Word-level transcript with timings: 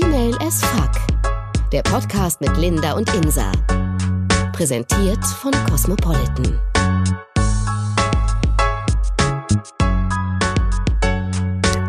Female 0.00 0.36
as 0.40 0.60
Fuck. 0.60 0.90
Der 1.70 1.82
Podcast 1.82 2.40
mit 2.40 2.56
Linda 2.56 2.94
und 2.94 3.08
Insa. 3.14 3.52
Präsentiert 4.52 5.24
von 5.24 5.52
Cosmopolitan. 5.70 6.58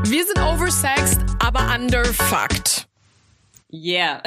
Wir 0.04 0.24
sind 0.24 0.38
oversexed, 0.38 1.22
aber 1.40 1.74
underfucked. 1.74 2.88
Yeah. 3.74 4.22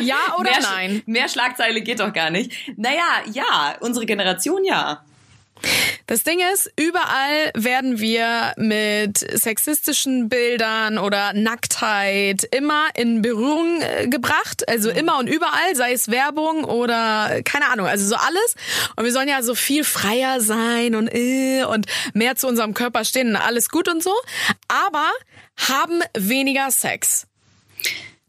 Ja 0.00 0.34
oder 0.38 0.52
mehr, 0.52 0.60
nein? 0.62 1.02
Mehr 1.04 1.28
Schlagzeile 1.28 1.82
geht 1.82 2.00
doch 2.00 2.14
gar 2.14 2.30
nicht. 2.30 2.50
Naja, 2.78 3.20
ja, 3.30 3.76
unsere 3.80 4.06
Generation 4.06 4.64
ja. 4.64 5.04
Das 6.06 6.22
Ding 6.22 6.40
ist, 6.52 6.70
überall 6.76 7.50
werden 7.54 7.98
wir 7.98 8.52
mit 8.56 9.18
sexistischen 9.18 10.28
Bildern 10.28 10.98
oder 10.98 11.32
Nacktheit 11.32 12.44
immer 12.44 12.88
in 12.94 13.22
Berührung 13.22 13.80
äh, 13.80 14.06
gebracht. 14.06 14.68
Also 14.68 14.90
immer 14.90 15.18
und 15.18 15.26
überall, 15.26 15.74
sei 15.74 15.92
es 15.92 16.08
Werbung 16.08 16.64
oder 16.64 17.40
keine 17.44 17.70
Ahnung, 17.70 17.86
also 17.86 18.06
so 18.06 18.14
alles. 18.14 18.54
Und 18.94 19.04
wir 19.04 19.12
sollen 19.12 19.28
ja 19.28 19.42
so 19.42 19.54
viel 19.54 19.82
freier 19.82 20.40
sein 20.40 20.94
und, 20.94 21.08
äh, 21.12 21.64
und 21.64 21.86
mehr 22.14 22.36
zu 22.36 22.46
unserem 22.46 22.74
Körper 22.74 23.04
stehen 23.04 23.30
und 23.30 23.36
alles 23.36 23.68
gut 23.68 23.88
und 23.88 24.02
so. 24.02 24.14
Aber 24.68 25.10
haben 25.56 26.02
weniger 26.16 26.70
Sex. 26.70 27.26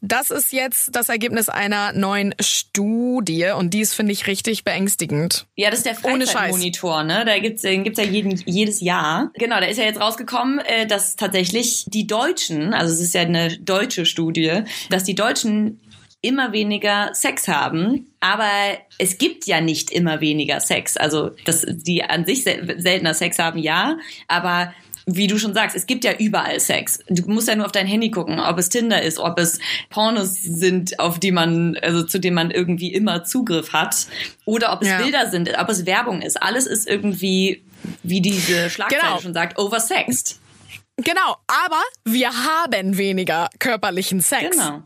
Das 0.02 0.30
ist 0.30 0.54
jetzt 0.54 0.96
das 0.96 1.10
Ergebnis 1.10 1.50
einer 1.50 1.92
neuen 1.92 2.36
Studie 2.40 3.52
und 3.58 3.74
dies 3.74 3.96
finde 3.96 4.12
ich 4.12 4.28
richtig 4.28 4.64
beängstigend. 4.64 5.48
Ja, 5.56 5.70
das 5.72 5.80
ist 5.80 5.86
der. 5.86 5.96
Freizeitmonitor, 5.96 7.04
ne? 7.04 7.24
Da 7.26 7.40
gibt's, 7.40 7.64
den 7.64 7.84
gibt's 7.84 8.00
ja 8.00 8.06
jeden, 8.06 8.36
jedes 8.46 8.82
Jahr. 8.82 9.32
Genau, 9.34 9.60
da 9.60 9.66
ist 9.66 9.78
ja 9.78 9.86
jetzt 9.86 10.00
rausgekommen, 10.00 10.60
äh, 10.60 10.86
dass 10.86 11.16
tatsächlich 11.16 11.86
die 11.88 12.06
Deutschen, 12.06 12.74
also 12.74 12.94
es 12.94 13.02
ist 13.02 13.14
ja 13.16 13.22
eine 13.22 13.58
deutsche 13.58 14.06
Studie, 14.06 14.64
dass 14.90 15.04
die 15.04 15.16
Deutschen 15.16 15.80
immer 16.22 16.52
weniger 16.52 17.12
Sex 17.14 17.48
haben, 17.48 18.08
aber 18.20 18.50
es 18.98 19.18
gibt 19.18 19.46
ja 19.46 19.62
nicht 19.62 19.92
immer 19.92 20.20
weniger 20.20 20.60
Sex. 20.60 20.98
Also, 20.98 21.32
dass 21.46 21.66
die 21.68 22.04
an 22.04 22.26
sich 22.26 22.44
sel 22.44 22.80
seltener 22.82 23.14
Sex 23.14 23.40
haben, 23.40 23.60
ja, 23.60 23.98
aber 24.28 24.74
wie 25.10 25.28
du 25.28 25.40
schon 25.40 25.54
sagst, 25.54 25.74
es 25.76 25.86
gibt 25.88 26.04
ja 26.04 26.14
überall 26.18 26.60
Sex. 26.60 27.00
Du 27.08 27.24
musst 27.32 27.48
ja 27.48 27.56
nur 27.56 27.66
auf 27.66 27.72
dein 27.72 27.88
Handy 27.88 28.12
gucken, 28.12 28.42
ob 28.42 28.58
es 28.58 28.68
Tinder 28.68 29.02
ist, 29.02 29.20
ob 29.20 29.40
es 29.40 29.58
Pornos 29.90 30.34
sind, 30.42 31.00
auf 31.00 31.18
die 31.18 31.32
man, 31.32 31.78
also 31.82 32.04
zu 32.04 32.20
denen 32.20 32.36
man 32.36 32.52
irgendwie 32.52 32.94
immer 32.94 33.24
Zugriff 33.24 33.72
hat, 33.72 34.08
oder 34.44 34.74
ob 34.74 34.82
es 34.82 34.90
Ja. 34.90 35.02
Bilder 35.02 35.30
sind, 35.30 35.50
ob 35.58 35.70
es 35.70 35.86
Werbung 35.86 36.22
ist. 36.22 36.42
Alles 36.42 36.66
ist 36.68 36.90
irgendwie, 36.90 37.64
wie 38.04 38.20
diese 38.20 38.70
Schlagzeile 38.70 39.02
Genau. 39.02 39.22
schon 39.22 39.34
sagt, 39.34 39.58
oversexed. 39.58 40.40
Genau, 40.98 41.38
aber 41.48 41.82
wir 42.04 42.30
haben 42.32 42.98
weniger 42.98 43.50
körperlichen 43.60 44.20
Sex. 44.20 44.58
Genau. 44.58 44.82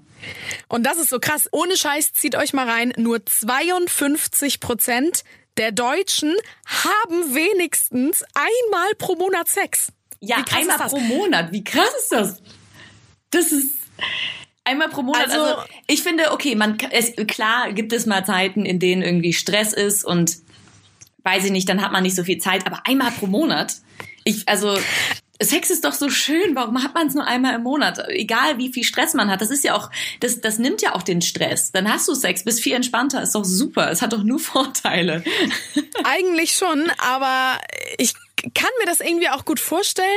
Und 0.68 0.84
das 0.86 0.98
ist 0.98 1.10
so 1.10 1.20
krass. 1.20 1.48
Ohne 1.52 1.78
Scheiß, 1.78 2.14
zieht 2.14 2.36
euch 2.36 2.54
mal 2.54 2.70
rein. 2.70 2.94
Nur 2.98 3.26
52 3.26 4.60
Prozent 4.60 5.24
der 5.58 5.72
Deutschen 5.72 6.36
haben 6.66 7.36
wenigstens 7.36 8.24
einmal 8.34 8.96
pro 8.98 9.16
Monat 9.16 9.48
Sex. 9.50 9.92
Ja, 10.20 10.44
einmal 10.56 10.78
pro 10.78 11.00
Monat. 11.00 11.52
Wie 11.52 11.64
krass 11.64 11.90
ist 12.00 12.12
das? 12.12 12.42
Das 13.32 13.52
ist 13.52 13.76
einmal 14.64 14.90
pro 14.90 15.02
Monat. 15.02 15.28
Also, 15.28 15.42
Also- 15.42 15.62
ich 15.88 16.04
finde, 16.04 16.32
okay, 16.32 16.56
man 16.56 16.78
es, 16.92 17.14
klar 17.28 17.74
gibt 17.74 17.92
es 17.94 18.06
mal 18.06 18.26
Zeiten, 18.26 18.66
in 18.66 18.80
denen 18.80 19.02
irgendwie 19.02 19.34
Stress 19.34 19.74
ist 19.74 20.06
und 20.06 20.38
weiß 21.24 21.46
ich 21.46 21.52
nicht, 21.52 21.68
dann 21.70 21.82
hat 21.82 21.92
man 21.92 22.04
nicht 22.04 22.16
so 22.16 22.24
viel 22.24 22.38
Zeit, 22.40 22.66
aber 22.66 22.82
einmal 22.86 23.12
pro 23.12 23.28
Monat. 23.28 23.76
Ich, 24.24 24.48
also 24.48 24.78
Sex 25.42 25.70
ist 25.70 25.84
doch 25.84 25.94
so 25.94 26.10
schön. 26.10 26.56
Warum 26.56 26.84
hat 26.84 26.94
man 26.94 27.08
es 27.08 27.14
nur 27.14 27.26
einmal 27.26 27.56
im 27.56 27.64
Monat? 27.64 28.04
Egal 28.10 28.58
wie 28.58 28.72
viel 28.72 28.84
Stress 28.84 29.14
man 29.14 29.30
hat, 29.30 29.42
das 29.42 29.52
ist 29.52 29.64
ja 29.64 29.76
auch, 29.76 29.90
das, 30.20 30.42
das 30.42 30.60
nimmt 30.60 30.82
ja 30.82 30.96
auch 30.96 31.04
den 31.04 31.22
Stress. 31.22 31.72
Dann 31.72 31.92
hast 31.92 32.08
du 32.08 32.14
Sex, 32.14 32.44
bist 32.44 32.62
viel 32.62 32.74
entspannter, 32.74 33.22
ist 33.22 33.36
doch 33.36 33.46
super. 33.46 33.92
Es 33.92 34.02
hat 34.02 34.14
doch 34.14 34.24
nur 34.24 34.40
Vorteile. 34.40 35.24
Eigentlich 36.04 36.54
schon, 36.54 36.92
aber 36.98 37.60
ich 37.98 38.14
kann 38.54 38.70
mir 38.80 38.86
das 38.86 39.00
irgendwie 39.00 39.30
auch 39.30 39.46
gut 39.46 39.60
vorstellen, 39.60 40.08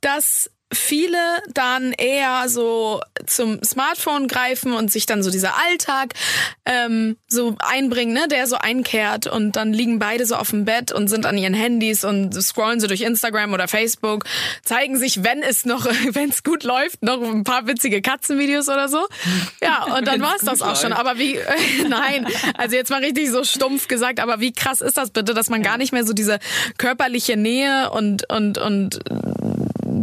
dass 0.00 0.50
viele 0.74 1.18
dann 1.52 1.92
eher 1.92 2.48
so 2.48 3.00
zum 3.26 3.62
Smartphone 3.62 4.28
greifen 4.28 4.72
und 4.72 4.90
sich 4.90 5.06
dann 5.06 5.22
so 5.22 5.30
dieser 5.30 5.54
Alltag 5.68 6.14
ähm, 6.66 7.16
so 7.28 7.56
einbringen, 7.58 8.14
ne, 8.14 8.28
der 8.28 8.46
so 8.46 8.56
einkehrt 8.56 9.26
und 9.26 9.56
dann 9.56 9.72
liegen 9.72 9.98
beide 9.98 10.26
so 10.26 10.36
auf 10.36 10.50
dem 10.50 10.64
Bett 10.64 10.92
und 10.92 11.08
sind 11.08 11.26
an 11.26 11.38
ihren 11.38 11.54
Handys 11.54 12.04
und 12.04 12.34
scrollen 12.34 12.80
so 12.80 12.86
durch 12.86 13.02
Instagram 13.02 13.52
oder 13.52 13.68
Facebook, 13.68 14.24
zeigen 14.62 14.98
sich, 14.98 15.24
wenn 15.24 15.42
es 15.42 15.64
noch, 15.64 15.86
wenn 16.10 16.30
es 16.30 16.42
gut 16.42 16.64
läuft, 16.64 17.02
noch 17.02 17.22
ein 17.22 17.44
paar 17.44 17.66
witzige 17.66 18.02
Katzenvideos 18.02 18.68
oder 18.68 18.88
so. 18.88 19.06
Ja, 19.62 19.84
und 19.84 20.06
dann 20.06 20.20
Wenn's 20.20 20.44
war's 20.46 20.58
das 20.58 20.62
auch 20.62 20.80
schon. 20.80 20.90
läuft. 20.90 21.00
Aber 21.00 21.18
wie, 21.18 21.38
nein, 21.88 22.26
also 22.56 22.76
jetzt 22.76 22.90
mal 22.90 23.02
richtig 23.02 23.30
so 23.30 23.44
stumpf 23.44 23.88
gesagt, 23.88 24.20
aber 24.20 24.40
wie 24.40 24.52
krass 24.52 24.80
ist 24.80 24.96
das 24.96 25.10
bitte, 25.10 25.34
dass 25.34 25.48
man 25.48 25.62
gar 25.62 25.78
nicht 25.78 25.92
mehr 25.92 26.04
so 26.04 26.12
diese 26.12 26.38
körperliche 26.78 27.36
Nähe 27.36 27.90
und, 27.90 28.30
und, 28.30 28.58
und 28.58 29.00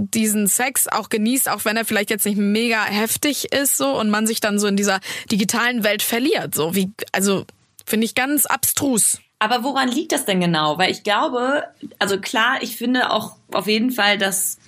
diesen 0.01 0.47
Sex 0.47 0.87
auch 0.87 1.09
genießt, 1.09 1.49
auch 1.49 1.65
wenn 1.65 1.77
er 1.77 1.85
vielleicht 1.85 2.09
jetzt 2.09 2.25
nicht 2.25 2.37
mega 2.37 2.83
heftig 2.83 3.51
ist 3.53 3.77
so 3.77 3.99
und 3.99 4.09
man 4.09 4.27
sich 4.27 4.39
dann 4.39 4.59
so 4.59 4.67
in 4.67 4.75
dieser 4.75 4.99
digitalen 5.31 5.83
Welt 5.83 6.01
verliert. 6.01 6.55
So 6.55 6.75
wie, 6.75 6.91
also 7.11 7.45
finde 7.85 8.05
ich 8.05 8.15
ganz 8.15 8.45
abstrus. 8.45 9.19
Aber 9.39 9.63
woran 9.63 9.89
liegt 9.89 10.11
das 10.11 10.25
denn 10.25 10.39
genau? 10.39 10.77
Weil 10.77 10.91
ich 10.91 11.03
glaube, 11.03 11.63
also 11.97 12.19
klar, 12.19 12.57
ich 12.61 12.77
finde 12.77 13.11
auch 13.11 13.37
auf 13.51 13.67
jeden 13.67 13.91
Fall, 13.91 14.17
dass 14.17 14.59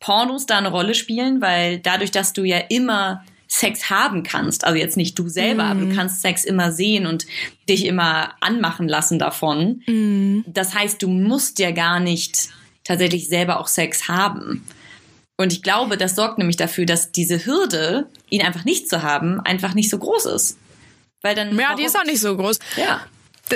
Pornos 0.00 0.46
da 0.46 0.58
eine 0.58 0.70
Rolle 0.70 0.94
spielen, 0.94 1.40
weil 1.40 1.78
dadurch, 1.78 2.10
dass 2.10 2.32
du 2.32 2.44
ja 2.44 2.58
immer 2.58 3.24
Sex 3.48 3.90
haben 3.90 4.22
kannst, 4.22 4.64
also 4.64 4.78
jetzt 4.78 4.96
nicht 4.96 5.18
du 5.18 5.28
selber, 5.28 5.64
aber 5.64 5.80
du 5.80 5.94
kannst 5.94 6.22
Sex 6.22 6.44
immer 6.44 6.72
sehen 6.72 7.06
und 7.06 7.26
dich 7.68 7.84
immer 7.86 8.34
anmachen 8.40 8.88
lassen 8.88 9.18
davon. 9.18 10.42
Das 10.46 10.74
heißt, 10.74 11.02
du 11.02 11.08
musst 11.08 11.58
ja 11.58 11.70
gar 11.70 12.00
nicht 12.00 12.48
tatsächlich 12.84 13.28
selber 13.28 13.60
auch 13.60 13.68
Sex 13.68 14.08
haben. 14.08 14.64
Und 15.36 15.52
ich 15.52 15.62
glaube, 15.62 15.96
das 15.96 16.14
sorgt 16.14 16.38
nämlich 16.38 16.56
dafür, 16.56 16.86
dass 16.86 17.10
diese 17.10 17.44
Hürde, 17.44 18.06
ihn 18.30 18.42
einfach 18.42 18.64
nicht 18.64 18.88
zu 18.88 19.02
haben, 19.02 19.40
einfach 19.40 19.74
nicht 19.74 19.90
so 19.90 19.98
groß 19.98 20.26
ist. 20.26 20.58
Weil 21.22 21.34
dann. 21.34 21.58
Ja, 21.58 21.74
die 21.74 21.84
ist 21.84 21.98
auch 21.98 22.04
nicht 22.04 22.20
so 22.20 22.36
groß. 22.36 22.58
Ja. 22.76 23.00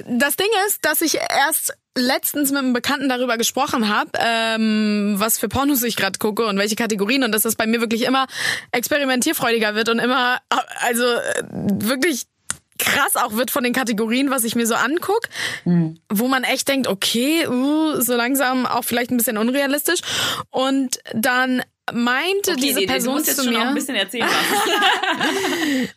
Das 0.06 0.36
Ding 0.36 0.48
ist, 0.66 0.84
dass 0.84 1.00
ich 1.00 1.14
erst 1.14 1.72
letztens 1.96 2.50
mit 2.50 2.58
einem 2.58 2.72
Bekannten 2.72 3.08
darüber 3.08 3.36
gesprochen 3.36 3.88
habe, 3.88 4.10
ähm, 4.18 5.14
was 5.16 5.38
für 5.38 5.48
Pornos 5.48 5.82
ich 5.82 5.96
gerade 5.96 6.18
gucke 6.18 6.46
und 6.46 6.58
welche 6.58 6.76
Kategorien 6.76 7.24
und 7.24 7.32
dass 7.32 7.42
das 7.42 7.56
bei 7.56 7.66
mir 7.66 7.80
wirklich 7.80 8.02
immer 8.02 8.26
experimentierfreudiger 8.72 9.74
wird 9.74 9.88
und 9.88 9.98
immer, 9.98 10.38
also 10.80 11.04
äh, 11.04 11.42
wirklich 11.50 12.26
krass 12.78 13.16
auch 13.16 13.34
wird 13.34 13.50
von 13.50 13.64
den 13.64 13.72
Kategorien, 13.72 14.30
was 14.30 14.44
ich 14.44 14.54
mir 14.54 14.66
so 14.66 14.74
anguck, 14.74 15.28
wo 16.08 16.28
man 16.28 16.44
echt 16.44 16.68
denkt, 16.68 16.86
okay, 16.86 17.46
uh, 17.48 18.00
so 18.00 18.14
langsam 18.16 18.66
auch 18.66 18.84
vielleicht 18.84 19.10
ein 19.10 19.16
bisschen 19.16 19.38
unrealistisch. 19.38 20.00
Und 20.50 20.98
dann 21.12 21.62
meinte 21.92 22.52
Okay, 22.52 22.60
diese 22.60 22.80
nee, 22.80 22.86
du 22.86 22.92
Person 22.92 23.14
musst 23.14 23.26
jetzt 23.26 23.36
zu 23.36 23.44
schon 23.44 23.56
auch 23.56 23.60
mir, 23.60 23.68
ein 23.68 23.74
bisschen 23.74 23.96
erzählen 23.96 24.28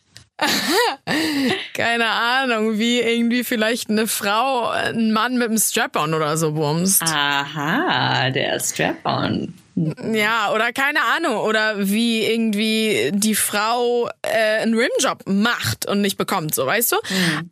keine 1.74 2.06
Ahnung, 2.06 2.78
wie 2.78 3.00
irgendwie 3.00 3.44
vielleicht 3.44 3.90
eine 3.90 4.06
Frau 4.06 4.68
einen 4.68 5.12
Mann 5.12 5.38
mit 5.38 5.48
einem 5.48 5.58
Strap-on 5.58 6.14
oder 6.14 6.36
so 6.36 6.52
bumst. 6.52 7.02
Aha, 7.02 8.30
der 8.30 8.58
Strap-on. 8.58 9.54
Ja, 9.74 10.52
oder 10.52 10.72
keine 10.72 11.00
Ahnung. 11.02 11.36
Oder 11.36 11.88
wie 11.88 12.24
irgendwie 12.26 13.10
die 13.12 13.34
Frau 13.34 14.08
äh, 14.22 14.60
einen 14.60 14.74
Rimjob 14.74 15.26
macht 15.26 15.86
und 15.86 16.00
nicht 16.00 16.18
bekommt, 16.18 16.54
so 16.54 16.66
weißt 16.66 16.92
du? 16.92 16.96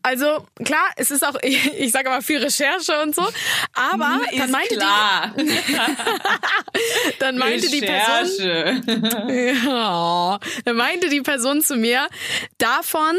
Also 0.02 0.46
klar, 0.64 0.84
es 0.96 1.10
ist 1.10 1.24
auch, 1.24 1.36
ich, 1.42 1.72
ich 1.78 1.92
sage 1.92 2.10
mal 2.10 2.22
viel 2.22 2.38
Recherche 2.42 3.00
und 3.02 3.14
so, 3.14 3.22
aber 3.72 4.20
dann 4.32 4.44
Ist 4.46 4.50
meinte, 4.50 4.76
klar. 4.76 5.34
die, 5.36 5.50
dann 7.18 7.38
meinte 7.38 7.68
die 7.70 7.80
Person, 7.80 8.84
ja, 9.66 10.38
dann 10.64 10.76
meinte 10.76 11.08
die 11.08 11.22
Person 11.22 11.62
zu 11.62 11.76
mir, 11.76 12.06
davon 12.58 13.16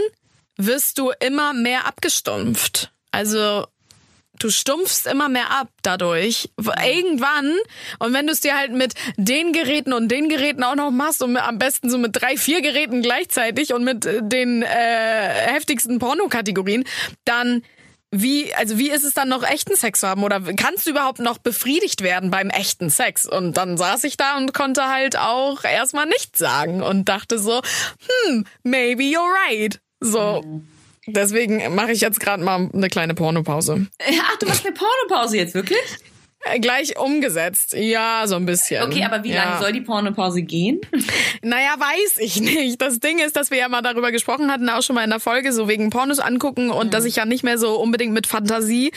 wirst 0.58 1.00
du 1.00 1.12
immer 1.20 1.54
mehr 1.54 1.88
abgestumpft. 1.88 2.92
Also 3.12 3.66
du 4.44 4.50
stumpfst 4.50 5.08
immer 5.10 5.30
mehr 5.30 5.52
ab 5.52 5.70
dadurch. 5.84 6.50
Irgendwann, 6.58 7.56
und 8.00 8.14
wenn 8.14 8.28
du 8.28 8.34
es 8.34 8.42
dir 8.42 8.58
halt 8.58 8.72
mit 8.74 8.94
den 9.18 9.54
Geräten 9.54 9.94
und 9.94 10.10
den 10.10 10.30
Geräten 10.30 10.64
auch 10.64 10.76
noch 10.76 10.92
machst 10.92 11.22
und 11.24 11.38
am 11.38 11.58
besten 11.58 11.90
so 11.90 11.98
mit 11.98 12.20
drei, 12.20 12.38
vier 12.38 12.62
Geräten 12.62 13.02
gleichzeitig 13.02 13.74
und 13.74 13.84
mit 13.84 14.06
äh, 14.06 14.22
den 14.22 14.64
äh, 14.64 14.68
heftigsten 14.68 16.00
Pornokategorien, 16.00 16.84
dann 17.26 17.64
wie, 18.14 18.54
also 18.56 18.78
wie 18.78 18.90
ist 18.90 19.06
es 19.06 19.14
dann 19.14 19.30
noch 19.30 19.42
echten 19.42 19.76
Sex 19.76 20.02
zu 20.02 20.08
haben? 20.08 20.24
Oder 20.24 20.42
kannst 20.42 20.86
du 20.86 20.92
überhaupt 20.92 21.20
noch 21.20 21.38
befriedigt 21.38 22.02
werden 22.02 22.30
beim 22.30 22.50
echten 22.50 22.90
Sex? 22.90 23.26
Und 23.26 23.56
dann 23.56 23.78
saß 23.78 24.04
ich 24.04 24.18
da 24.18 24.36
und 24.38 24.54
konnte 24.54 24.88
halt 24.88 25.18
auch 25.18 25.64
erstmal 25.64 26.08
nichts 26.08 26.38
sagen 26.38 26.84
und 26.84 27.08
dachte 27.08 27.40
so, 27.40 27.62
hm, 28.26 28.46
maybe 28.64 29.04
you're 29.04 29.34
right. 29.48 29.80
So. 30.02 30.62
Deswegen 31.08 31.74
mache 31.74 31.92
ich 31.92 32.02
jetzt 32.02 32.20
gerade 32.20 32.44
mal 32.44 32.70
eine 32.72 32.88
kleine 32.88 33.14
Pornopause. 33.16 33.88
Ach, 34.00 34.38
du 34.38 34.46
machst 34.46 34.66
eine 34.66 34.76
Pornopause 34.76 35.38
jetzt, 35.38 35.56
wirklich? 35.56 35.80
Äh, 36.44 36.60
Gleich 36.60 36.98
umgesetzt. 36.98 37.74
Ja, 37.74 38.24
so 38.26 38.36
ein 38.36 38.46
bisschen. 38.46 38.84
Okay, 38.84 39.04
aber 39.04 39.24
wie 39.24 39.32
ja. 39.32 39.44
lange 39.44 39.60
soll 39.60 39.74
die 39.74 39.82
Pornopause 39.82 40.42
gehen? 40.42 40.82
Naja, 41.44 41.74
weiß 41.78 42.18
ich 42.18 42.40
nicht. 42.40 42.80
Das 42.82 43.00
Ding 43.00 43.18
ist, 43.18 43.36
dass 43.36 43.50
wir 43.50 43.58
ja 43.58 43.68
mal 43.68 43.82
darüber 43.82 44.12
gesprochen 44.12 44.52
hatten, 44.52 44.70
auch 44.70 44.84
schon 44.84 44.96
mal 44.96 45.04
in 45.04 45.10
der 45.10 45.20
Folge, 45.20 45.54
so 45.54 45.68
wegen 45.68 45.90
Pornos 45.90 46.20
angucken 46.20 46.70
und 46.70 46.94
dass 46.94 47.04
ich 47.06 47.16
ja 47.16 47.26
nicht 47.26 47.44
mehr 47.44 47.58
so 47.58 47.80
unbedingt 47.80 48.14
mit 48.14 48.28
Fantasie 48.28 48.92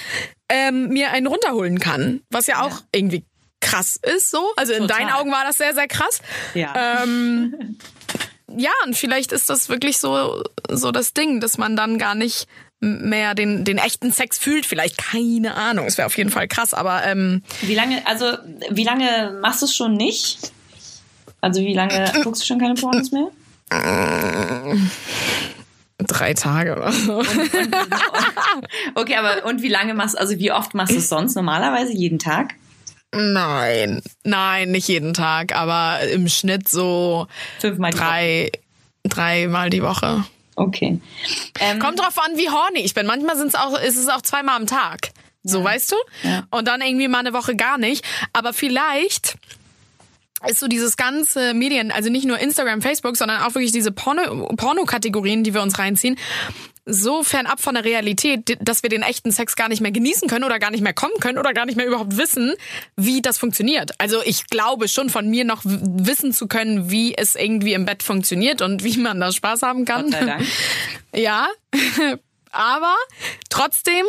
ähm, 0.51 0.89
mir 0.89 1.11
einen 1.11 1.27
runterholen 1.27 1.79
kann. 1.79 2.21
Was 2.31 2.47
ja 2.47 2.63
auch 2.63 2.83
irgendwie 2.93 3.25
krass 3.63 3.99
ist, 4.15 4.31
so. 4.31 4.53
Also 4.57 4.75
in 4.75 4.83
Total. 4.83 4.99
deinen 4.99 5.11
Augen 5.11 5.33
war 5.33 5.45
das 5.45 5.57
sehr, 5.57 5.73
sehr 5.73 5.89
krass. 5.89 6.21
Ja. 6.53 7.03
Ähm, 7.03 7.79
ja, 8.57 8.71
und 8.85 8.97
vielleicht 8.97 9.33
ist 9.33 9.51
das 9.51 9.69
wirklich 9.69 9.99
so, 9.99 10.43
so 10.71 10.91
das 10.93 11.13
Ding, 11.13 11.41
dass 11.41 11.59
man 11.59 11.77
dann 11.77 11.99
gar 11.99 12.15
nicht 12.15 12.47
mehr 12.81 13.35
den, 13.35 13.65
den 13.65 13.79
echten 13.79 14.13
Sex 14.13 14.39
fühlt. 14.39 14.67
Vielleicht, 14.67 14.99
keine 14.99 15.55
Ahnung. 15.55 15.87
Es 15.87 15.97
wäre 15.97 16.07
auf 16.07 16.17
jeden 16.17 16.31
Fall 16.31 16.49
krass, 16.49 16.75
aber 16.75 17.05
ähm, 17.05 17.43
Wie 17.63 17.75
lange, 17.75 18.07
also 18.07 18.27
wie 18.71 18.85
lange 18.85 19.39
machst 19.41 19.63
du 19.63 19.67
es 19.67 19.75
schon 19.75 19.95
nicht? 19.95 20.53
Also 21.41 21.61
wie 21.61 21.75
lange 21.75 22.13
guckst 22.23 22.43
du 22.43 22.47
schon 22.47 22.59
keine 22.59 22.75
Pornos 22.75 23.11
mehr? 23.11 23.29
drei 25.99 26.35
Tage 26.35 26.73
oder 26.77 26.93
so. 26.93 27.23
Okay, 28.95 29.17
aber 29.17 29.45
und 29.47 29.63
wie 29.63 29.69
lange 29.69 29.95
machst 29.95 30.17
also 30.17 30.39
wie 30.39 30.53
oft 30.53 30.75
machst 30.75 30.95
du 30.95 30.99
es 30.99 31.09
sonst 31.09 31.35
normalerweise? 31.35 31.93
Jeden 31.93 32.19
Tag? 32.19 32.55
Nein, 33.15 34.03
nein, 34.25 34.71
nicht 34.71 34.89
jeden 34.89 35.15
Tag, 35.15 35.55
aber 35.55 36.01
im 36.13 36.29
Schnitt 36.29 36.69
so 36.69 37.27
Fünfmal 37.61 37.93
drei, 37.93 38.53
dreimal 39.05 39.71
die 39.71 39.83
Woche. 39.83 40.25
Okay. 40.57 41.01
Ähm, 41.61 41.79
Kommt 41.79 41.99
drauf 41.99 42.19
an, 42.19 42.37
wie 42.37 42.49
horny 42.49 42.81
ich 42.81 42.95
bin. 42.95 43.07
Manchmal 43.07 43.37
sind's 43.37 43.55
auch, 43.55 43.79
ist 43.79 43.97
es 43.97 44.09
auch 44.09 44.23
zweimal 44.23 44.57
am 44.57 44.67
Tag. 44.67 45.11
So, 45.43 45.63
weißt 45.63 45.93
du? 45.93 45.97
Ja. 46.23 46.45
Und 46.51 46.69
dann 46.69 46.81
irgendwie 46.81 47.09
mal 47.09 47.19
eine 47.19 47.35
Woche 47.35 47.55
gar 47.55 47.77
nicht. 47.77 48.05
Aber 48.33 48.55
vielleicht 48.55 49.37
ist 50.49 50.61
so 50.61 50.69
dieses 50.69 50.97
ganze 50.97 51.55
Medien, 51.55 51.91
also 51.91 52.11
nicht 52.11 52.27
nur 52.27 52.39
Instagram, 52.39 52.83
Facebook, 52.83 53.17
sondern 53.17 53.43
auch 53.43 53.55
wirklich 53.55 53.73
diese 53.73 53.91
Porno- 53.91 54.49
Porno-Kategorien, 54.57 55.45
die 55.45 55.55
wir 55.55 55.63
uns 55.63 55.79
reinziehen, 55.79 56.17
so 56.87 57.23
fernab 57.23 57.61
von 57.61 57.75
der 57.75 57.85
Realität, 57.85 58.59
dass 58.61 58.83
wir 58.83 58.91
den 58.91 59.03
echten 59.03 59.31
Sex 59.31 59.57
gar 59.57 59.69
nicht 59.69 59.81
mehr 59.81 59.91
genießen 59.91 60.29
können 60.29 60.45
oder 60.45 60.59
gar 60.59 60.71
nicht 60.71 60.83
mehr 60.83 60.93
kommen 60.93 61.15
können 61.19 61.39
oder 61.39 61.55
gar 61.55 61.65
nicht 61.65 61.77
mehr 61.77 61.87
überhaupt 61.87 62.19
wissen, 62.19 62.55
wie 62.97 63.23
das 63.23 63.39
funktioniert. 63.39 63.93
Also 63.99 64.21
ich 64.25 64.47
glaube 64.49 64.89
schon 64.89 65.09
von 65.09 65.29
mir 65.29 65.45
noch 65.45 65.63
wissen 65.65 66.33
zu 66.33 66.47
können, 66.47 66.91
wie 66.91 67.17
es 67.17 67.37
irgendwie 67.37 67.73
im 67.73 67.87
Bett 67.87 68.03
funktioniert 68.03 68.61
und 68.61 68.85
wie 68.85 68.99
man 68.99 69.19
da 69.19 69.33
Spaß 69.33 69.63
haben 69.63 69.85
kann. 69.85 70.11
Gott 70.11 70.13
sei 70.13 70.25
Dank. 70.25 70.47
Ja, 71.17 71.47
aber 72.51 72.97
trotzdem 73.51 74.05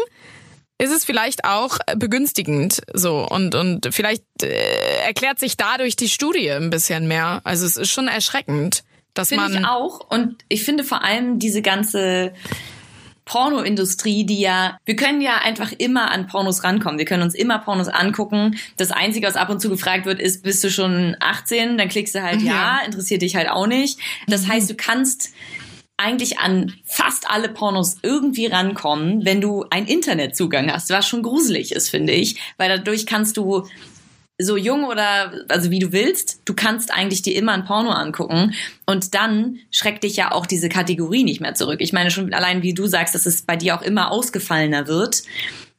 ist 0.78 0.92
es 0.92 1.06
vielleicht 1.06 1.46
auch 1.46 1.78
begünstigend 1.96 2.82
so 2.94 3.26
und 3.28 3.56
und 3.56 3.88
vielleicht 3.92 4.24
äh, 4.42 5.06
erklärt 5.06 5.40
sich 5.40 5.58
dadurch 5.58 5.96
die 5.96 6.10
Studie 6.10 6.52
ein 6.52 6.70
bisschen 6.70 7.08
mehr. 7.08 7.42
Also 7.44 7.66
es 7.66 7.78
ist 7.78 7.92
schon 7.92 8.08
erschreckend, 8.08 8.84
dass 9.14 9.30
Finde 9.30 9.46
man 9.46 9.54
ich 9.54 9.66
auch. 9.66 10.02
Und 10.10 10.44
ich 10.50 10.64
finde 10.64 10.84
vor 10.84 11.04
allem 11.04 11.40
diese 11.40 11.62
ganze 11.62 12.34
Pornoindustrie, 13.26 14.24
die 14.26 14.40
ja, 14.40 14.78
wir 14.86 14.96
können 14.96 15.20
ja 15.20 15.38
einfach 15.38 15.72
immer 15.72 16.12
an 16.12 16.28
Pornos 16.28 16.64
rankommen. 16.64 17.00
Wir 17.00 17.06
können 17.06 17.24
uns 17.24 17.34
immer 17.34 17.58
Pornos 17.58 17.88
angucken. 17.88 18.58
Das 18.78 18.92
Einzige, 18.92 19.26
was 19.26 19.36
ab 19.36 19.50
und 19.50 19.60
zu 19.60 19.70
gefragt 19.70 20.06
wird, 20.06 20.20
ist, 20.20 20.44
bist 20.44 20.64
du 20.64 20.70
schon 20.70 21.18
18? 21.20 21.78
Dann 21.78 21.90
klickst 21.90 22.14
du 22.14 22.22
halt 22.22 22.42
ja, 22.44 22.80
interessiert 22.86 23.24
dich 23.24 23.36
halt 23.36 23.50
auch 23.50 23.66
nicht. 23.66 24.00
Das 24.28 24.48
heißt, 24.48 24.70
du 24.70 24.76
kannst 24.76 25.32
eigentlich 25.98 26.40
an 26.40 26.74
fast 26.86 27.30
alle 27.30 27.50
Pornos 27.50 27.98
irgendwie 28.02 28.48
rankommen, 28.48 29.26
wenn 29.26 29.42
du 29.42 29.66
einen 29.70 29.88
Internetzugang 29.88 30.72
hast, 30.72 30.90
was 30.90 31.08
schon 31.08 31.24
gruselig 31.24 31.72
ist, 31.72 31.90
finde 31.90 32.14
ich, 32.14 32.40
weil 32.58 32.70
dadurch 32.70 33.06
kannst 33.06 33.38
du 33.38 33.66
so 34.38 34.58
jung 34.58 34.84
oder 34.84 35.32
also 35.48 35.72
wie 35.72 35.80
du 35.80 35.94
willst, 35.94 36.42
du 36.44 36.54
kannst 36.54 36.94
eigentlich 36.94 37.22
dir 37.22 37.36
immer 37.36 37.54
ein 37.54 37.64
Porno 37.64 37.92
angucken 37.92 38.54
und 38.86 39.14
dann 39.14 39.60
schreckt 39.72 40.04
dich 40.04 40.18
ja 40.18 40.32
auch 40.32 40.46
diese 40.46 40.68
Kategorie 40.68 41.24
nicht 41.24 41.40
mehr 41.40 41.56
zurück. 41.56 41.80
Ich 41.80 41.94
meine 41.94 42.12
schon 42.12 42.34
allein 42.34 42.62
wie 42.62 42.74
du 42.74 42.88
sagst, 42.88 43.16
dass 43.16 43.26
es 43.26 43.44
bei 43.44 43.56
dir 43.56 43.78
auch 43.78 43.82
immer 43.82 44.12
ausgefallener 44.12 44.88
wird. 44.88 45.24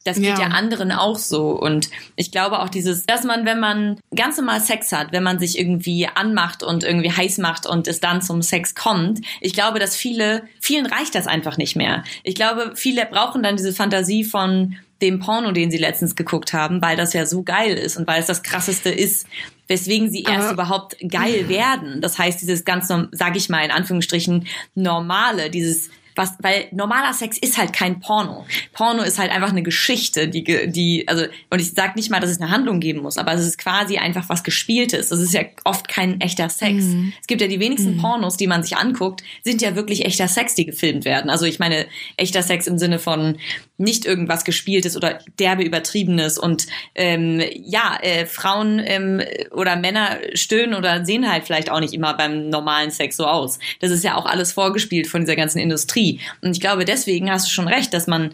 Das 0.06 0.16
geht 0.16 0.26
Ja. 0.38 0.40
ja. 0.40 0.46
anderen 0.48 0.92
auch 0.92 1.18
so. 1.18 1.50
Und 1.50 1.90
ich 2.16 2.30
glaube 2.30 2.60
auch 2.60 2.68
dieses, 2.68 3.04
dass 3.06 3.24
man, 3.24 3.44
wenn 3.44 3.60
man 3.60 3.98
ganz 4.14 4.36
normal 4.36 4.60
Sex 4.60 4.92
hat, 4.92 5.12
wenn 5.12 5.22
man 5.22 5.38
sich 5.38 5.58
irgendwie 5.58 6.08
anmacht 6.14 6.62
und 6.62 6.84
irgendwie 6.84 7.10
heiß 7.12 7.38
macht 7.38 7.66
und 7.66 7.88
es 7.88 8.00
dann 8.00 8.22
zum 8.22 8.42
Sex 8.42 8.74
kommt, 8.74 9.20
ich 9.40 9.52
glaube, 9.52 9.78
dass 9.78 9.96
viele, 9.96 10.42
vielen 10.60 10.86
reicht 10.86 11.14
das 11.14 11.26
einfach 11.26 11.56
nicht 11.56 11.76
mehr. 11.76 12.04
Ich 12.22 12.34
glaube, 12.34 12.72
viele 12.74 13.06
brauchen 13.06 13.42
dann 13.42 13.56
diese 13.56 13.72
Fantasie 13.72 14.24
von 14.24 14.76
dem 15.02 15.20
Porno, 15.20 15.52
den 15.52 15.70
sie 15.70 15.76
letztens 15.76 16.16
geguckt 16.16 16.54
haben, 16.54 16.80
weil 16.80 16.96
das 16.96 17.12
ja 17.12 17.26
so 17.26 17.42
geil 17.42 17.76
ist 17.76 17.98
und 17.98 18.06
weil 18.06 18.18
es 18.20 18.26
das 18.26 18.42
krasseste 18.42 18.88
ist, 18.88 19.26
weswegen 19.68 20.10
sie 20.10 20.22
erst 20.22 20.44
Aber- 20.48 20.52
überhaupt 20.52 20.96
geil 21.06 21.50
werden. 21.50 22.00
Das 22.00 22.18
heißt, 22.18 22.40
dieses 22.40 22.64
ganz, 22.64 22.88
sag 23.12 23.36
ich 23.36 23.50
mal 23.50 23.62
in 23.64 23.70
Anführungsstrichen, 23.72 24.46
normale, 24.74 25.50
dieses 25.50 25.90
was, 26.16 26.34
weil 26.40 26.66
normaler 26.72 27.12
Sex 27.12 27.38
ist 27.38 27.58
halt 27.58 27.72
kein 27.72 28.00
Porno. 28.00 28.46
Porno 28.72 29.02
ist 29.02 29.18
halt 29.18 29.30
einfach 29.30 29.50
eine 29.50 29.62
Geschichte, 29.62 30.28
die, 30.28 30.42
die, 30.66 31.06
also, 31.06 31.26
und 31.50 31.60
ich 31.60 31.72
sag 31.72 31.94
nicht 31.94 32.10
mal, 32.10 32.20
dass 32.20 32.30
es 32.30 32.40
eine 32.40 32.50
Handlung 32.50 32.80
geben 32.80 33.02
muss, 33.02 33.18
aber 33.18 33.32
es 33.34 33.46
ist 33.46 33.58
quasi 33.58 33.98
einfach 33.98 34.28
was 34.28 34.42
Gespieltes. 34.42 35.10
Das 35.10 35.20
ist 35.20 35.34
ja 35.34 35.42
oft 35.64 35.88
kein 35.88 36.20
echter 36.20 36.48
Sex. 36.48 36.84
Es 37.20 37.26
gibt 37.26 37.40
ja 37.40 37.48
die 37.48 37.60
wenigsten 37.60 37.98
Pornos, 37.98 38.36
die 38.36 38.46
man 38.46 38.62
sich 38.62 38.76
anguckt, 38.76 39.22
sind 39.44 39.62
ja 39.62 39.76
wirklich 39.76 40.04
echter 40.04 40.28
Sex, 40.28 40.54
die 40.54 40.66
gefilmt 40.66 41.04
werden. 41.04 41.30
Also 41.30 41.44
ich 41.44 41.58
meine, 41.58 41.86
echter 42.16 42.42
Sex 42.42 42.66
im 42.66 42.78
Sinne 42.78 42.98
von 42.98 43.36
nicht 43.78 44.06
irgendwas 44.06 44.44
Gespieltes 44.44 44.96
oder 44.96 45.18
derbe 45.38 45.62
Übertriebenes 45.62 46.38
und 46.38 46.66
ähm, 46.94 47.42
ja, 47.54 47.98
äh, 48.00 48.26
Frauen 48.26 48.80
ähm, 48.84 49.22
oder 49.50 49.76
Männer 49.76 50.18
stöhnen 50.34 50.74
oder 50.74 51.04
sehen 51.04 51.30
halt 51.30 51.44
vielleicht 51.44 51.70
auch 51.70 51.80
nicht 51.80 51.92
immer 51.92 52.14
beim 52.14 52.48
normalen 52.48 52.90
Sex 52.90 53.16
so 53.16 53.26
aus. 53.26 53.58
Das 53.80 53.90
ist 53.90 54.04
ja 54.04 54.14
auch 54.16 54.26
alles 54.26 54.52
vorgespielt 54.52 55.06
von 55.06 55.22
dieser 55.22 55.36
ganzen 55.36 55.58
Industrie. 55.58 56.20
Und 56.40 56.52
ich 56.52 56.60
glaube, 56.60 56.84
deswegen 56.84 57.30
hast 57.30 57.46
du 57.46 57.50
schon 57.50 57.68
recht, 57.68 57.92
dass 57.92 58.06
man 58.06 58.32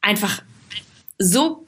einfach 0.00 0.42
so 1.18 1.64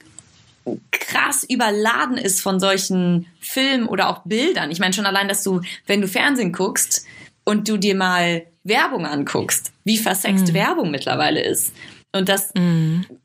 krass 0.91 1.43
überladen 1.43 2.17
ist 2.17 2.41
von 2.41 2.59
solchen 2.59 3.27
Filmen 3.39 3.87
oder 3.87 4.09
auch 4.09 4.23
Bildern. 4.25 4.71
Ich 4.71 4.79
meine 4.79 4.93
schon 4.93 5.05
allein, 5.05 5.27
dass 5.27 5.43
du, 5.43 5.61
wenn 5.87 6.01
du 6.01 6.07
Fernsehen 6.07 6.53
guckst 6.53 7.05
und 7.43 7.67
du 7.67 7.77
dir 7.77 7.95
mal 7.95 8.45
Werbung 8.63 9.05
anguckst, 9.05 9.71
wie 9.83 9.97
versext 9.97 10.53
Werbung 10.53 10.91
mittlerweile 10.91 11.43
ist. 11.43 11.73
Und 12.13 12.29
das 12.29 12.51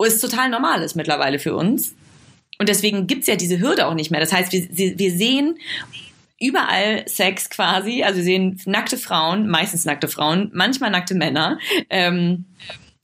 ist 0.05 0.21
total 0.21 0.49
normal 0.49 0.83
ist 0.83 0.95
mittlerweile 0.95 1.39
für 1.39 1.55
uns. 1.55 1.95
Und 2.59 2.69
deswegen 2.69 3.07
gibt's 3.07 3.27
ja 3.27 3.37
diese 3.37 3.61
Hürde 3.61 3.87
auch 3.87 3.95
nicht 3.95 4.11
mehr. 4.11 4.21
Das 4.21 4.33
heißt, 4.33 4.53
wir, 4.53 4.99
wir 4.99 5.13
sehen 5.13 5.59
überall 6.41 7.07
Sex 7.09 7.51
quasi. 7.51 8.03
Also 8.03 8.19
wir 8.19 8.25
sehen 8.25 8.61
nackte 8.65 8.97
Frauen, 8.97 9.49
meistens 9.49 9.85
nackte 9.85 10.09
Frauen, 10.09 10.51
manchmal 10.55 10.91
nackte 10.91 11.15
Männer. 11.15 11.59
Ähm, 11.91 12.45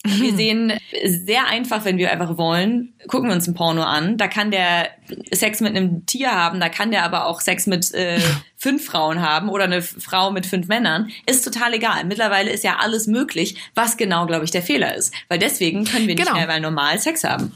wir 0.05 0.35
sehen 0.35 0.73
sehr 1.05 1.47
einfach, 1.47 1.85
wenn 1.85 1.97
wir 1.97 2.11
einfach 2.11 2.37
wollen, 2.37 2.93
gucken 3.07 3.29
wir 3.29 3.35
uns 3.37 3.47
ein 3.47 3.55
Porno 3.55 3.83
an. 3.83 4.17
Da 4.19 4.27
kann 4.27 4.51
der 4.51 4.89
Sex 5.33 5.61
mit 5.61 5.77
einem 5.77 6.07
Tier 6.07 6.33
haben, 6.33 6.59
da 6.59 6.69
kann 6.69 6.91
der 6.91 7.05
aber 7.05 7.27
auch 7.27 7.41
Sex 7.41 7.67
mit 7.67 7.93
äh, 7.95 8.21
fünf 8.57 8.85
Frauen 8.85 9.21
haben 9.21 9.49
oder 9.49 9.65
eine 9.65 9.81
Frau 9.83 10.31
mit 10.33 10.45
fünf 10.47 10.67
Männern. 10.67 11.11
Ist 11.27 11.45
total 11.45 11.75
egal. 11.75 12.05
Mittlerweile 12.05 12.51
ist 12.51 12.65
ja 12.65 12.79
alles 12.81 13.07
möglich, 13.07 13.57
was 13.75 13.97
genau, 13.97 14.27
glaube 14.27 14.45
ich, 14.45 14.51
der 14.51 14.63
Fehler 14.63 14.95
ist. 14.97 15.15
Weil 15.29 15.39
deswegen 15.39 15.85
können 15.85 16.09
wir 16.09 16.15
nicht 16.15 16.25
Genau. 16.27 16.37
mehr 16.37 16.47
mal 16.49 16.61
normal 16.61 16.99
Sex 16.99 17.23
haben. 17.25 17.53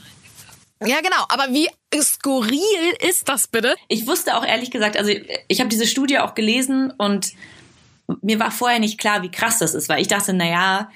Ja, 0.84 1.00
genau. 1.00 1.24
Aber 1.28 1.52
wie 1.52 1.68
skurril 2.00 2.60
ist 3.08 3.28
das 3.28 3.48
bitte? 3.48 3.74
Ich 3.88 4.06
wusste 4.06 4.36
auch 4.36 4.44
ehrlich 4.44 4.70
gesagt, 4.70 4.96
also 4.96 5.10
ich 5.48 5.60
habe 5.60 5.70
diese 5.70 5.86
Studie 5.86 6.18
auch 6.18 6.34
gelesen 6.34 6.92
und 6.98 7.32
mir 8.22 8.38
war 8.38 8.50
vorher 8.50 8.78
nicht 8.78 8.98
klar, 8.98 9.22
wie 9.22 9.30
krass 9.30 9.58
das 9.58 9.74
ist, 9.74 9.88
weil 9.88 10.00
ich 10.00 10.08
dachte, 10.08 10.32
na 10.32 10.46
ja, 10.46 10.90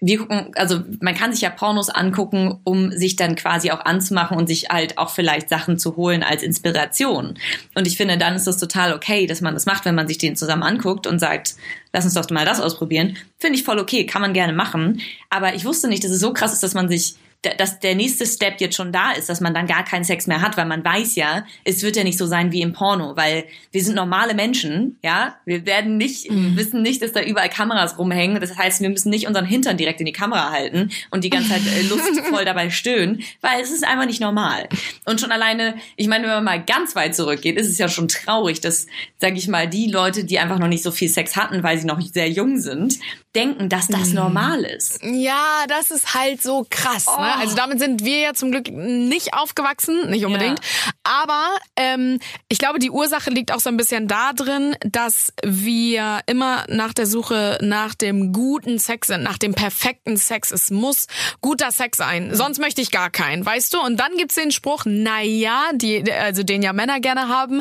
wir 0.00 0.18
gucken, 0.18 0.52
also 0.56 0.80
man 1.00 1.14
kann 1.14 1.32
sich 1.32 1.42
ja 1.42 1.50
Pornos 1.50 1.88
angucken, 1.88 2.60
um 2.64 2.92
sich 2.92 3.16
dann 3.16 3.36
quasi 3.36 3.70
auch 3.70 3.84
anzumachen 3.84 4.36
und 4.36 4.46
sich 4.46 4.68
halt 4.68 4.98
auch 4.98 5.10
vielleicht 5.10 5.48
Sachen 5.48 5.78
zu 5.78 5.96
holen 5.96 6.22
als 6.22 6.42
Inspiration. 6.42 7.34
Und 7.74 7.86
ich 7.86 7.96
finde, 7.96 8.18
dann 8.18 8.34
ist 8.34 8.46
das 8.46 8.58
total 8.58 8.92
okay, 8.92 9.26
dass 9.26 9.40
man 9.40 9.54
das 9.54 9.66
macht, 9.66 9.84
wenn 9.84 9.94
man 9.94 10.08
sich 10.08 10.18
den 10.18 10.36
zusammen 10.36 10.62
anguckt 10.62 11.06
und 11.06 11.18
sagt, 11.18 11.54
lass 11.92 12.04
uns 12.04 12.14
doch 12.14 12.28
mal 12.30 12.44
das 12.44 12.60
ausprobieren. 12.60 13.16
Finde 13.38 13.58
ich 13.58 13.64
voll 13.64 13.78
okay, 13.78 14.06
kann 14.06 14.22
man 14.22 14.32
gerne 14.32 14.52
machen. 14.52 15.00
Aber 15.30 15.54
ich 15.54 15.64
wusste 15.64 15.88
nicht, 15.88 16.04
dass 16.04 16.10
es 16.10 16.20
so 16.20 16.32
krass 16.32 16.52
ist, 16.52 16.62
dass 16.62 16.74
man 16.74 16.88
sich 16.88 17.16
dass 17.42 17.80
der 17.80 17.94
nächste 17.94 18.26
Step 18.26 18.60
jetzt 18.60 18.76
schon 18.76 18.92
da 18.92 19.12
ist, 19.12 19.28
dass 19.28 19.40
man 19.40 19.54
dann 19.54 19.66
gar 19.66 19.84
keinen 19.84 20.04
Sex 20.04 20.26
mehr 20.26 20.42
hat, 20.42 20.56
weil 20.56 20.66
man 20.66 20.84
weiß 20.84 21.14
ja, 21.16 21.44
es 21.64 21.82
wird 21.82 21.96
ja 21.96 22.04
nicht 22.04 22.18
so 22.18 22.26
sein 22.26 22.52
wie 22.52 22.60
im 22.60 22.72
Porno, 22.72 23.16
weil 23.16 23.44
wir 23.72 23.82
sind 23.82 23.94
normale 23.94 24.34
Menschen, 24.34 24.98
ja, 25.02 25.36
wir 25.44 25.66
werden 25.66 25.96
nicht, 25.96 26.24
wir 26.30 26.56
wissen 26.56 26.82
nicht, 26.82 27.02
dass 27.02 27.12
da 27.12 27.22
überall 27.22 27.48
Kameras 27.48 27.98
rumhängen, 27.98 28.40
das 28.40 28.56
heißt, 28.56 28.80
wir 28.80 28.90
müssen 28.90 29.10
nicht 29.10 29.26
unseren 29.26 29.46
Hintern 29.46 29.76
direkt 29.76 30.00
in 30.00 30.06
die 30.06 30.12
Kamera 30.12 30.50
halten 30.50 30.90
und 31.10 31.24
die 31.24 31.30
ganze 31.30 31.50
Zeit 31.50 31.62
äh, 31.66 31.82
lustvoll 31.88 32.44
dabei 32.44 32.70
stöhnen, 32.70 33.22
weil 33.40 33.60
es 33.60 33.70
ist 33.70 33.86
einfach 33.86 34.06
nicht 34.06 34.20
normal. 34.20 34.68
Und 35.04 35.20
schon 35.20 35.32
alleine, 35.32 35.76
ich 35.96 36.08
meine, 36.08 36.24
wenn 36.24 36.34
man 36.34 36.44
mal 36.44 36.64
ganz 36.64 36.96
weit 36.96 37.14
zurückgeht, 37.14 37.56
ist 37.56 37.68
es 37.68 37.78
ja 37.78 37.88
schon 37.88 38.08
traurig, 38.08 38.60
dass, 38.60 38.86
sag 39.18 39.36
ich 39.36 39.48
mal, 39.48 39.68
die 39.68 39.90
Leute, 39.90 40.24
die 40.24 40.38
einfach 40.38 40.58
noch 40.58 40.68
nicht 40.68 40.82
so 40.82 40.90
viel 40.90 41.08
Sex 41.08 41.36
hatten, 41.36 41.62
weil 41.62 41.78
sie 41.78 41.86
noch 41.86 42.00
sehr 42.00 42.28
jung 42.28 42.58
sind, 42.58 42.98
denken, 43.34 43.68
dass 43.68 43.88
das 43.88 44.12
normal 44.12 44.64
ist. 44.64 45.00
Ja, 45.02 45.64
das 45.68 45.90
ist 45.90 46.14
halt 46.14 46.42
so 46.42 46.66
krass, 46.68 47.06
Oh, 47.06 47.20
Ne? 47.26 47.36
Also 47.36 47.56
damit 47.56 47.78
sind 47.78 48.04
wir 48.04 48.18
ja 48.18 48.34
zum 48.34 48.50
Glück 48.50 48.70
nicht 48.70 49.34
aufgewachsen, 49.34 50.10
nicht 50.10 50.24
unbedingt. 50.24 50.58
Ja. 50.58 50.92
Aber 51.04 51.56
ähm, 51.76 52.18
ich 52.48 52.58
glaube, 52.58 52.78
die 52.78 52.90
Ursache 52.90 53.30
liegt 53.30 53.52
auch 53.52 53.60
so 53.60 53.68
ein 53.68 53.76
bisschen 53.76 54.08
da 54.08 54.32
drin, 54.32 54.76
dass 54.80 55.32
wir 55.44 56.20
immer 56.26 56.64
nach 56.68 56.92
der 56.92 57.06
Suche 57.06 57.58
nach 57.60 57.94
dem 57.94 58.32
guten 58.32 58.78
Sex 58.78 59.08
sind, 59.08 59.22
nach 59.22 59.38
dem 59.38 59.54
perfekten 59.54 60.16
Sex. 60.16 60.50
Es 60.50 60.70
muss 60.70 61.06
guter 61.40 61.70
Sex 61.72 61.98
sein, 61.98 62.34
sonst 62.34 62.58
möchte 62.58 62.80
ich 62.80 62.90
gar 62.90 63.10
keinen, 63.10 63.44
weißt 63.44 63.72
du? 63.74 63.80
Und 63.80 63.98
dann 63.98 64.16
gibt's 64.16 64.34
den 64.34 64.50
Spruch, 64.50 64.82
na 64.86 65.22
ja, 65.22 65.70
die, 65.74 66.10
also 66.12 66.42
den 66.42 66.62
ja 66.62 66.72
Männer 66.72 67.00
gerne 67.00 67.28
haben, 67.28 67.60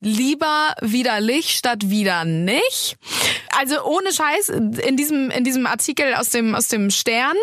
lieber 0.00 0.74
widerlich 0.80 1.50
statt 1.50 1.90
wieder 1.90 2.24
nicht. 2.24 2.96
Also 3.56 3.82
ohne 3.84 4.12
Scheiß, 4.12 4.48
in 4.48 4.96
diesem, 4.96 5.30
in 5.30 5.44
diesem 5.44 5.66
Artikel 5.66 6.14
aus 6.14 6.30
dem, 6.30 6.54
aus 6.54 6.68
dem 6.68 6.90
Stern, 6.90 7.36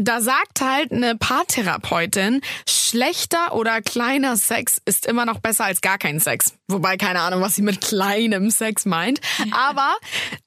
da 0.00 0.20
sagt 0.20 0.60
halt 0.60 0.92
eine 0.92 1.16
Paartherapeutin, 1.16 2.40
schlechter 2.68 3.54
oder 3.54 3.82
kleiner 3.82 4.36
Sex 4.36 4.80
ist 4.84 5.06
immer 5.06 5.26
noch 5.26 5.40
besser 5.40 5.64
als 5.64 5.80
gar 5.80 5.98
kein 5.98 6.20
Sex. 6.20 6.54
Wobei 6.68 6.96
keine 6.96 7.20
Ahnung, 7.20 7.40
was 7.40 7.54
sie 7.54 7.62
mit 7.62 7.80
kleinem 7.80 8.50
Sex 8.50 8.86
meint. 8.86 9.20
Aber 9.52 9.94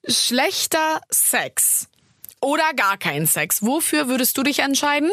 schlechter 0.06 1.00
Sex 1.10 1.88
oder 2.40 2.74
gar 2.76 2.98
kein 2.98 3.26
Sex. 3.26 3.62
Wofür 3.62 4.08
würdest 4.08 4.36
du 4.36 4.42
dich 4.42 4.58
entscheiden? 4.58 5.10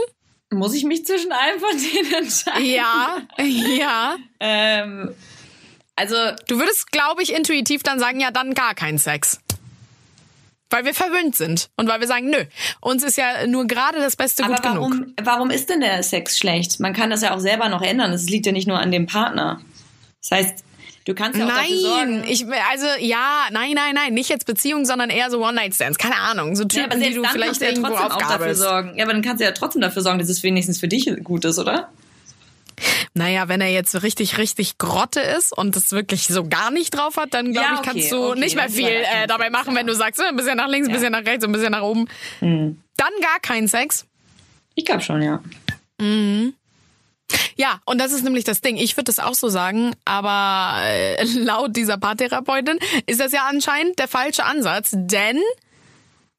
Muss 0.50 0.74
ich 0.74 0.84
mich 0.84 1.06
zwischen 1.06 1.32
einem 1.32 1.60
von 1.60 1.70
denen 1.72 2.14
entscheiden? 2.14 2.66
Ja, 2.66 3.22
ja. 3.38 4.16
ähm, 4.40 5.16
also. 5.96 6.16
Du 6.48 6.58
würdest, 6.60 6.92
glaube 6.92 7.24
ich, 7.24 7.34
intuitiv 7.34 7.84
dann 7.84 8.00
sagen, 8.00 8.20
ja, 8.20 8.32
dann 8.32 8.54
gar 8.54 8.76
kein 8.76 8.98
Sex. 8.98 9.40
Weil 10.72 10.86
wir 10.86 10.94
verwöhnt 10.94 11.36
sind 11.36 11.70
und 11.76 11.88
weil 11.88 12.00
wir 12.00 12.08
sagen, 12.08 12.30
nö, 12.30 12.46
uns 12.80 13.04
ist 13.04 13.18
ja 13.18 13.46
nur 13.46 13.68
gerade 13.68 14.00
das 14.00 14.16
Beste 14.16 14.44
Aber 14.44 14.56
gut 14.56 14.64
warum, 14.64 14.92
genug. 14.92 15.08
Warum 15.22 15.52
ist 15.52 15.70
denn 15.70 15.82
der 15.82 16.02
Sex 16.02 16.38
schlecht? 16.38 16.80
Man 16.80 16.94
kann 16.94 17.10
das 17.10 17.22
ja 17.22 17.36
auch 17.36 17.40
selber 17.40 17.70
noch 17.70 17.82
ändern. 17.82 18.12
Es 18.14 18.30
liegt 18.30 18.46
ja 18.46 18.52
nicht 18.52 18.68
nur 18.68 18.80
an 18.80 18.92
dem 18.92 19.06
Partner. 19.06 19.62
Das 20.22 20.32
heißt, 20.32 20.64
du 21.06 21.14
kannst 21.14 21.38
ja 21.38 21.46
auch 21.46 21.50
nein, 21.50 21.70
dafür 21.70 21.78
sorgen. 21.78 22.24
ich 22.28 22.46
also 22.72 22.88
ja, 23.00 23.48
nein, 23.52 23.74
nein, 23.76 23.96
nein, 23.96 24.14
nicht 24.14 24.30
jetzt 24.30 24.46
Beziehung, 24.46 24.86
sondern 24.86 25.10
eher 25.10 25.30
so 25.30 25.44
One 25.44 25.54
Night 25.54 25.76
Stands. 25.76 25.98
Keine 25.98 26.16
Ahnung, 26.16 26.56
so 26.56 26.64
Typen, 26.64 26.80
ja, 26.80 26.98
aber 26.98 27.10
die 27.10 27.14
du 27.16 27.24
vielleicht 27.26 27.62
ja 27.62 27.68
irgendwo 27.68 27.90
trotzdem 27.90 28.06
auch 28.06 28.10
dafür 28.10 28.28
aufgabelst. 28.28 28.62
sorgen. 28.62 28.98
Ja, 28.98 29.04
aber 29.04 29.14
dann 29.14 29.22
kannst 29.22 29.42
du 29.42 29.46
ja 29.46 29.52
trotzdem 29.52 29.82
dafür 29.82 30.02
sorgen, 30.02 30.20
dass 30.20 30.30
es 30.30 30.42
wenigstens 30.42 30.80
für 30.80 30.88
dich 30.88 31.12
gut 31.24 31.44
ist, 31.44 31.60
oder? 31.60 31.90
Naja, 33.14 33.48
wenn 33.48 33.62
er 33.62 33.70
jetzt 33.70 34.04
richtig, 34.04 34.38
richtig 34.38 34.78
Grotte 34.78 35.20
ist 35.20 35.56
und 35.56 35.76
es 35.76 35.92
wirklich 35.92 36.28
so 36.28 36.48
gar 36.48 36.72
nicht 36.72 36.92
drauf 36.92 37.18
hat, 37.18 37.34
dann 37.34 37.52
glaube 37.52 37.68
Ja, 37.68 37.74
ich, 37.74 37.80
okay, 37.80 37.90
kannst 37.92 38.12
du 38.12 38.32
okay, 38.32 38.40
nicht 38.40 38.56
mehr 38.56 38.70
viel 38.70 38.88
äh, 38.88 39.28
dabei 39.28 39.50
machen, 39.50 39.76
wenn 39.76 39.88
ja. 39.88 39.94
du 39.94 39.96
sagst, 39.96 40.20
äh, 40.20 40.26
ein 40.26 40.36
bisschen 40.36 40.58
nach 40.58 40.68
links, 40.68 40.88
ein 40.88 40.94
bisschen 40.94 41.12
nach 41.12 41.26
rechts, 41.26 41.44
ein 41.44 41.52
bisschen 41.52 41.72
nach 41.72 41.84
oben. 41.84 42.08
Hm. 42.40 42.82
Dann 42.98 43.12
gar 43.22 43.40
kein 43.42 43.68
Sex. 43.68 44.06
Ich 44.76 44.86
glaube 44.86 45.02
schon, 45.02 45.22
ja. 45.22 45.42
Ja, 47.56 47.80
und 47.86 48.00
das 48.00 48.12
ist 48.12 48.24
nämlich 48.24 48.44
das 48.44 48.62
Ding. 48.62 48.78
Ich 48.78 48.98
würde 48.98 49.06
das 49.06 49.20
auch 49.20 49.34
so 49.34 49.50
sagen, 49.50 49.94
aber 50.06 50.82
äh, 50.84 51.24
laut 51.36 51.76
dieser 51.76 51.98
Paartherapeutin 51.98 52.80
ist 53.06 53.20
das 53.20 53.32
ja 53.32 53.48
anscheinend 53.50 54.00
der 54.00 54.08
falsche 54.08 54.46
Ansatz, 54.46 54.92
denn 54.94 55.40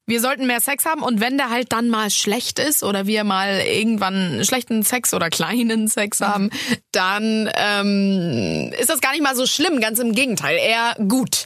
wir 0.05 0.19
sollten 0.19 0.47
mehr 0.47 0.59
Sex 0.59 0.85
haben 0.85 1.01
und 1.01 1.21
wenn 1.21 1.37
der 1.37 1.49
halt 1.49 1.71
dann 1.71 1.89
mal 1.89 2.09
schlecht 2.09 2.59
ist 2.59 2.83
oder 2.83 3.07
wir 3.07 3.23
mal 3.23 3.61
irgendwann 3.61 4.43
schlechten 4.43 4.83
Sex 4.83 5.13
oder 5.13 5.29
kleinen 5.29 5.87
Sex 5.87 6.19
haben, 6.19 6.49
dann 6.91 7.49
ähm, 7.55 8.73
ist 8.79 8.89
das 8.89 8.99
gar 8.99 9.11
nicht 9.11 9.23
mal 9.23 9.35
so 9.35 9.45
schlimm, 9.45 9.79
ganz 9.79 9.99
im 9.99 10.13
Gegenteil, 10.13 10.57
eher 10.57 10.95
gut. 11.07 11.45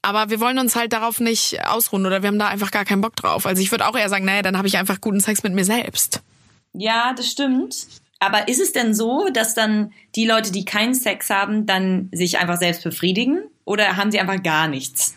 Aber 0.00 0.30
wir 0.30 0.40
wollen 0.40 0.58
uns 0.58 0.74
halt 0.74 0.92
darauf 0.92 1.20
nicht 1.20 1.66
ausruhen 1.66 2.06
oder 2.06 2.22
wir 2.22 2.28
haben 2.28 2.38
da 2.38 2.48
einfach 2.48 2.70
gar 2.70 2.84
keinen 2.84 3.02
Bock 3.02 3.16
drauf. 3.16 3.44
Also 3.44 3.60
ich 3.60 3.70
würde 3.70 3.86
auch 3.86 3.96
eher 3.96 4.08
sagen, 4.08 4.24
naja, 4.24 4.42
dann 4.42 4.56
habe 4.56 4.68
ich 4.68 4.78
einfach 4.78 5.00
guten 5.00 5.20
Sex 5.20 5.42
mit 5.42 5.52
mir 5.52 5.64
selbst. 5.64 6.22
Ja, 6.72 7.12
das 7.14 7.30
stimmt. 7.30 7.86
Aber 8.18 8.48
ist 8.48 8.60
es 8.60 8.72
denn 8.72 8.94
so, 8.94 9.28
dass 9.32 9.54
dann 9.54 9.92
die 10.14 10.26
Leute, 10.26 10.50
die 10.50 10.64
keinen 10.64 10.94
Sex 10.94 11.28
haben, 11.28 11.66
dann 11.66 12.08
sich 12.12 12.38
einfach 12.38 12.56
selbst 12.56 12.82
befriedigen? 12.82 13.42
Oder 13.64 13.96
haben 13.96 14.10
sie 14.10 14.20
einfach 14.20 14.42
gar 14.42 14.68
nichts? 14.68 15.14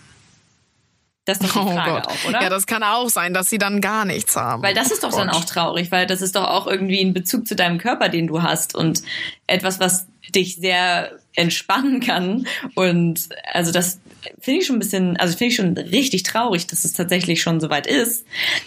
Das 1.29 1.39
ist 1.39 1.55
doch 1.55 1.67
die 1.67 1.73
Frage 1.75 2.07
auch, 2.07 2.25
oder? 2.27 2.39
Oh 2.39 2.43
Ja, 2.43 2.49
das 2.49 2.65
kann 2.65 2.81
auch 2.81 3.09
sein, 3.09 3.33
dass 3.33 3.49
sie 3.49 3.59
dann 3.59 3.81
gar 3.81 4.03
nichts 4.03 4.35
haben. 4.35 4.63
Weil 4.63 4.73
das 4.73 4.89
ist 4.89 5.03
doch 5.03 5.11
dann 5.11 5.27
Gott. 5.27 5.35
auch 5.35 5.45
traurig, 5.45 5.91
weil 5.91 6.07
das 6.07 6.21
ist 6.21 6.35
doch 6.35 6.45
auch 6.45 6.65
irgendwie 6.65 7.01
ein 7.01 7.13
Bezug 7.13 7.47
zu 7.47 7.55
deinem 7.55 7.77
Körper, 7.77 8.09
den 8.09 8.25
du 8.25 8.41
hast 8.41 8.73
und 8.73 9.03
etwas, 9.45 9.79
was 9.79 10.07
dich 10.33 10.55
sehr 10.55 11.11
entspannen 11.35 11.99
kann. 11.99 12.47
Und 12.73 13.29
also 13.53 13.71
das 13.71 13.99
finde 14.39 14.61
ich 14.61 14.65
schon 14.65 14.77
ein 14.77 14.79
bisschen, 14.79 15.17
also 15.17 15.37
finde 15.37 15.51
ich 15.51 15.55
schon 15.55 15.77
richtig 15.77 16.23
traurig, 16.23 16.65
dass 16.65 16.83
es 16.83 16.93
tatsächlich 16.93 17.43
schon 17.43 17.59
soweit 17.59 17.85
ist. 17.85 18.25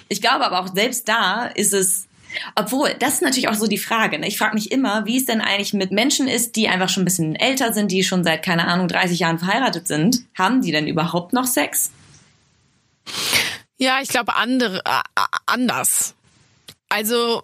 Ich 0.09 0.21
glaube 0.21 0.47
aber 0.47 0.61
auch 0.61 0.73
selbst 0.73 1.09
da 1.09 1.47
ist 1.47 1.75
es 1.75 2.07
obwohl, 2.55 2.95
das 2.99 3.15
ist 3.15 3.23
natürlich 3.23 3.49
auch 3.49 3.55
so 3.55 3.67
die 3.67 3.77
Frage. 3.77 4.19
Ne? 4.19 4.27
Ich 4.27 4.39
frage 4.39 4.55
mich 4.55 4.73
immer, 4.73 5.05
wie 5.05 5.19
es 5.19 5.27
denn 5.27 5.43
eigentlich 5.43 5.75
mit 5.75 5.93
Menschen 5.93 6.29
ist, 6.29 6.57
die 6.57 6.67
einfach 6.67 6.89
schon 6.89 7.03
ein 7.03 7.05
bisschen 7.05 7.37
älter 7.37 7.75
sind, 7.75 7.93
die 7.93 8.05
schon 8.05 8.25
seit, 8.25 8.43
keine 8.43 8.69
Ahnung, 8.69 8.89
30 8.89 9.19
Jahren 9.19 9.39
verheiratet 9.39 9.87
sind. 9.87 10.25
Haben 10.35 10.63
die 10.63 10.73
denn 10.73 10.87
überhaupt 10.87 11.35
noch 11.35 11.47
Sex? 11.47 11.91
Ja, 13.79 14.01
ich 14.01 14.09
glaube 14.09 14.37
andere 14.37 14.85
äh, 14.85 15.01
äh, 15.17 15.27
anders. 15.47 16.15
Also 16.89 17.43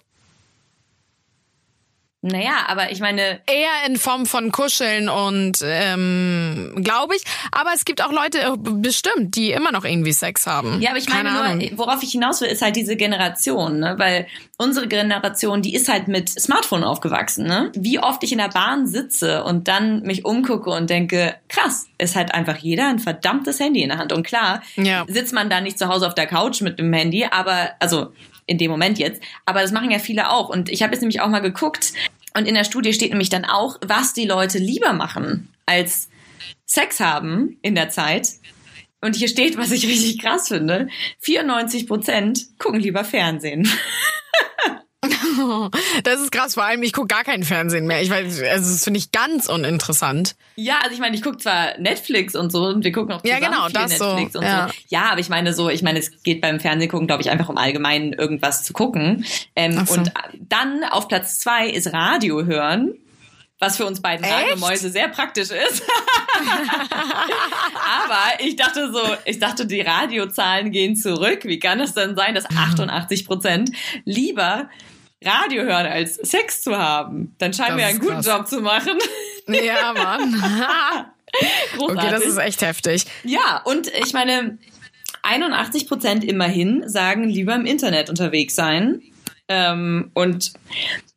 Naja, 2.21 2.65
aber 2.67 2.91
ich 2.91 2.99
meine, 2.99 3.41
eher 3.47 3.87
in 3.87 3.97
Form 3.97 4.27
von 4.27 4.51
Kuscheln 4.51 5.09
und 5.09 5.59
ähm, 5.65 6.75
glaube 6.83 7.15
ich. 7.15 7.23
Aber 7.53 7.71
es 7.75 7.85
gibt 7.85 8.05
auch 8.05 8.11
Leute 8.11 8.39
äh, 8.41 8.57
bestimmt, 8.57 9.37
die 9.37 9.53
immer 9.53 9.71
noch 9.71 9.85
irgendwie 9.85 10.13
Sex 10.13 10.45
haben. 10.47 10.81
Ja, 10.81 10.91
aber 10.91 10.99
ich 10.99 11.09
meine 11.09 11.29
Keine 11.29 11.41
Ahnung. 11.41 11.59
nur, 11.59 11.79
worauf 11.79 12.03
ich 12.03 12.11
hinaus 12.11 12.41
will, 12.41 12.49
ist 12.49 12.61
halt 12.61 12.75
diese 12.75 12.97
Generation, 12.97 13.79
ne? 13.79 13.95
Weil 13.99 14.27
unsere 14.57 14.89
Generation, 14.89 15.63
die 15.63 15.75
ist 15.77 15.89
halt 15.89 16.09
mit 16.09 16.29
Smartphone 16.29 16.83
aufgewachsen, 16.83 17.47
ne? 17.47 17.71
Wie 17.77 18.01
oft 18.01 18.25
ich 18.25 18.33
in 18.33 18.39
der 18.39 18.49
Bahn 18.49 18.89
sitze 18.89 19.45
und 19.45 19.69
dann 19.69 20.03
mich 20.03 20.25
umgucke 20.25 20.71
und 20.71 20.91
denke, 20.91 21.37
krass, 21.49 21.87
ist 21.99 22.17
halt 22.17 22.35
einfach 22.35 22.57
jeder 22.57 22.89
ein 22.89 22.99
verdammtes 22.99 23.61
Handy 23.61 23.83
in 23.83 23.91
der 23.91 23.99
Hand. 23.99 24.13
Und 24.13 24.27
klar, 24.27 24.63
Ja. 24.75 25.05
sitzt 25.07 25.33
man 25.33 25.51
da 25.51 25.61
nicht 25.61 25.79
zu 25.79 25.87
Hause 25.87 26.09
auf 26.09 26.15
der 26.17 26.27
Couch 26.27 26.63
mit 26.63 26.81
dem 26.81 26.93
Handy, 26.93 27.27
aber, 27.31 27.71
also 27.79 28.13
in 28.49 28.59
dem 28.59 28.71
Moment 28.71 28.99
jetzt, 28.99 29.23
aber 29.45 29.63
das 29.63 29.71
machen 29.71 29.91
ja 29.91 30.01
viele 30.01 30.31
auch. 30.31 30.49
Und 30.49 30.69
ich 30.69 30.83
habe 30.83 30.93
jetzt 30.93 31.03
nämlich 31.03 31.21
auch 31.21 31.29
mal 31.29 31.41
geguckt 31.41 31.93
und 32.35 32.47
in 32.47 32.55
der 32.55 32.65
Studie 32.65 32.93
steht 32.93 33.11
nämlich 33.11 33.29
dann 33.29 33.45
auch, 33.45 33.77
was 33.87 34.15
die 34.15 34.27
Leute 34.27 34.59
lieber 34.59 34.93
machen 34.93 35.49
als 35.67 36.09
Sex 36.65 36.99
haben 37.01 37.59
in 37.63 37.75
der 37.75 37.91
Zeit. 37.91 38.29
Und 39.01 39.17
hier 39.17 39.29
steht, 39.29 39.57
was 39.57 39.71
ich 39.71 39.87
richtig 39.89 40.21
krass 40.21 40.49
finde. 40.49 40.89
94 41.21 41.87
Prozent 41.87 42.47
gucken 42.59 42.81
lieber 42.81 43.05
Fernsehen. 43.05 43.69
Das 46.03 46.21
ist 46.21 46.33
krass. 46.33 46.55
Vor 46.55 46.65
allem, 46.65 46.83
ich 46.83 46.93
gucke 46.93 47.09
gar 47.09 47.25
keinen 47.25 47.43
Fernsehen 47.43 47.87
mehr. 47.87 48.03
Ich 48.03 48.11
weiß, 48.11 48.43
also 48.43 48.73
das 48.73 48.85
finde 48.85 48.99
ich 48.99 49.13
ganz 49.13 49.49
uninteressant. 49.49 50.37
Ja, 50.57 50.79
also 50.83 50.95
ich 50.95 51.01
meine, 51.01 51.17
ich 51.17 51.23
gucke 51.23 51.39
zwar 51.39 51.79
Netflix 51.79 52.35
und 52.35 52.51
so 52.51 52.65
und 52.65 52.85
wir 52.85 52.93
gucken 52.93 53.13
auch 53.13 53.25
Ja, 53.25 53.37
zusammen 53.37 53.55
genau, 53.55 53.65
viel 53.67 53.75
das 53.75 53.99
so, 53.99 54.07
Netflix 54.15 54.37
und 54.37 54.43
ja. 54.43 54.69
so. 54.69 54.75
Ja, 54.89 55.11
aber 55.11 55.21
ich 55.21 55.29
meine 55.29 55.53
so, 55.53 55.69
ich 55.69 55.83
meine, 55.83 55.99
es 55.99 56.23
geht 56.23 56.41
beim 56.41 56.61
Fernsehgucken, 56.61 57.07
glaube 57.07 57.23
ich, 57.23 57.31
einfach 57.31 57.49
um 57.49 57.57
allgemein 57.57 58.13
irgendwas 58.13 58.63
zu 58.63 58.73
gucken. 58.73 59.25
Ähm, 59.55 59.85
so. 59.87 59.95
Und 59.95 60.13
dann 60.41 60.85
auf 60.85 61.09
Platz 61.09 61.39
zwei 61.39 61.69
ist 61.69 61.93
Radio 61.93 62.45
hören. 62.45 62.95
Was 63.61 63.77
für 63.77 63.87
uns 63.87 64.01
beiden 64.01 64.25
Echt? 64.25 64.35
Radiomäuse 64.35 64.91
sehr 64.91 65.09
praktisch 65.09 65.51
ist. 65.51 65.83
Aber 67.85 68.41
ich 68.45 68.55
dachte 68.55 68.93
so, 68.93 69.03
ich 69.25 69.41
dachte, 69.41 69.67
die 69.67 69.81
Radiozahlen 69.81 70.71
gehen 70.71 70.95
zurück. 70.95 71.41
Wie 71.45 71.59
kann 71.59 71.81
es 71.81 71.93
denn 71.93 72.15
sein, 72.15 72.37
dass 72.37 72.45
88 72.49 73.27
Prozent 73.27 73.73
lieber 74.05 74.71
Radio 75.25 75.63
hören, 75.65 75.87
als 75.87 76.15
Sex 76.15 76.63
zu 76.63 76.79
haben? 76.79 77.35
Dann 77.39 77.53
scheinen 77.53 77.71
Das 77.71 77.79
wir 77.79 77.87
einen 77.87 77.99
guten 77.99 78.13
krass. 78.15 78.27
Job 78.27 78.47
zu 78.47 78.61
machen. 78.61 78.97
Ja, 79.49 79.93
Mann. 79.93 80.33
Großartig. 81.77 81.99
Okay, 81.99 82.11
das 82.11 82.23
ist 82.23 82.39
echt 82.39 82.63
heftig. 82.63 83.07
Ja, 83.25 83.61
und 83.65 83.89
ich 83.89 84.13
meine, 84.13 84.59
81 85.23 85.89
Prozent 85.89 86.23
immerhin 86.25 86.89
sagen 86.89 87.25
lieber 87.25 87.55
im 87.55 87.67
Internet 87.67 88.09
unterwegs 88.09 88.55
sein. 88.55 89.03
Ähm, 89.49 90.11
und 90.15 90.53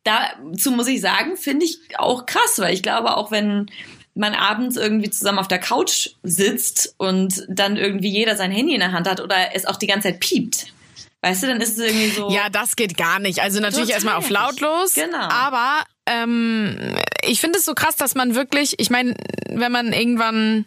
dazu 0.04 0.70
muss 0.70 0.88
ich 0.88 1.00
sagen, 1.00 1.36
finde 1.36 1.66
ich 1.66 1.78
auch 1.98 2.26
krass, 2.26 2.58
weil 2.58 2.74
ich 2.74 2.82
glaube, 2.82 3.16
auch 3.16 3.30
wenn 3.30 3.70
man 4.14 4.34
abends 4.34 4.76
irgendwie 4.76 5.10
zusammen 5.10 5.38
auf 5.38 5.48
der 5.48 5.58
Couch 5.58 6.10
sitzt 6.22 6.94
und 6.98 7.46
dann 7.48 7.76
irgendwie 7.76 8.10
jeder 8.10 8.36
sein 8.36 8.50
Handy 8.50 8.74
in 8.74 8.80
der 8.80 8.92
Hand 8.92 9.08
hat 9.08 9.20
oder 9.20 9.54
es 9.54 9.64
auch 9.66 9.76
die 9.76 9.86
ganze 9.86 10.08
Zeit 10.08 10.20
piept. 10.20 10.72
Weißt 11.22 11.42
du, 11.44 11.46
dann 11.46 11.60
ist 11.60 11.78
es 11.78 11.86
irgendwie 11.86 12.10
so. 12.10 12.30
Ja, 12.30 12.50
das 12.50 12.74
geht 12.74 12.96
gar 12.96 13.20
nicht. 13.20 13.40
Also 13.40 13.60
natürlich 13.60 13.90
erstmal 13.90 14.16
auf 14.16 14.28
lautlos. 14.28 14.94
Genau. 14.94 15.28
Aber 15.28 15.84
ähm, 16.06 16.96
ich 17.24 17.40
finde 17.40 17.60
es 17.60 17.64
so 17.64 17.74
krass, 17.74 17.94
dass 17.94 18.16
man 18.16 18.34
wirklich, 18.34 18.74
ich 18.80 18.90
meine, 18.90 19.14
wenn 19.48 19.70
man 19.70 19.92
irgendwann, 19.92 20.66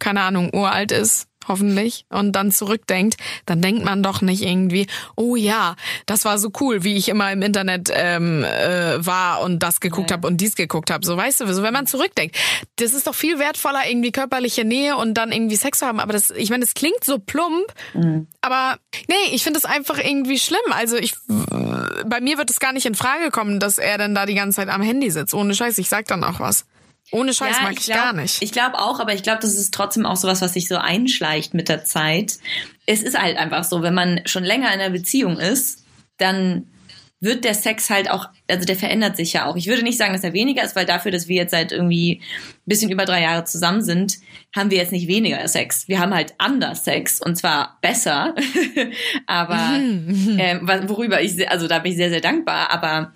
keine 0.00 0.22
Ahnung, 0.22 0.50
uralt 0.52 0.90
ist, 0.90 1.28
hoffentlich, 1.48 2.04
und 2.08 2.32
dann 2.32 2.50
zurückdenkt, 2.50 3.16
dann 3.46 3.60
denkt 3.60 3.84
man 3.84 4.02
doch 4.02 4.20
nicht 4.22 4.42
irgendwie, 4.42 4.86
oh 5.16 5.36
ja, 5.36 5.76
das 6.06 6.24
war 6.24 6.38
so 6.38 6.50
cool, 6.60 6.84
wie 6.84 6.96
ich 6.96 7.08
immer 7.08 7.30
im 7.32 7.42
Internet 7.42 7.90
ähm, 7.92 8.44
äh, 8.44 9.04
war 9.04 9.42
und 9.42 9.62
das 9.62 9.80
geguckt 9.80 10.10
ja. 10.10 10.16
habe 10.16 10.26
und 10.26 10.38
dies 10.38 10.54
geguckt 10.54 10.90
habe. 10.90 11.04
So 11.04 11.16
weißt 11.16 11.40
du, 11.40 11.52
so 11.52 11.62
wenn 11.62 11.72
man 11.72 11.86
zurückdenkt, 11.86 12.36
das 12.76 12.92
ist 12.92 13.06
doch 13.06 13.14
viel 13.14 13.38
wertvoller, 13.38 13.88
irgendwie 13.88 14.12
körperliche 14.12 14.64
Nähe 14.64 14.96
und 14.96 15.14
dann 15.14 15.32
irgendwie 15.32 15.56
Sex 15.56 15.78
zu 15.78 15.86
haben. 15.86 16.00
Aber 16.00 16.12
das, 16.12 16.30
ich 16.30 16.50
meine, 16.50 16.64
das 16.64 16.74
klingt 16.74 17.04
so 17.04 17.18
plump, 17.18 17.72
mhm. 17.94 18.26
aber 18.40 18.78
nee, 19.08 19.34
ich 19.34 19.42
finde 19.42 19.58
es 19.58 19.64
einfach 19.64 19.98
irgendwie 19.98 20.38
schlimm. 20.38 20.60
Also 20.70 20.96
ich, 20.96 21.14
bei 21.28 22.20
mir 22.20 22.38
wird 22.38 22.50
es 22.50 22.60
gar 22.60 22.72
nicht 22.72 22.86
in 22.86 22.94
Frage 22.94 23.30
kommen, 23.30 23.60
dass 23.60 23.78
er 23.78 23.98
dann 23.98 24.14
da 24.14 24.26
die 24.26 24.34
ganze 24.34 24.56
Zeit 24.56 24.68
am 24.68 24.82
Handy 24.82 25.10
sitzt. 25.10 25.34
Ohne 25.34 25.54
Scheiß, 25.54 25.78
ich 25.78 25.88
sag 25.88 26.06
dann 26.06 26.24
auch 26.24 26.40
was. 26.40 26.64
Ohne 27.12 27.34
Scheiß 27.34 27.58
ja, 27.58 27.62
mag 27.62 27.72
ich, 27.74 27.84
glaub, 27.84 27.98
gar 27.98 28.12
nicht. 28.14 28.42
Ich 28.42 28.52
glaube 28.52 28.78
auch, 28.78 28.98
aber 28.98 29.14
ich 29.14 29.22
glaube, 29.22 29.40
das 29.42 29.54
ist 29.54 29.72
trotzdem 29.72 30.06
auch 30.06 30.16
sowas, 30.16 30.40
was 30.40 30.54
sich 30.54 30.66
so 30.66 30.76
einschleicht 30.76 31.52
mit 31.52 31.68
der 31.68 31.84
Zeit. 31.84 32.38
Es 32.86 33.02
ist 33.02 33.18
halt 33.18 33.36
einfach 33.36 33.64
so, 33.64 33.82
wenn 33.82 33.94
man 33.94 34.22
schon 34.24 34.44
länger 34.44 34.72
in 34.72 34.80
einer 34.80 34.90
Beziehung 34.90 35.38
ist, 35.38 35.84
dann 36.16 36.66
wird 37.22 37.44
der 37.44 37.54
Sex 37.54 37.88
halt 37.88 38.10
auch, 38.10 38.30
also 38.48 38.64
der 38.64 38.74
verändert 38.74 39.16
sich 39.16 39.32
ja 39.32 39.46
auch. 39.46 39.54
Ich 39.54 39.68
würde 39.68 39.84
nicht 39.84 39.96
sagen, 39.96 40.12
dass 40.12 40.24
er 40.24 40.32
weniger 40.32 40.64
ist, 40.64 40.74
weil 40.74 40.86
dafür, 40.86 41.12
dass 41.12 41.28
wir 41.28 41.36
jetzt 41.36 41.52
seit 41.52 41.70
irgendwie 41.70 42.20
ein 42.20 42.66
bisschen 42.66 42.90
über 42.90 43.04
drei 43.04 43.22
Jahre 43.22 43.44
zusammen 43.44 43.80
sind, 43.80 44.18
haben 44.56 44.72
wir 44.72 44.78
jetzt 44.78 44.90
nicht 44.90 45.06
weniger 45.06 45.46
Sex. 45.46 45.86
Wir 45.86 46.00
haben 46.00 46.12
halt 46.12 46.34
anders 46.38 46.84
Sex 46.84 47.20
und 47.20 47.36
zwar 47.36 47.78
besser. 47.80 48.34
aber 49.26 49.78
äh, 50.36 50.58
worüber 50.88 51.22
ich, 51.22 51.48
also 51.48 51.68
da 51.68 51.78
bin 51.78 51.92
ich 51.92 51.98
sehr, 51.98 52.10
sehr 52.10 52.20
dankbar. 52.20 52.70
Aber 52.72 53.12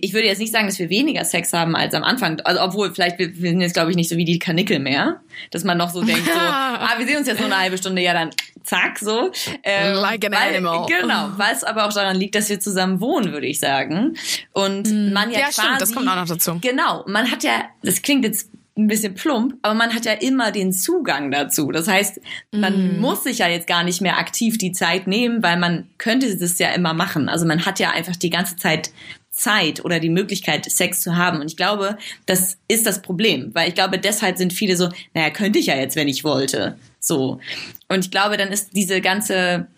ich 0.00 0.12
würde 0.12 0.26
jetzt 0.26 0.40
nicht 0.40 0.52
sagen, 0.52 0.66
dass 0.66 0.78
wir 0.78 0.90
weniger 0.90 1.24
Sex 1.24 1.52
haben 1.52 1.76
als 1.76 1.94
am 1.94 2.04
Anfang. 2.04 2.40
Also 2.40 2.60
obwohl, 2.60 2.92
vielleicht, 2.92 3.18
wir, 3.18 3.34
wir 3.36 3.50
sind 3.50 3.60
jetzt, 3.60 3.74
glaube 3.74 3.90
ich, 3.90 3.96
nicht 3.96 4.08
so 4.08 4.16
wie 4.16 4.24
die 4.24 4.38
Kanickel 4.38 4.80
mehr. 4.80 5.20
Dass 5.50 5.64
man 5.64 5.78
noch 5.78 5.90
so 5.90 6.02
denkt, 6.02 6.24
so, 6.26 6.32
ah, 6.38 6.94
wir 6.98 7.06
sehen 7.06 7.18
uns 7.18 7.28
jetzt 7.28 7.38
nur 7.38 7.46
eine 7.46 7.58
halbe 7.58 7.78
Stunde, 7.78 8.02
ja 8.02 8.12
dann 8.12 8.30
zack, 8.64 8.98
so. 8.98 9.30
Ähm, 9.62 9.94
like 9.94 10.24
an 10.24 10.32
weil, 10.32 10.56
animal. 10.56 10.86
Genau, 10.86 11.30
weil 11.36 11.54
es 11.54 11.64
aber 11.64 11.86
auch 11.86 11.92
daran 11.92 12.16
liegt, 12.16 12.34
dass 12.34 12.48
wir 12.48 12.60
zusammen 12.60 13.00
wohnen, 13.00 13.32
würde 13.32 13.46
ich 13.46 13.60
sagen. 13.60 14.16
Und 14.52 14.90
mm. 14.90 15.12
man 15.12 15.30
ja, 15.30 15.40
ja 15.40 15.44
quasi... 15.46 15.60
stimmt, 15.60 15.80
das 15.80 15.92
kommt 15.92 16.08
auch 16.08 16.16
noch 16.16 16.28
dazu. 16.28 16.58
Genau, 16.60 17.04
man 17.06 17.30
hat 17.30 17.42
ja, 17.42 17.64
das 17.82 18.02
klingt 18.02 18.24
jetzt 18.24 18.50
ein 18.76 18.86
bisschen 18.86 19.14
plump, 19.14 19.54
aber 19.62 19.74
man 19.74 19.92
hat 19.92 20.04
ja 20.04 20.12
immer 20.12 20.52
den 20.52 20.72
Zugang 20.72 21.32
dazu. 21.32 21.72
Das 21.72 21.88
heißt, 21.88 22.20
man 22.52 22.98
mm. 22.98 23.00
muss 23.00 23.24
sich 23.24 23.38
ja 23.38 23.48
jetzt 23.48 23.66
gar 23.66 23.82
nicht 23.82 24.00
mehr 24.00 24.18
aktiv 24.18 24.56
die 24.56 24.72
Zeit 24.72 25.06
nehmen, 25.06 25.42
weil 25.42 25.56
man 25.56 25.88
könnte 25.98 26.36
das 26.36 26.58
ja 26.58 26.70
immer 26.70 26.94
machen. 26.94 27.28
Also 27.28 27.44
man 27.44 27.66
hat 27.66 27.80
ja 27.80 27.90
einfach 27.90 28.14
die 28.14 28.30
ganze 28.30 28.56
Zeit 28.56 28.90
Zeit 29.38 29.84
oder 29.84 30.00
die 30.00 30.08
Möglichkeit, 30.08 30.70
Sex 30.70 31.00
zu 31.00 31.16
haben. 31.16 31.40
Und 31.40 31.46
ich 31.46 31.56
glaube, 31.56 31.96
das 32.26 32.58
ist 32.66 32.86
das 32.86 33.00
Problem, 33.02 33.50
weil 33.54 33.68
ich 33.68 33.74
glaube, 33.74 33.98
deshalb 33.98 34.36
sind 34.36 34.52
viele 34.52 34.76
so, 34.76 34.88
naja, 35.14 35.30
könnte 35.30 35.58
ich 35.58 35.66
ja 35.66 35.76
jetzt, 35.76 35.96
wenn 35.96 36.08
ich 36.08 36.24
wollte. 36.24 36.76
So. 36.98 37.40
Und 37.88 38.04
ich 38.04 38.10
glaube, 38.10 38.36
dann 38.36 38.48
ist 38.48 38.70
diese 38.74 39.00
ganze 39.00 39.68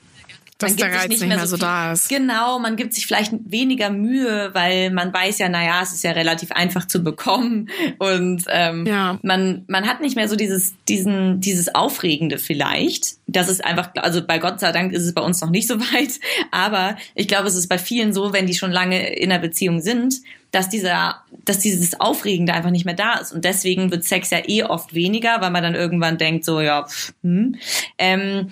dass 0.60 0.76
der 0.76 0.92
Reiz 0.92 1.08
nicht, 1.08 1.20
nicht 1.20 1.28
mehr, 1.28 1.38
so, 1.40 1.56
so 1.56 1.56
da 1.56 1.92
ist. 1.92 2.08
Genau, 2.08 2.58
man 2.58 2.76
gibt 2.76 2.94
sich 2.94 3.06
vielleicht 3.06 3.32
weniger 3.44 3.90
Mühe, 3.90 4.50
weil 4.52 4.90
man 4.90 5.12
weiß 5.12 5.38
ja, 5.38 5.48
naja, 5.48 5.80
es 5.82 5.92
ist 5.92 6.04
ja 6.04 6.12
relativ 6.12 6.52
einfach 6.52 6.86
zu 6.86 7.02
bekommen 7.02 7.70
und 7.98 8.44
ähm, 8.48 8.86
ja. 8.86 9.18
man 9.22 9.64
man 9.68 9.86
hat 9.86 10.00
nicht 10.00 10.16
mehr 10.16 10.28
so 10.28 10.36
dieses 10.36 10.74
diesen 10.88 11.40
dieses 11.40 11.74
Aufregende 11.74 12.38
vielleicht. 12.38 13.16
Das 13.26 13.48
ist 13.48 13.64
einfach, 13.64 13.90
also 13.96 14.24
bei 14.24 14.38
Gott 14.38 14.60
sei 14.60 14.72
Dank 14.72 14.92
ist 14.92 15.04
es 15.04 15.14
bei 15.14 15.22
uns 15.22 15.40
noch 15.40 15.50
nicht 15.50 15.68
so 15.68 15.80
weit, 15.80 16.20
aber 16.50 16.96
ich 17.14 17.28
glaube, 17.28 17.48
es 17.48 17.54
ist 17.54 17.68
bei 17.68 17.78
vielen 17.78 18.12
so, 18.12 18.32
wenn 18.32 18.46
die 18.46 18.54
schon 18.54 18.72
lange 18.72 19.14
in 19.14 19.30
einer 19.30 19.40
Beziehung 19.40 19.80
sind, 19.80 20.14
dass 20.50 20.68
dieser, 20.68 21.22
dass 21.44 21.58
dieses 21.58 22.00
Aufregende 22.00 22.52
einfach 22.52 22.70
nicht 22.70 22.84
mehr 22.84 22.94
da 22.94 23.14
ist. 23.14 23.32
Und 23.32 23.44
deswegen 23.44 23.90
wird 23.90 24.04
Sex 24.04 24.30
ja 24.30 24.40
eh 24.46 24.64
oft 24.64 24.94
weniger, 24.94 25.40
weil 25.40 25.50
man 25.50 25.62
dann 25.62 25.74
irgendwann 25.74 26.18
denkt, 26.18 26.44
so, 26.44 26.60
ja, 26.60 26.84
pff, 26.84 27.12
hm. 27.22 27.56
Ähm, 27.98 28.50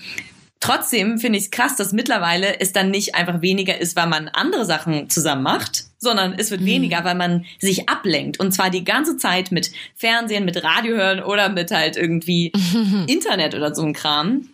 Trotzdem 0.60 1.18
finde 1.18 1.38
ich 1.38 1.46
es 1.46 1.50
krass, 1.50 1.76
dass 1.76 1.92
mittlerweile 1.92 2.58
es 2.60 2.72
dann 2.72 2.90
nicht 2.90 3.14
einfach 3.14 3.42
weniger 3.42 3.78
ist, 3.78 3.94
weil 3.94 4.08
man 4.08 4.28
andere 4.28 4.64
Sachen 4.64 5.08
zusammen 5.08 5.42
macht, 5.42 5.84
sondern 5.98 6.34
es 6.36 6.50
wird 6.50 6.62
mhm. 6.62 6.66
weniger, 6.66 7.04
weil 7.04 7.14
man 7.14 7.44
sich 7.60 7.88
ablenkt. 7.88 8.40
Und 8.40 8.52
zwar 8.52 8.68
die 8.70 8.84
ganze 8.84 9.16
Zeit 9.16 9.52
mit 9.52 9.70
Fernsehen, 9.94 10.44
mit 10.44 10.62
Radio 10.64 10.96
hören 10.96 11.22
oder 11.22 11.48
mit 11.48 11.70
halt 11.70 11.96
irgendwie 11.96 12.52
Internet 13.06 13.54
oder 13.54 13.74
so 13.74 13.82
ein 13.82 13.92
Kram. 13.92 14.48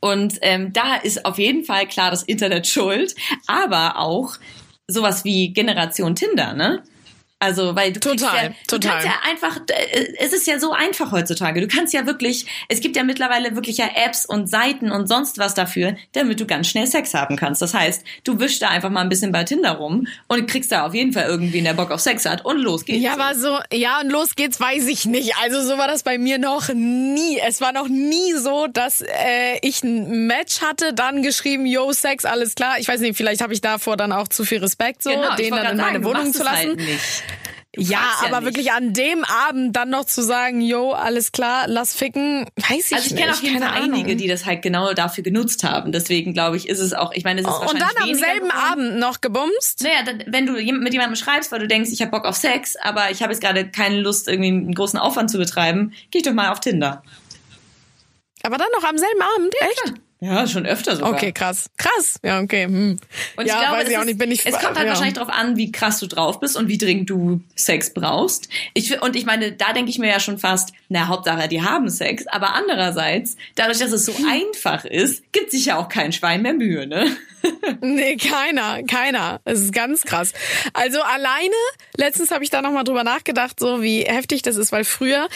Und 0.00 0.38
ähm, 0.42 0.72
da 0.72 0.96
ist 0.96 1.24
auf 1.24 1.38
jeden 1.38 1.64
Fall 1.64 1.86
klar 1.86 2.10
das 2.10 2.22
Internet 2.22 2.66
schuld, 2.66 3.14
aber 3.46 3.98
auch 3.98 4.34
sowas 4.86 5.24
wie 5.24 5.52
Generation 5.52 6.14
Tinder, 6.14 6.54
ne? 6.54 6.82
Also, 7.40 7.76
weil 7.76 7.92
du 7.92 8.00
total, 8.00 8.44
ja, 8.44 8.54
total. 8.66 8.78
du 8.78 8.88
kannst 8.88 9.06
ja 9.06 9.30
einfach, 9.30 9.60
äh, 9.68 10.14
es 10.18 10.32
ist 10.32 10.46
ja 10.46 10.58
so 10.58 10.72
einfach 10.72 11.12
heutzutage. 11.12 11.60
Du 11.60 11.68
kannst 11.68 11.92
ja 11.92 12.06
wirklich, 12.06 12.46
es 12.68 12.80
gibt 12.80 12.96
ja 12.96 13.04
mittlerweile 13.04 13.54
wirklich 13.54 13.76
ja 13.76 13.86
Apps 13.94 14.24
und 14.24 14.48
Seiten 14.48 14.90
und 14.90 15.08
sonst 15.08 15.36
was 15.36 15.52
dafür, 15.52 15.96
damit 16.12 16.40
du 16.40 16.46
ganz 16.46 16.68
schnell 16.68 16.86
Sex 16.86 17.12
haben 17.12 17.36
kannst. 17.36 17.60
Das 17.60 17.74
heißt, 17.74 18.02
du 18.22 18.40
wischst 18.40 18.62
da 18.62 18.68
einfach 18.68 18.88
mal 18.88 19.02
ein 19.02 19.10
bisschen 19.10 19.30
bei 19.30 19.44
Tinder 19.44 19.72
rum 19.72 20.06
und 20.26 20.46
kriegst 20.46 20.72
da 20.72 20.86
auf 20.86 20.94
jeden 20.94 21.12
Fall 21.12 21.26
irgendwie 21.26 21.60
der 21.60 21.74
Bock 21.74 21.90
auf 21.90 22.00
Sex 22.00 22.24
hat 22.24 22.44
und 22.46 22.58
los 22.58 22.86
geht's. 22.86 23.02
Ja, 23.02 23.12
aber 23.12 23.34
so, 23.34 23.58
ja 23.70 24.00
und 24.00 24.10
los 24.10 24.36
geht's, 24.36 24.58
weiß 24.58 24.86
ich 24.86 25.04
nicht. 25.04 25.34
Also 25.42 25.60
so 25.60 25.76
war 25.76 25.88
das 25.88 26.02
bei 26.02 26.16
mir 26.16 26.38
noch 26.38 26.72
nie. 26.72 27.38
Es 27.46 27.60
war 27.60 27.72
noch 27.72 27.88
nie 27.88 28.32
so, 28.34 28.68
dass 28.68 29.02
äh, 29.02 29.58
ich 29.60 29.82
ein 29.82 30.26
Match 30.26 30.62
hatte, 30.62 30.94
dann 30.94 31.22
geschrieben, 31.22 31.66
yo 31.66 31.92
Sex, 31.92 32.24
alles 32.24 32.54
klar. 32.54 32.78
Ich 32.78 32.88
weiß 32.88 33.00
nicht, 33.00 33.18
vielleicht 33.18 33.42
habe 33.42 33.52
ich 33.52 33.60
davor 33.60 33.98
dann 33.98 34.12
auch 34.12 34.28
zu 34.28 34.44
viel 34.44 34.60
Respekt, 34.60 35.02
so 35.02 35.10
genau, 35.10 35.34
den 35.36 35.50
dann 35.50 35.72
in 35.72 35.76
meine 35.76 35.92
sagen, 35.98 36.04
Wohnung 36.04 36.32
zu 36.32 36.42
lassen. 36.42 36.78
Halt 36.78 36.78
ja, 37.76 38.10
aber 38.24 38.38
ja 38.38 38.44
wirklich 38.44 38.72
an 38.72 38.92
dem 38.92 39.24
Abend 39.24 39.74
dann 39.74 39.90
noch 39.90 40.04
zu 40.04 40.22
sagen, 40.22 40.60
yo, 40.60 40.92
alles 40.92 41.32
klar, 41.32 41.64
lass 41.66 41.94
ficken, 41.94 42.46
weiß 42.56 42.70
ich 42.70 42.76
nicht. 42.76 42.92
Also 42.94 43.14
ich 43.14 43.20
kenne 43.20 43.32
auf 43.32 43.42
jeden 43.42 43.62
Fall 43.62 43.82
einige, 43.82 44.16
die 44.16 44.28
das 44.28 44.46
halt 44.46 44.62
genau 44.62 44.92
dafür 44.92 45.24
genutzt 45.24 45.64
haben. 45.64 45.92
Deswegen 45.92 46.34
glaube 46.34 46.56
ich, 46.56 46.68
ist 46.68 46.80
es 46.80 46.92
auch, 46.92 47.12
ich 47.12 47.24
meine, 47.24 47.40
es 47.40 47.46
ist 47.46 47.52
Und 47.52 47.80
dann 47.80 47.90
am 48.02 48.14
selben 48.14 48.48
geworden. 48.48 48.70
Abend 48.70 48.98
noch 48.98 49.20
gebumst? 49.20 49.82
Naja, 49.82 50.12
wenn 50.26 50.46
du 50.46 50.52
mit 50.52 50.92
jemandem 50.92 51.16
schreibst, 51.16 51.52
weil 51.52 51.60
du 51.60 51.68
denkst, 51.68 51.90
ich 51.92 52.00
habe 52.00 52.10
Bock 52.10 52.24
auf 52.24 52.36
Sex, 52.36 52.76
aber 52.76 53.10
ich 53.10 53.22
habe 53.22 53.32
jetzt 53.32 53.40
gerade 53.40 53.68
keine 53.68 54.00
Lust, 54.00 54.28
irgendwie 54.28 54.48
einen 54.48 54.74
großen 54.74 54.98
Aufwand 54.98 55.30
zu 55.30 55.38
betreiben, 55.38 55.92
geh 56.10 56.18
ich 56.18 56.24
doch 56.24 56.32
mal 56.32 56.50
auf 56.50 56.60
Tinder. 56.60 57.02
Aber 58.42 58.58
dann 58.58 58.68
noch 58.76 58.86
am 58.86 58.98
selben 58.98 59.22
Abend, 59.22 59.54
echt? 59.60 59.82
Ja. 59.86 59.94
Ja, 60.20 60.46
schon 60.46 60.64
öfter 60.64 60.96
sogar. 60.96 61.12
Okay, 61.12 61.32
krass. 61.32 61.68
Krass. 61.76 62.18
Ja, 62.22 62.40
okay. 62.40 62.64
Hm. 62.64 62.98
Und 63.36 63.46
ja, 63.46 63.54
ich 63.54 63.60
glaube, 63.60 63.76
weiß 63.82 63.88
ich 63.88 63.98
auch 63.98 64.04
nicht, 64.04 64.18
bin 64.18 64.30
ich, 64.30 64.46
es 64.46 64.54
kommt 64.54 64.76
halt 64.76 64.86
ja. 64.86 64.88
wahrscheinlich 64.88 65.14
darauf 65.14 65.28
an, 65.28 65.56
wie 65.56 65.70
krass 65.70 65.98
du 65.98 66.06
drauf 66.06 66.40
bist 66.40 66.56
und 66.56 66.68
wie 66.68 66.78
dringend 66.78 67.10
du 67.10 67.40
Sex 67.56 67.92
brauchst. 67.92 68.48
Ich, 68.72 69.02
und 69.02 69.16
ich 69.16 69.26
meine, 69.26 69.52
da 69.52 69.72
denke 69.72 69.90
ich 69.90 69.98
mir 69.98 70.08
ja 70.08 70.20
schon 70.20 70.38
fast, 70.38 70.72
na, 70.88 71.08
Hauptsache, 71.08 71.48
die 71.48 71.62
haben 71.62 71.90
Sex. 71.90 72.26
Aber 72.26 72.54
andererseits, 72.54 73.36
dadurch, 73.54 73.78
dass 73.78 73.92
es 73.92 74.06
so 74.06 74.16
hm. 74.16 74.26
einfach 74.26 74.84
ist, 74.84 75.30
gibt 75.32 75.50
sich 75.50 75.66
ja 75.66 75.76
auch 75.76 75.88
kein 75.88 76.12
Schwein 76.12 76.42
mehr 76.42 76.54
Mühe, 76.54 76.86
ne? 76.86 77.06
nee, 77.82 78.16
keiner, 78.16 78.82
keiner. 78.84 79.40
Es 79.44 79.60
ist 79.60 79.74
ganz 79.74 80.02
krass. 80.02 80.32
Also 80.72 81.02
alleine, 81.02 81.54
letztens 81.96 82.30
habe 82.30 82.44
ich 82.44 82.50
da 82.50 82.62
nochmal 82.62 82.84
drüber 82.84 83.04
nachgedacht, 83.04 83.60
so 83.60 83.82
wie 83.82 84.02
heftig 84.04 84.42
das 84.42 84.56
ist, 84.56 84.72
weil 84.72 84.84
früher 84.84 85.28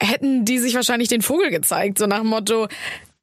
hätten 0.00 0.44
die 0.44 0.58
sich 0.58 0.74
wahrscheinlich 0.74 1.08
den 1.08 1.22
Vogel 1.22 1.50
gezeigt, 1.50 1.98
so 1.98 2.06
nach 2.06 2.20
dem 2.20 2.28
Motto, 2.28 2.68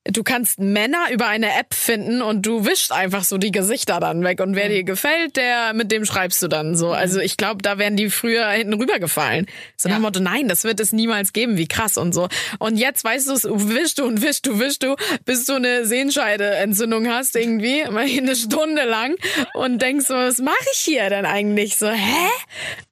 du 0.05 0.23
kannst 0.23 0.59
Männer 0.59 1.11
über 1.11 1.27
eine 1.27 1.57
App 1.57 1.73
finden 1.73 2.21
und 2.21 2.45
du 2.45 2.65
wischst 2.65 2.91
einfach 2.91 3.23
so 3.23 3.37
die 3.37 3.51
Gesichter 3.51 3.99
dann 3.99 4.23
weg 4.23 4.41
und 4.41 4.55
wer 4.55 4.67
dir 4.67 4.83
gefällt, 4.83 5.37
der 5.37 5.73
mit 5.73 5.91
dem 5.91 6.03
schreibst 6.05 6.41
du 6.43 6.47
dann 6.47 6.75
so. 6.75 6.91
Also 6.91 7.19
ich 7.19 7.37
glaube, 7.37 7.61
da 7.61 7.77
wären 7.77 7.95
die 7.95 8.09
früher 8.09 8.47
hinten 8.49 8.73
rübergefallen. 8.73 9.45
So 9.77 9.87
nach 9.87 9.97
dem 9.97 10.01
Motto, 10.01 10.19
nein, 10.19 10.49
das 10.49 10.65
wird 10.65 10.79
es 10.79 10.91
niemals 10.91 11.31
geben, 11.31 11.57
wie 11.57 11.67
krass 11.67 11.97
und 11.97 12.13
so. 12.13 12.27
Und 12.59 12.77
jetzt 12.77 13.03
weißt 13.03 13.29
du, 13.29 13.69
wischst 13.69 13.99
du 13.99 14.05
und 14.05 14.21
wischst 14.21 14.45
du, 14.45 14.59
wischst 14.59 14.83
du, 14.83 14.95
bis 15.23 15.45
du 15.45 15.53
eine 15.53 15.85
Sehenscheideentzündung 15.85 17.07
hast 17.07 17.35
irgendwie, 17.35 17.85
mal 17.89 18.05
eine 18.05 18.35
Stunde 18.35 18.83
lang 18.83 19.15
und 19.53 19.81
denkst 19.81 20.07
so, 20.07 20.15
was 20.15 20.39
mache 20.39 20.65
ich 20.73 20.79
hier 20.79 21.09
denn 21.09 21.25
eigentlich 21.25 21.77
so? 21.77 21.89
Hä? 21.89 22.29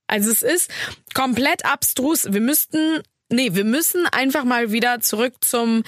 Also 0.07 0.31
es 0.31 0.41
ist 0.43 0.71
komplett 1.13 1.65
abstrus. 1.65 2.31
Wir 2.31 2.41
müssten 2.41 3.01
Nee, 3.33 3.51
wir 3.53 3.63
müssen 3.63 4.07
einfach 4.07 4.43
mal 4.43 4.73
wieder 4.73 4.99
zurück 4.99 5.35
zum 5.39 5.83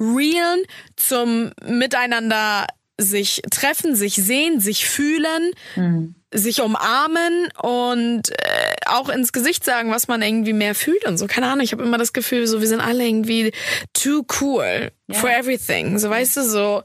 realen, 0.00 0.62
zum 0.96 1.52
Miteinander 1.64 2.66
sich 2.96 3.42
treffen, 3.50 3.96
sich 3.96 4.14
sehen, 4.14 4.60
sich 4.60 4.86
fühlen, 4.86 5.50
mhm. 5.74 6.14
sich 6.32 6.62
umarmen 6.62 7.48
und 7.60 8.30
äh, 8.30 8.74
auch 8.86 9.08
ins 9.08 9.32
Gesicht 9.32 9.64
sagen, 9.64 9.90
was 9.90 10.06
man 10.06 10.22
irgendwie 10.22 10.52
mehr 10.52 10.74
fühlt 10.74 11.04
und 11.04 11.18
so. 11.18 11.26
Keine 11.26 11.48
Ahnung, 11.48 11.64
ich 11.64 11.72
habe 11.72 11.82
immer 11.82 11.98
das 11.98 12.12
Gefühl, 12.12 12.46
so 12.46 12.60
wir 12.60 12.68
sind 12.68 12.80
alle 12.80 13.04
irgendwie 13.04 13.52
too 13.92 14.24
cool 14.40 14.92
yeah. 15.10 15.20
for 15.20 15.28
everything. 15.28 15.98
So 15.98 16.08
weißt 16.08 16.36
du, 16.36 16.42
so 16.44 16.82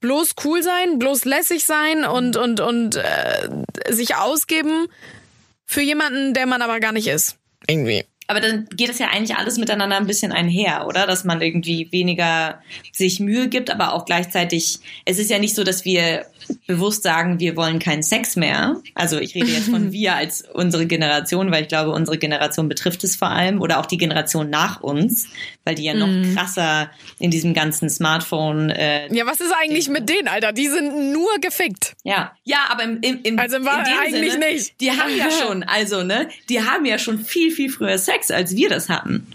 bloß 0.00 0.36
cool 0.44 0.62
sein, 0.62 0.98
bloß 0.98 1.26
lässig 1.26 1.64
sein 1.64 2.04
und 2.04 2.36
und 2.36 2.60
und 2.60 2.96
äh, 2.96 3.48
sich 3.90 4.16
ausgeben 4.16 4.86
für 5.66 5.82
jemanden, 5.82 6.32
der 6.32 6.46
man 6.46 6.62
aber 6.62 6.80
gar 6.80 6.92
nicht 6.92 7.08
ist. 7.08 7.36
Irgendwie. 7.66 8.04
Aber 8.32 8.40
dann 8.40 8.66
geht 8.74 8.88
es 8.88 8.98
ja 8.98 9.08
eigentlich 9.08 9.36
alles 9.36 9.58
miteinander 9.58 9.98
ein 9.98 10.06
bisschen 10.06 10.32
einher, 10.32 10.86
oder? 10.86 11.06
Dass 11.06 11.24
man 11.24 11.42
irgendwie 11.42 11.92
weniger 11.92 12.62
sich 12.90 13.20
Mühe 13.20 13.48
gibt, 13.48 13.70
aber 13.70 13.92
auch 13.92 14.06
gleichzeitig, 14.06 14.78
es 15.04 15.18
ist 15.18 15.30
ja 15.30 15.38
nicht 15.38 15.54
so, 15.54 15.64
dass 15.64 15.84
wir 15.84 16.24
bewusst 16.66 17.02
sagen, 17.02 17.40
wir 17.40 17.56
wollen 17.56 17.78
keinen 17.78 18.02
Sex 18.02 18.36
mehr. 18.36 18.80
Also 18.94 19.18
ich 19.18 19.34
rede 19.34 19.48
jetzt 19.48 19.68
von 19.68 19.92
wir 19.92 20.14
als 20.14 20.44
unsere 20.52 20.86
Generation, 20.86 21.50
weil 21.50 21.62
ich 21.62 21.68
glaube, 21.68 21.90
unsere 21.90 22.18
Generation 22.18 22.68
betrifft 22.68 23.04
es 23.04 23.16
vor 23.16 23.28
allem 23.28 23.60
oder 23.60 23.80
auch 23.80 23.86
die 23.86 23.98
Generation 23.98 24.50
nach 24.50 24.80
uns, 24.80 25.28
weil 25.64 25.74
die 25.74 25.84
ja 25.84 25.94
noch 25.94 26.06
mhm. 26.06 26.34
krasser 26.34 26.90
in 27.18 27.30
diesem 27.30 27.54
ganzen 27.54 27.90
Smartphone. 27.90 28.70
Äh, 28.70 29.14
ja, 29.14 29.26
was 29.26 29.40
ist 29.40 29.52
eigentlich 29.60 29.88
mit 29.88 30.08
denen, 30.08 30.28
Alter? 30.28 30.52
Die 30.52 30.68
sind 30.68 31.12
nur 31.12 31.30
gefickt. 31.40 31.94
Ja, 32.04 32.32
ja, 32.44 32.66
aber 32.68 32.84
im, 32.84 33.00
im, 33.00 33.20
im 33.22 33.38
also 33.38 33.64
war 33.64 33.78
in 33.80 33.84
dem 33.84 33.98
eigentlich 33.98 34.32
Sinne, 34.32 34.52
nicht. 34.52 34.80
Die 34.80 34.90
haben 34.90 35.16
ja 35.16 35.30
schon, 35.42 35.62
also 35.62 36.02
ne, 36.02 36.28
die 36.48 36.62
haben 36.62 36.84
ja 36.84 36.98
schon 36.98 37.18
viel 37.18 37.50
viel 37.50 37.70
früher 37.70 37.98
Sex, 37.98 38.30
als 38.30 38.56
wir 38.56 38.68
das 38.68 38.88
hatten. 38.88 39.26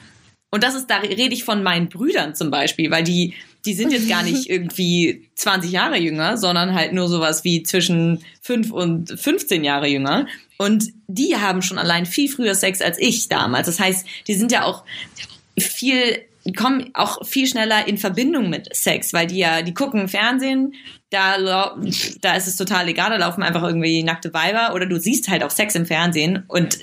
Und 0.50 0.64
das 0.64 0.76
ist, 0.76 0.88
da 0.88 0.98
rede 0.98 1.34
ich 1.34 1.44
von 1.44 1.62
meinen 1.62 1.90
Brüdern 1.90 2.34
zum 2.34 2.52
Beispiel, 2.52 2.90
weil 2.90 3.04
die 3.04 3.34
die 3.66 3.74
sind 3.74 3.92
jetzt 3.92 4.10
gar 4.10 4.24
nicht 4.24 4.50
irgendwie 4.50 5.30
20 5.36 5.72
Jahre 5.72 5.98
jünger, 5.98 6.38
sondern 6.38 6.74
halt 6.74 6.94
nur 6.94 7.08
sowas 7.08 7.44
wie 7.44 7.64
zwischen 7.64 8.24
5 8.42 8.72
und 8.72 9.20
15 9.20 9.64
Jahre 9.64 9.88
jünger. 9.88 10.28
Und 10.58 10.86
die 11.08 11.36
haben 11.36 11.62
schon 11.62 11.78
allein 11.78 12.06
viel 12.06 12.30
früher 12.30 12.56
Sex 12.56 12.82
als 12.82 12.98
ich 13.00 13.28
damals. 13.30 13.68
Das 13.68 13.80
heißt, 13.80 14.06
die 14.28 14.34
sind 14.34 14.52
ja 14.52 14.64
auch 14.64 14.84
viel 15.58 16.24
kommen 16.56 16.92
auch 16.94 17.26
viel 17.26 17.48
schneller 17.48 17.88
in 17.88 17.98
Verbindung 17.98 18.50
mit 18.50 18.74
Sex, 18.76 19.14
weil 19.14 19.28
die 19.28 19.40
ja, 19.40 19.62
die 19.62 19.74
gucken 19.74 20.08
Fernsehen, 20.08 20.74
da, 21.10 21.76
da 22.22 22.36
ist 22.36 22.48
es 22.48 22.56
total 22.56 22.88
egal, 22.88 23.10
da 23.10 23.18
laufen 23.18 23.44
einfach 23.44 23.64
irgendwie 23.64 24.04
nackte 24.04 24.34
Weiber 24.34 24.74
oder 24.74 24.86
du 24.86 25.00
siehst 25.00 25.30
halt 25.30 25.44
auch 25.44 25.52
Sex 25.52 25.76
im 25.76 25.86
Fernsehen 25.86 26.44
und 26.48 26.78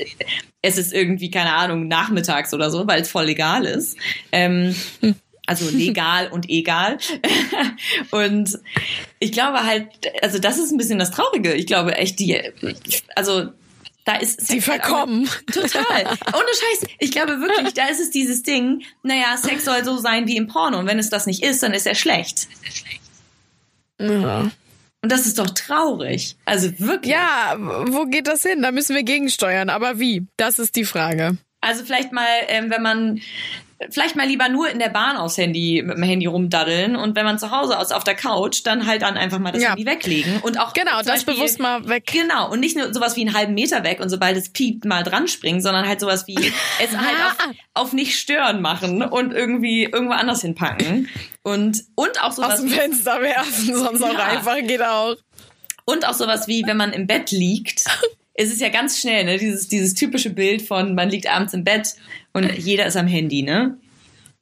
es 0.62 0.78
ist 0.78 0.92
irgendwie, 0.92 1.30
keine 1.30 1.52
Ahnung, 1.52 1.88
nachmittags 1.88 2.54
oder 2.54 2.70
so, 2.70 2.86
weil 2.86 3.02
es 3.02 3.10
voll 3.10 3.26
legal 3.26 3.64
ist. 3.64 3.98
Ähm, 4.32 4.74
hm. 5.00 5.14
Also 5.46 5.68
legal 5.68 6.28
und 6.28 6.48
egal. 6.48 6.98
und 8.10 8.58
ich 9.18 9.32
glaube 9.32 9.64
halt, 9.64 9.88
also 10.22 10.38
das 10.38 10.58
ist 10.58 10.70
ein 10.70 10.78
bisschen 10.78 10.98
das 10.98 11.10
Traurige. 11.10 11.52
Ich 11.52 11.66
glaube 11.66 11.96
echt, 11.96 12.18
die, 12.18 12.40
also 13.14 13.50
da 14.04 14.16
ist 14.16 14.40
Sex 14.40 14.48
Sie 14.48 14.60
verkommen. 14.60 15.28
Halt 15.28 15.46
total. 15.54 16.04
Ohne 16.04 16.48
Scheiß. 16.48 16.90
Ich 16.98 17.10
glaube 17.10 17.40
wirklich, 17.40 17.74
da 17.74 17.88
ist 17.88 18.00
es 18.00 18.10
dieses 18.10 18.42
Ding, 18.42 18.82
naja, 19.02 19.36
Sex 19.36 19.64
soll 19.64 19.84
so 19.84 19.96
sein 19.98 20.26
wie 20.26 20.36
im 20.36 20.46
Porno. 20.46 20.78
Und 20.78 20.86
wenn 20.86 20.98
es 20.98 21.10
das 21.10 21.26
nicht 21.26 21.42
ist, 21.42 21.62
dann 21.62 21.72
ist 21.72 21.86
er 21.86 21.94
schlecht. 21.94 22.48
Ja. 23.98 24.50
Und 25.02 25.12
das 25.12 25.26
ist 25.26 25.38
doch 25.38 25.50
traurig. 25.50 26.36
Also 26.46 26.70
wirklich. 26.78 27.12
Ja, 27.12 27.56
wo 27.58 28.06
geht 28.06 28.26
das 28.26 28.42
hin? 28.42 28.62
Da 28.62 28.72
müssen 28.72 28.96
wir 28.96 29.02
gegensteuern. 29.02 29.68
Aber 29.68 29.98
wie? 29.98 30.26
Das 30.36 30.58
ist 30.58 30.76
die 30.76 30.84
Frage. 30.84 31.36
Also 31.60 31.84
vielleicht 31.84 32.12
mal, 32.12 32.26
ähm, 32.48 32.70
wenn 32.70 32.82
man 32.82 33.20
vielleicht 33.90 34.16
mal 34.16 34.26
lieber 34.26 34.48
nur 34.48 34.68
in 34.70 34.78
der 34.78 34.88
Bahn 34.88 35.16
aufs 35.16 35.36
Handy 35.36 35.82
mit 35.84 35.96
dem 35.96 36.02
Handy 36.02 36.26
rumdaddeln 36.26 36.96
und 36.96 37.16
wenn 37.16 37.24
man 37.24 37.38
zu 37.38 37.50
Hause 37.50 37.78
aus 37.78 37.92
auf 37.92 38.04
der 38.04 38.14
Couch, 38.14 38.60
dann 38.64 38.86
halt 38.86 39.02
dann 39.02 39.16
einfach 39.16 39.38
mal 39.38 39.52
das 39.52 39.62
ja. 39.62 39.70
Handy 39.70 39.86
weglegen 39.86 40.40
und 40.40 40.58
auch 40.58 40.72
genau 40.72 40.98
das 40.98 41.06
Beispiel, 41.06 41.34
bewusst 41.34 41.60
mal 41.60 41.88
weg. 41.88 42.06
Genau 42.12 42.50
und 42.50 42.60
nicht 42.60 42.76
nur 42.76 42.92
sowas 42.92 43.16
wie 43.16 43.22
einen 43.22 43.34
halben 43.34 43.54
Meter 43.54 43.84
weg 43.84 44.00
und 44.00 44.08
sobald 44.08 44.36
es 44.36 44.50
piept 44.50 44.84
mal 44.84 45.02
dran 45.02 45.28
springen, 45.28 45.60
sondern 45.60 45.86
halt 45.86 46.00
sowas 46.00 46.26
wie 46.26 46.36
es 46.82 46.96
halt 46.96 47.16
auf, 47.26 47.48
auf 47.74 47.92
nicht 47.92 48.18
stören 48.18 48.60
machen 48.62 49.02
und 49.02 49.32
irgendwie 49.32 49.84
irgendwo 49.84 50.14
anders 50.14 50.42
hinpacken 50.42 51.08
und 51.42 51.84
und 51.94 52.22
auch 52.22 52.32
sowas 52.32 52.54
aus 52.54 52.60
dem 52.60 52.70
Fenster 52.70 53.20
werfen, 53.20 53.76
sonst 53.76 54.00
ja. 54.00 54.06
auch 54.08 54.18
einfach 54.18 54.56
geht 54.58 54.82
auch. 54.82 55.16
Und 55.86 56.08
auch 56.08 56.14
sowas 56.14 56.48
wie, 56.48 56.64
wenn 56.66 56.76
man 56.76 56.92
im 56.92 57.06
Bett 57.06 57.30
liegt, 57.30 57.84
es 58.34 58.52
ist 58.52 58.60
ja 58.60 58.68
ganz 58.68 58.98
schnell, 59.00 59.24
ne? 59.24 59.38
Dieses, 59.38 59.68
dieses 59.68 59.94
typische 59.94 60.30
Bild 60.30 60.62
von, 60.62 60.94
man 60.94 61.08
liegt 61.08 61.28
abends 61.28 61.54
im 61.54 61.64
Bett 61.64 61.94
und 62.32 62.52
jeder 62.58 62.86
ist 62.86 62.96
am 62.96 63.06
Handy, 63.06 63.42
ne? 63.42 63.78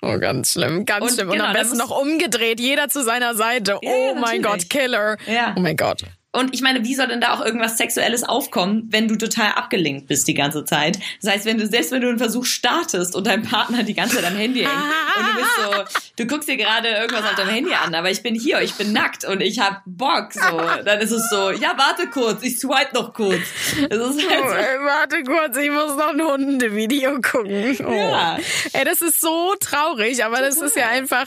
Oh, 0.00 0.18
ganz 0.18 0.52
schlimm, 0.52 0.84
ganz 0.84 1.04
und, 1.04 1.14
schlimm. 1.14 1.28
Und 1.28 1.34
genau, 1.34 1.44
am 1.46 1.52
besten 1.52 1.78
noch 1.78 1.96
umgedreht, 1.96 2.58
jeder 2.58 2.88
zu 2.88 3.04
seiner 3.04 3.34
Seite. 3.34 3.78
Ja, 3.82 3.90
oh 3.90 4.14
mein 4.14 4.42
Gott, 4.42 4.68
Killer. 4.68 5.16
Ja. 5.26 5.54
Oh 5.56 5.60
mein 5.60 5.76
Gott. 5.76 6.02
Und 6.34 6.54
ich 6.54 6.62
meine, 6.62 6.82
wie 6.84 6.94
soll 6.94 7.08
denn 7.08 7.20
da 7.20 7.34
auch 7.34 7.44
irgendwas 7.44 7.76
Sexuelles 7.76 8.24
aufkommen, 8.24 8.88
wenn 8.88 9.06
du 9.06 9.16
total 9.16 9.52
abgelenkt 9.52 10.08
bist 10.08 10.26
die 10.26 10.34
ganze 10.34 10.64
Zeit? 10.64 10.98
Das 11.20 11.30
heißt, 11.30 11.44
wenn 11.44 11.58
du, 11.58 11.66
selbst 11.66 11.92
wenn 11.92 12.00
du 12.00 12.08
einen 12.08 12.18
Versuch 12.18 12.46
startest 12.46 13.14
und 13.14 13.26
dein 13.26 13.42
Partner 13.42 13.82
die 13.82 13.92
ganze 13.92 14.16
Zeit 14.16 14.24
am 14.24 14.36
Handy 14.36 14.60
hängt 14.60 14.72
und 14.72 15.26
du 15.26 15.34
bist 15.36 15.50
so, 15.58 16.00
du 16.16 16.26
guckst 16.26 16.48
dir 16.48 16.56
gerade 16.56 16.88
irgendwas 16.88 17.24
auf 17.24 17.34
deinem 17.34 17.50
Handy 17.50 17.74
an, 17.74 17.94
aber 17.94 18.10
ich 18.10 18.22
bin 18.22 18.34
hier, 18.34 18.62
ich 18.62 18.72
bin 18.74 18.94
nackt 18.94 19.26
und 19.26 19.42
ich 19.42 19.60
hab 19.60 19.82
Bock, 19.84 20.32
so. 20.32 20.40
Dann 20.84 21.00
ist 21.00 21.10
es 21.10 21.28
so, 21.28 21.50
ja, 21.50 21.74
warte 21.76 22.08
kurz, 22.08 22.42
ich 22.42 22.58
swipe 22.58 22.94
noch 22.94 23.12
kurz. 23.12 23.42
Das 23.90 24.16
ist 24.16 24.30
halt 24.30 24.40
so. 24.40 24.54
oh, 24.54 24.84
warte 24.84 25.22
kurz, 25.24 25.56
ich 25.58 25.70
muss 25.70 25.96
noch 25.96 26.14
ein 26.14 26.22
Hundevideo 26.22 27.20
gucken. 27.20 27.76
Oh. 27.86 27.92
Ja. 27.92 28.38
Ey, 28.72 28.84
das 28.84 29.02
ist 29.02 29.20
so 29.20 29.54
traurig, 29.60 30.24
aber 30.24 30.40
das 30.40 30.56
ist 30.56 30.76
ja 30.76 30.88
einfach 30.88 31.26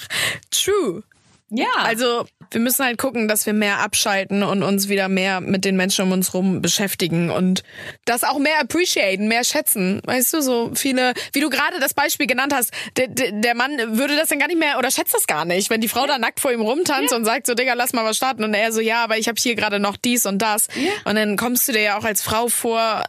true. 0.49 1.03
Ja. 1.49 1.67
Also 1.77 2.25
wir 2.51 2.61
müssen 2.61 2.83
halt 2.83 2.97
gucken, 2.97 3.27
dass 3.27 3.45
wir 3.45 3.53
mehr 3.53 3.79
abschalten 3.79 4.43
und 4.43 4.63
uns 4.63 4.89
wieder 4.89 5.09
mehr 5.09 5.41
mit 5.41 5.63
den 5.63 5.75
Menschen 5.75 6.03
um 6.05 6.11
uns 6.11 6.33
rum 6.33 6.61
beschäftigen 6.61 7.29
und 7.29 7.63
das 8.05 8.23
auch 8.23 8.39
mehr 8.39 8.59
appreciaten, 8.61 9.27
mehr 9.27 9.43
schätzen. 9.43 10.01
Weißt 10.05 10.33
du, 10.33 10.41
so 10.41 10.71
viele, 10.73 11.13
wie 11.33 11.41
du 11.41 11.49
gerade 11.49 11.79
das 11.79 11.93
Beispiel 11.93 12.27
genannt 12.27 12.53
hast, 12.53 12.71
der, 12.97 13.07
der 13.07 13.55
Mann 13.55 13.71
würde 13.97 14.15
das 14.15 14.29
dann 14.29 14.39
gar 14.39 14.47
nicht 14.47 14.59
mehr 14.59 14.77
oder 14.79 14.89
schätzt 14.89 15.13
das 15.13 15.27
gar 15.27 15.45
nicht, 15.45 15.69
wenn 15.69 15.81
die 15.81 15.87
Frau 15.89 16.01
ja. 16.01 16.07
da 16.07 16.17
nackt 16.17 16.39
vor 16.39 16.51
ihm 16.51 16.61
rumtanzt 16.61 17.11
ja. 17.11 17.17
und 17.17 17.25
sagt 17.25 17.45
so, 17.47 17.53
Digga, 17.53 17.73
lass 17.73 17.93
mal 17.93 18.05
was 18.05 18.17
starten 18.17 18.43
und 18.43 18.53
er 18.53 18.71
so, 18.71 18.81
ja, 18.81 19.03
aber 19.03 19.17
ich 19.17 19.27
habe 19.27 19.39
hier 19.39 19.55
gerade 19.55 19.79
noch 19.79 19.97
dies 19.97 20.25
und 20.25 20.39
das. 20.39 20.67
Ja. 20.75 20.91
Und 21.05 21.15
dann 21.15 21.37
kommst 21.37 21.67
du 21.67 21.73
dir 21.73 21.81
ja 21.81 21.97
auch 21.97 22.05
als 22.05 22.21
Frau 22.21 22.47
vor, 22.47 23.03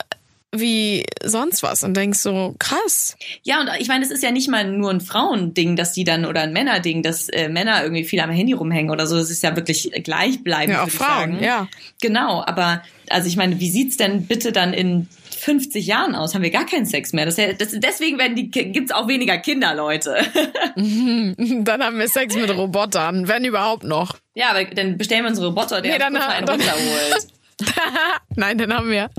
wie 0.55 1.05
sonst 1.23 1.63
was 1.63 1.83
und 1.83 1.97
denkst 1.97 2.19
so, 2.19 2.55
krass. 2.59 3.17
Ja, 3.43 3.61
und 3.61 3.69
ich 3.79 3.89
meine, 3.89 4.05
es 4.05 4.11
ist 4.11 4.23
ja 4.23 4.31
nicht 4.31 4.49
mal 4.49 4.65
nur 4.65 4.91
ein 4.91 5.01
Frauending, 5.01 5.77
dass 5.77 5.93
die 5.93 6.05
dann 6.05 6.25
oder 6.25 6.43
ein 6.43 6.53
Männerding, 6.53 7.03
dass 7.03 7.29
äh, 7.29 7.49
Männer 7.49 7.83
irgendwie 7.83 8.05
viel 8.05 8.21
am 8.21 8.31
Handy 8.31 8.53
rumhängen 8.53 8.91
oder 8.91 9.07
so. 9.07 9.17
Das 9.17 9.31
ist 9.31 9.43
ja 9.43 9.55
wirklich 9.57 9.91
gleichbleibend. 10.05 10.77
Ja, 10.77 10.85
auch 10.85 10.89
Frauen, 10.89 11.43
ja. 11.43 11.69
Genau, 12.01 12.43
aber 12.45 12.83
also 13.11 13.29
ich 13.29 13.37
meine, 13.37 13.61
wie 13.61 13.71
sieht's 13.71 13.97
denn 13.97 14.27
bitte 14.27 14.53
dann 14.53 14.73
in 14.73 15.09
50 15.39 15.87
Jahren 15.87 16.15
aus? 16.15 16.35
Haben 16.35 16.43
wir 16.43 16.51
gar 16.51 16.67
keinen 16.67 16.87
Sex 16.87 17.13
mehr? 17.13 17.25
Das, 17.25 17.37
das, 17.37 17.73
deswegen 17.75 18.19
werden 18.19 18.35
die, 18.35 18.51
gibt's 18.51 18.93
auch 18.93 19.09
weniger 19.09 19.39
Kinder, 19.39 19.75
Leute. 19.75 20.17
dann 20.77 21.83
haben 21.83 21.99
wir 21.99 22.09
Sex 22.09 22.35
mit 22.35 22.51
Robotern, 22.51 23.29
wenn 23.29 23.45
überhaupt 23.45 23.85
noch. 23.85 24.17
Ja, 24.35 24.51
aber 24.51 24.65
dann 24.65 24.99
bestellen 24.99 25.23
wir 25.23 25.31
unsere 25.31 25.49
Roboter, 25.49 25.81
der 25.81 25.93
nee, 25.93 25.99
dann, 25.99 26.17
einen 26.17 26.47
dann, 26.47 26.61
runterholt. 26.61 27.29
Nein, 28.37 28.59
dann 28.59 28.75
haben 28.75 28.91
wir, 28.91 29.11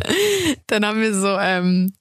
dann 0.68 0.86
haben 0.86 1.02
wir 1.02 1.14
so, 1.14 1.38
ähm, 1.40 1.94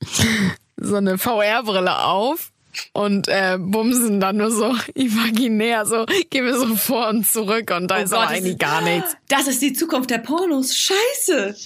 so 0.76 0.96
eine 0.96 1.18
VR-Brille 1.18 1.98
auf 1.98 2.52
und 2.92 3.28
äh, 3.28 3.56
bumsen 3.58 4.20
dann 4.20 4.36
nur 4.36 4.50
so 4.50 4.74
imaginär, 4.94 5.86
so 5.86 6.04
gehen 6.30 6.44
wir 6.44 6.58
so 6.58 6.76
vor 6.76 7.08
und 7.08 7.26
zurück 7.26 7.72
und 7.74 7.88
da 7.88 7.98
oh 7.98 8.02
ist 8.02 8.10
Gott, 8.10 8.28
eigentlich 8.28 8.58
gar 8.58 8.82
nichts. 8.82 9.16
Das 9.28 9.48
ist 9.48 9.60
die 9.60 9.72
Zukunft 9.72 10.10
der 10.10 10.18
Pornos. 10.18 10.76
Scheiße. 10.76 11.56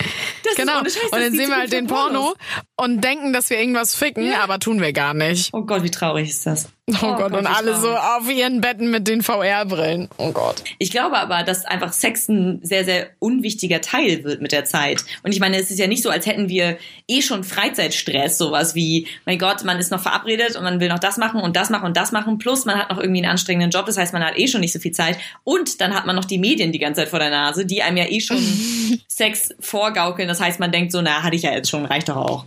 Das 0.44 0.54
genau. 0.54 0.80
Scheiße, 0.80 0.98
und 1.12 1.20
dann 1.20 1.33
sehen 1.35 1.50
wir 1.50 1.56
halt 1.56 1.72
den 1.72 1.87
Porno 1.87 2.35
und 2.76 3.02
denken, 3.04 3.35
dass 3.35 3.50
wir 3.50 3.59
irgendwas 3.59 3.94
ficken, 3.94 4.26
ja. 4.26 4.40
aber 4.40 4.59
tun 4.59 4.80
wir 4.80 4.94
gar 4.94 5.12
nicht. 5.12 5.50
Oh 5.52 5.62
Gott, 5.62 5.83
wie 5.83 5.90
traurig 5.90 6.30
ist 6.30 6.46
das? 6.46 6.68
Oh, 7.03 7.07
oh 7.07 7.14
Gott, 7.16 7.33
und 7.33 7.46
alle 7.46 7.76
so 7.79 7.88
auf 7.88 8.31
ihren 8.31 8.61
Betten 8.61 8.90
mit 8.90 9.09
den 9.09 9.22
VR-Brillen. 9.22 10.09
Oh 10.16 10.33
Gott. 10.33 10.62
Ich 10.79 10.90
glaube 10.90 11.18
aber, 11.18 11.42
dass 11.42 11.64
einfach 11.64 11.92
Sex 11.92 12.29
ein 12.29 12.61
sehr, 12.62 12.85
sehr 12.85 13.09
unwichtiger 13.18 13.81
Teil 13.81 14.24
wird 14.24 14.42
mit 14.42 14.53
der 14.53 14.64
Zeit. 14.64 15.05
Und 15.22 15.33
ich 15.33 15.40
meine, 15.40 15.59
es 15.59 15.70
ist 15.70 15.79
ja 15.79 15.87
nicht 15.87 16.03
so, 16.03 16.11
als 16.11 16.26
hätten 16.26 16.48
wir 16.48 16.79
eh 17.09 17.22
schon 17.22 17.44
Freizeitstress, 17.44 18.38
sowas 18.38 18.74
wie, 18.74 19.07
mein 19.26 19.38
Gott, 19.38 19.64
man 19.64 19.79
ist 19.79 19.90
noch 19.90 20.00
verabredet 20.00 20.57
und 20.57 20.64
man 20.64 20.81
will 20.81 20.88
noch 20.88 20.98
das 20.98 21.16
machen 21.16 21.40
und 21.40 21.57
das 21.57 21.70
machen 21.70 21.85
und 21.85 21.96
das 21.96 22.12
machen. 22.12 22.38
Plus 22.38 22.64
man 22.64 22.79
hat 22.79 22.90
noch 22.90 22.98
irgendwie 22.98 23.22
einen 23.22 23.31
anstrengenden 23.31 23.70
Job, 23.70 23.87
das 23.87 23.96
heißt, 23.96 24.12
man 24.12 24.24
hat 24.24 24.38
eh 24.38 24.48
schon 24.48 24.61
nicht 24.61 24.72
so 24.72 24.79
viel 24.79 24.92
Zeit. 24.92 25.18
Und 25.44 25.81
dann 25.81 25.94
hat 25.94 26.07
man 26.07 26.16
noch 26.16 26.24
die 26.24 26.38
Medien 26.38 26.72
die 26.72 26.79
ganze 26.79 27.03
Zeit 27.03 27.09
vor 27.09 27.18
der 27.18 27.31
Nase, 27.31 27.66
die 27.66 27.83
einem 27.83 27.96
ja 27.96 28.07
eh 28.07 28.20
schon 28.20 28.38
Sex 29.09 29.50
vorgaukeln. 29.61 30.29
Das 30.29 30.40
heißt, 30.40 30.61
man 30.61 30.72
denkt 30.72 30.92
so, 30.92 31.00
na, 31.03 31.22
hatte 31.22 31.37
ich 31.37 31.42
ja 31.42 31.53
jetzt 31.53 31.70
schon, 31.70 31.85
reicht 31.85 32.09
doch 32.09 32.16
auch. 32.16 32.46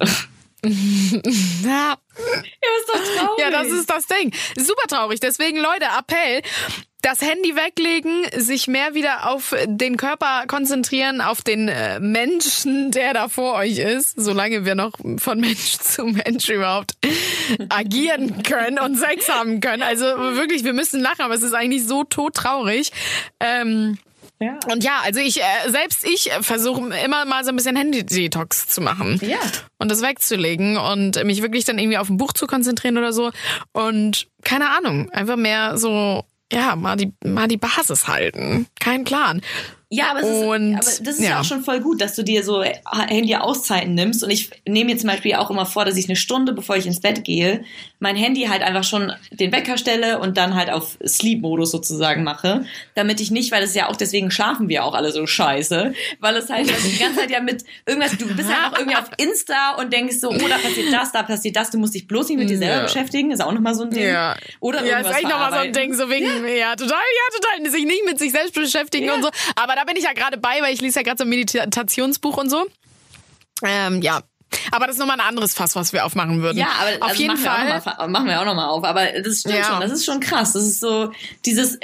ja. 1.63 1.97
Ja, 3.38 3.49
das 3.52 3.67
ist 3.67 3.89
das 3.89 4.08
Ding. 4.08 4.34
Super 4.58 4.88
traurig. 4.88 5.19
Deswegen, 5.19 5.58
Leute, 5.58 5.86
Appell. 5.97 6.41
Das 7.02 7.19
Handy 7.19 7.54
weglegen, 7.58 8.23
sich 8.38 8.69
mehr 8.69 8.93
wieder 8.93 9.30
auf 9.30 9.54
den 9.65 9.97
Körper 9.97 10.45
konzentrieren, 10.47 11.19
auf 11.19 11.41
den 11.41 11.67
äh, 11.67 11.99
Menschen, 11.99 12.91
der 12.91 13.13
da 13.13 13.28
vor 13.28 13.56
euch 13.56 13.80
ist, 13.80 14.13
solange 14.15 14.63
wir 14.63 14.76
noch 14.76 14.93
von 15.17 15.38
Mensch 15.41 15.73
zu 15.80 16.06
Mensch 16.06 16.47
überhaupt 16.47 16.93
agieren 17.67 18.41
können 18.43 18.80
und 18.80 18.95
Sex 18.95 19.28
haben 19.28 19.60
können. 19.60 19.84
Also 19.84 20.06
wirklich, 20.06 20.63
wir 20.63 20.71
müssen 20.71 21.02
lachen, 21.02 21.23
aber 21.23 21.34
es 21.34 21.41
ist 21.41 21.54
eigentlich 21.54 21.86
so 21.86 22.06
todtraurig. 22.06 22.93
Ähm, 23.41 23.97
ja. 24.39 24.60
Und 24.72 24.84
ja, 24.84 25.00
also 25.04 25.19
ich, 25.19 25.41
äh, 25.41 25.69
selbst 25.69 26.06
ich 26.06 26.32
versuche 26.41 26.82
immer 27.04 27.26
mal 27.26 27.43
so 27.43 27.50
ein 27.50 27.56
bisschen 27.56 27.76
Handy-Detox 27.76 28.67
zu 28.67 28.82
machen. 28.82 29.19
Ja. 29.24 29.39
Und 29.78 29.89
das 29.89 30.02
wegzulegen 30.02 30.78
und 30.78 31.24
mich 31.24 31.41
wirklich 31.41 31.65
dann 31.65 31.78
irgendwie 31.78 31.98
auf 31.98 32.10
ein 32.10 32.17
Buch 32.17 32.34
zu 32.34 32.48
konzentrieren 32.48 32.98
oder 32.98 33.13
so. 33.13 33.32
Und 33.72 34.28
keine 34.43 34.69
Ahnung, 34.69 35.10
einfach 35.12 35.38
mehr 35.38 35.78
so, 35.78 36.26
ja, 36.52 36.76
mal 36.76 36.98
die, 36.98 37.13
mal 37.24 37.48
die 37.48 37.58
Basis 37.58 38.08
halten. 38.08 38.67
Kein 38.80 39.04
Plan. 39.06 39.41
Ja, 39.93 40.10
aber, 40.10 40.21
es 40.21 40.27
ist, 40.27 40.43
Und, 40.43 40.73
aber 40.73 40.86
das 40.86 40.99
ist 40.99 41.19
ja. 41.19 41.29
ja. 41.29 41.39
auch 41.39 41.43
schon 41.43 41.63
voll 41.63 41.79
gut, 41.79 42.01
dass 42.01 42.15
du 42.15 42.23
dir 42.23 42.43
so 42.43 42.63
Handy-Auszeiten 42.63 43.93
nimmst. 43.93 44.23
Und 44.23 44.32
ich 44.32 44.49
nehme 44.67 44.91
mir 44.91 44.97
zum 44.97 45.08
Beispiel 45.10 45.36
auch 45.36 45.51
immer 45.51 45.67
vor, 45.67 45.86
dass 45.86 45.97
ich 45.97 46.06
eine 46.10 46.15
Stunde, 46.15 46.51
bevor 46.53 46.75
ich 46.77 46.88
ins 46.88 46.99
Bett 46.99 47.23
gehe, 47.23 47.63
mein 47.99 48.15
Handy 48.15 48.45
halt 48.45 48.63
einfach 48.63 48.84
schon 48.84 49.13
den 49.29 49.51
Wecker 49.51 49.77
stelle 49.77 50.17
und 50.19 50.36
dann 50.36 50.56
halt 50.56 50.71
auf 50.71 50.97
Sleep-Modus 51.06 51.69
sozusagen 51.69 52.23
mache. 52.23 52.65
Damit 52.95 53.21
ich 53.21 53.29
nicht, 53.29 53.51
weil 53.51 53.62
es 53.62 53.75
ja 53.75 53.88
auch, 53.88 53.95
deswegen 53.95 54.32
schlafen 54.32 54.67
wir 54.67 54.84
auch 54.84 54.95
alle 54.95 55.12
so 55.12 55.27
scheiße. 55.27 55.93
Weil 56.19 56.36
es 56.38 56.49
halt 56.49 56.67
die 56.67 56.97
ganze 56.97 57.19
Zeit 57.19 57.29
ja 57.32 57.39
mit 57.39 57.63
irgendwas, 57.86 58.17
du 58.17 58.25
bist 58.36 58.49
halt 58.51 58.71
noch 58.71 58.79
irgendwie 58.79 58.97
auf 58.97 59.12
Insta 59.17 59.75
und 59.75 59.93
denkst 59.93 60.17
so, 60.19 60.29
oh, 60.29 60.47
da 60.49 60.58
passiert 60.58 60.91
das, 60.91 61.12
da 61.12 61.21
passiert 61.21 61.56
das, 61.56 61.69
du 61.69 61.77
musst 61.77 61.93
dich 61.93 62.08
bloß 62.08 62.29
nicht 62.29 62.39
mit 62.39 62.49
dir 62.49 62.58
selber 62.58 62.77
Ja. 62.77 62.84
beschäftigen, 62.84 63.29
ist 63.29 63.43
auch 63.43 63.51
nochmal 63.51 63.75
so 63.75 63.84
ein 63.84 63.91
Ding. 63.91 64.08
Ja. 64.08 64.36
Oder 64.60 64.84
ja, 64.84 64.97
irgendwas 64.97 65.12
ist 65.12 65.17
echt 65.19 65.29
nochmal 65.29 65.51
so 65.51 65.58
ein. 65.60 65.73
Ding, 65.73 65.93
so 65.93 66.10
wegen, 66.10 66.25
ja. 66.25 66.75
total, 66.75 66.97
ja, 66.97 67.39
total, 67.39 67.71
sich 67.71 67.86
nicht 67.86 68.06
mit 68.06 68.17
sich 68.17 68.32
selbst 68.32 68.56
beschäftigen 68.56 69.12
und 69.12 69.21
so. 69.21 69.29
Aber 69.56 69.75
da 69.75 69.83
bin 69.84 69.96
ich 69.98 70.04
ja 70.04 70.13
gerade 70.13 70.38
bei, 70.38 70.62
weil 70.62 70.74
ich 70.74 70.82
lese 70.82 71.00
ja 71.00 71.04
gerade 71.04 71.17
so 71.17 71.24
ein 71.24 71.30
Meditationsbuch 71.30 72.38
und 72.38 72.50
so. 72.50 72.65
Ähm, 73.63 74.02
ja. 74.02 74.22
Aber 74.72 74.86
das 74.86 74.98
ist 74.98 75.00
nochmal 75.00 75.19
ein 75.19 75.28
anderes 75.28 75.56
Fass, 75.56 75.76
was 75.76 75.93
wir 75.93 76.06
aufmachen 76.06 76.43
würden. 76.43 76.60
Ja, 76.60 76.67
aber 76.80 77.04
auf 77.04 77.10
also 77.10 77.22
jeden 77.24 77.34
machen 77.34 77.43
Wir 77.43 77.82
Fall. 77.82 77.82
auch 77.82 77.86
noch 77.86 77.98
mal, 77.98 78.08
machen 78.08 78.28
wir 78.28 78.39
auch 78.41 78.46
nochmal 78.46 78.69
auf. 78.69 78.84
Aber 78.84 79.06
das 79.08 79.39
stimmt 79.39 79.56
Ja. 79.56 79.63
schon. 79.63 79.82
Das 79.82 79.91
ist 79.91 80.06
schon 80.06 80.19
krass. 80.19 80.54
Das 80.54 80.62
ist 80.63 80.80
so 80.80 81.12
dieses, 81.43 81.80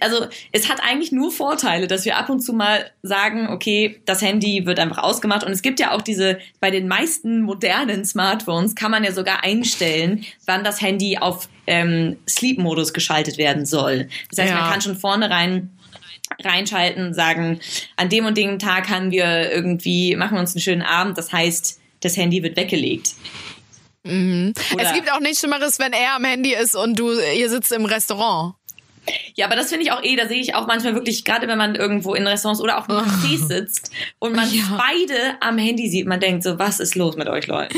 also 0.00 0.26
es 0.50 0.70
hat 0.70 0.80
eigentlich 0.82 1.12
nur 1.12 1.30
Vorteile, 1.30 1.86
dass 1.86 2.06
wir 2.06 2.16
ab 2.16 2.30
und 2.30 2.40
zu 2.40 2.54
mal 2.54 2.90
sagen, 3.02 3.48
okay, 3.50 4.00
das 4.06 4.22
Handy 4.22 4.64
wird 4.64 4.78
einfach 4.78 4.98
ausgemacht. 4.98 5.44
Und 5.44 5.52
es 5.52 5.60
gibt 5.60 5.80
ja 5.80 5.90
auch 5.92 6.00
diese, 6.00 6.38
bei 6.60 6.70
den 6.70 6.88
meisten 6.88 7.42
modernen 7.42 8.06
Smartphones 8.06 8.74
kann 8.74 8.90
man 8.90 9.04
ja 9.04 9.12
sogar 9.12 9.44
einstellen, 9.44 10.24
wann 10.46 10.64
das 10.64 10.80
Handy 10.80 11.18
auf 11.18 11.48
ähm, 11.66 12.16
Sleep-Modus 12.28 12.94
geschaltet 12.94 13.36
werden 13.36 13.66
soll. 13.66 14.08
Das 14.30 14.38
heißt, 14.38 14.50
Ja. 14.50 14.60
man 14.62 14.70
kann 14.70 14.80
schon 14.80 14.96
vornherein 14.96 15.73
reinschalten, 16.42 17.14
sagen, 17.14 17.60
an 17.96 18.08
dem 18.08 18.26
und 18.26 18.36
dem 18.36 18.58
Tag 18.58 18.88
haben 18.88 19.10
wir 19.10 19.50
irgendwie, 19.52 20.16
machen 20.16 20.34
wir 20.36 20.40
uns 20.40 20.54
einen 20.54 20.62
schönen 20.62 20.82
Abend. 20.82 21.16
Das 21.18 21.32
heißt, 21.32 21.80
das 22.00 22.16
Handy 22.16 22.42
wird 22.42 22.56
weggelegt. 22.56 23.14
Oder- 24.74 24.82
Es 24.84 24.92
gibt 24.92 25.10
auch 25.12 25.20
nichts 25.20 25.40
Schlimmeres, 25.40 25.78
wenn 25.78 25.92
er 25.92 26.16
am 26.16 26.24
Handy 26.24 26.54
ist 26.54 26.74
und 26.76 26.98
du, 26.98 27.10
ihr 27.12 27.48
sitzt 27.48 27.72
im 27.72 27.84
Restaurant. 27.86 28.54
Ja, 29.34 29.46
aber 29.46 29.56
das 29.56 29.68
finde 29.68 29.84
ich 29.84 29.92
auch 29.92 30.02
eh, 30.02 30.16
da 30.16 30.26
sehe 30.28 30.40
ich 30.40 30.54
auch 30.54 30.66
manchmal 30.66 30.94
wirklich, 30.94 31.24
gerade 31.24 31.46
wenn 31.48 31.58
man 31.58 31.74
irgendwo 31.74 32.14
in 32.14 32.26
Restaurants 32.26 32.60
oder 32.60 32.78
auch 32.78 32.88
in 32.88 32.94
Cafés 32.94 33.46
sitzt 33.46 33.90
und 34.18 34.34
man 34.34 34.48
Ja. 34.52 34.62
beide 34.78 35.34
am 35.40 35.58
Handy 35.58 35.88
sieht, 35.88 36.06
man 36.06 36.20
denkt 36.20 36.42
so, 36.42 36.58
was 36.58 36.80
ist 36.80 36.94
los 36.94 37.16
mit 37.16 37.28
euch 37.28 37.46
Leuten? 37.46 37.76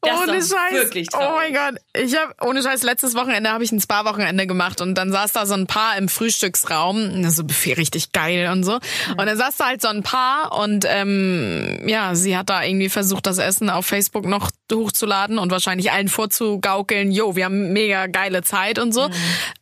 Das 0.00 0.20
ohne 0.20 0.36
ist 0.36 0.52
Scheiß. 0.52 0.72
wirklich 0.72 1.08
oh 1.14 1.32
mein 1.36 1.52
Gott. 1.52 1.80
Ich 1.94 2.16
habe 2.16 2.32
ohne 2.42 2.62
Scheiß 2.62 2.82
letztes 2.82 3.14
Wochenende 3.14 3.50
habe 3.50 3.64
ich 3.64 3.72
ein 3.72 3.80
Spa 3.80 4.04
Wochenende 4.04 4.46
gemacht 4.46 4.80
und 4.80 4.94
dann 4.96 5.12
saß 5.12 5.32
da 5.32 5.46
so 5.46 5.54
ein 5.54 5.66
Paar 5.66 5.96
im 5.98 6.08
Frühstücksraum, 6.08 7.28
so 7.30 7.44
Buffet 7.44 7.74
richtig 7.74 8.12
geil 8.12 8.48
und 8.52 8.64
so. 8.64 8.74
Und 9.16 9.26
dann 9.26 9.36
saß 9.36 9.56
da 9.56 9.66
halt 9.66 9.82
so 9.82 9.88
ein 9.88 10.02
Paar 10.02 10.56
und 10.58 10.84
ähm, 10.88 11.82
ja, 11.86 12.14
sie 12.14 12.36
hat 12.36 12.50
da 12.50 12.62
irgendwie 12.62 12.88
versucht 12.88 13.26
das 13.26 13.38
Essen 13.38 13.70
auf 13.70 13.86
Facebook 13.86 14.26
noch 14.26 14.50
hochzuladen 14.72 15.38
und 15.38 15.50
wahrscheinlich 15.52 15.92
allen 15.92 16.08
vorzugaukeln, 16.08 17.12
jo, 17.12 17.36
wir 17.36 17.44
haben 17.44 17.72
mega 17.72 18.06
geile 18.08 18.42
Zeit 18.42 18.78
und 18.78 18.92
so. 18.92 19.08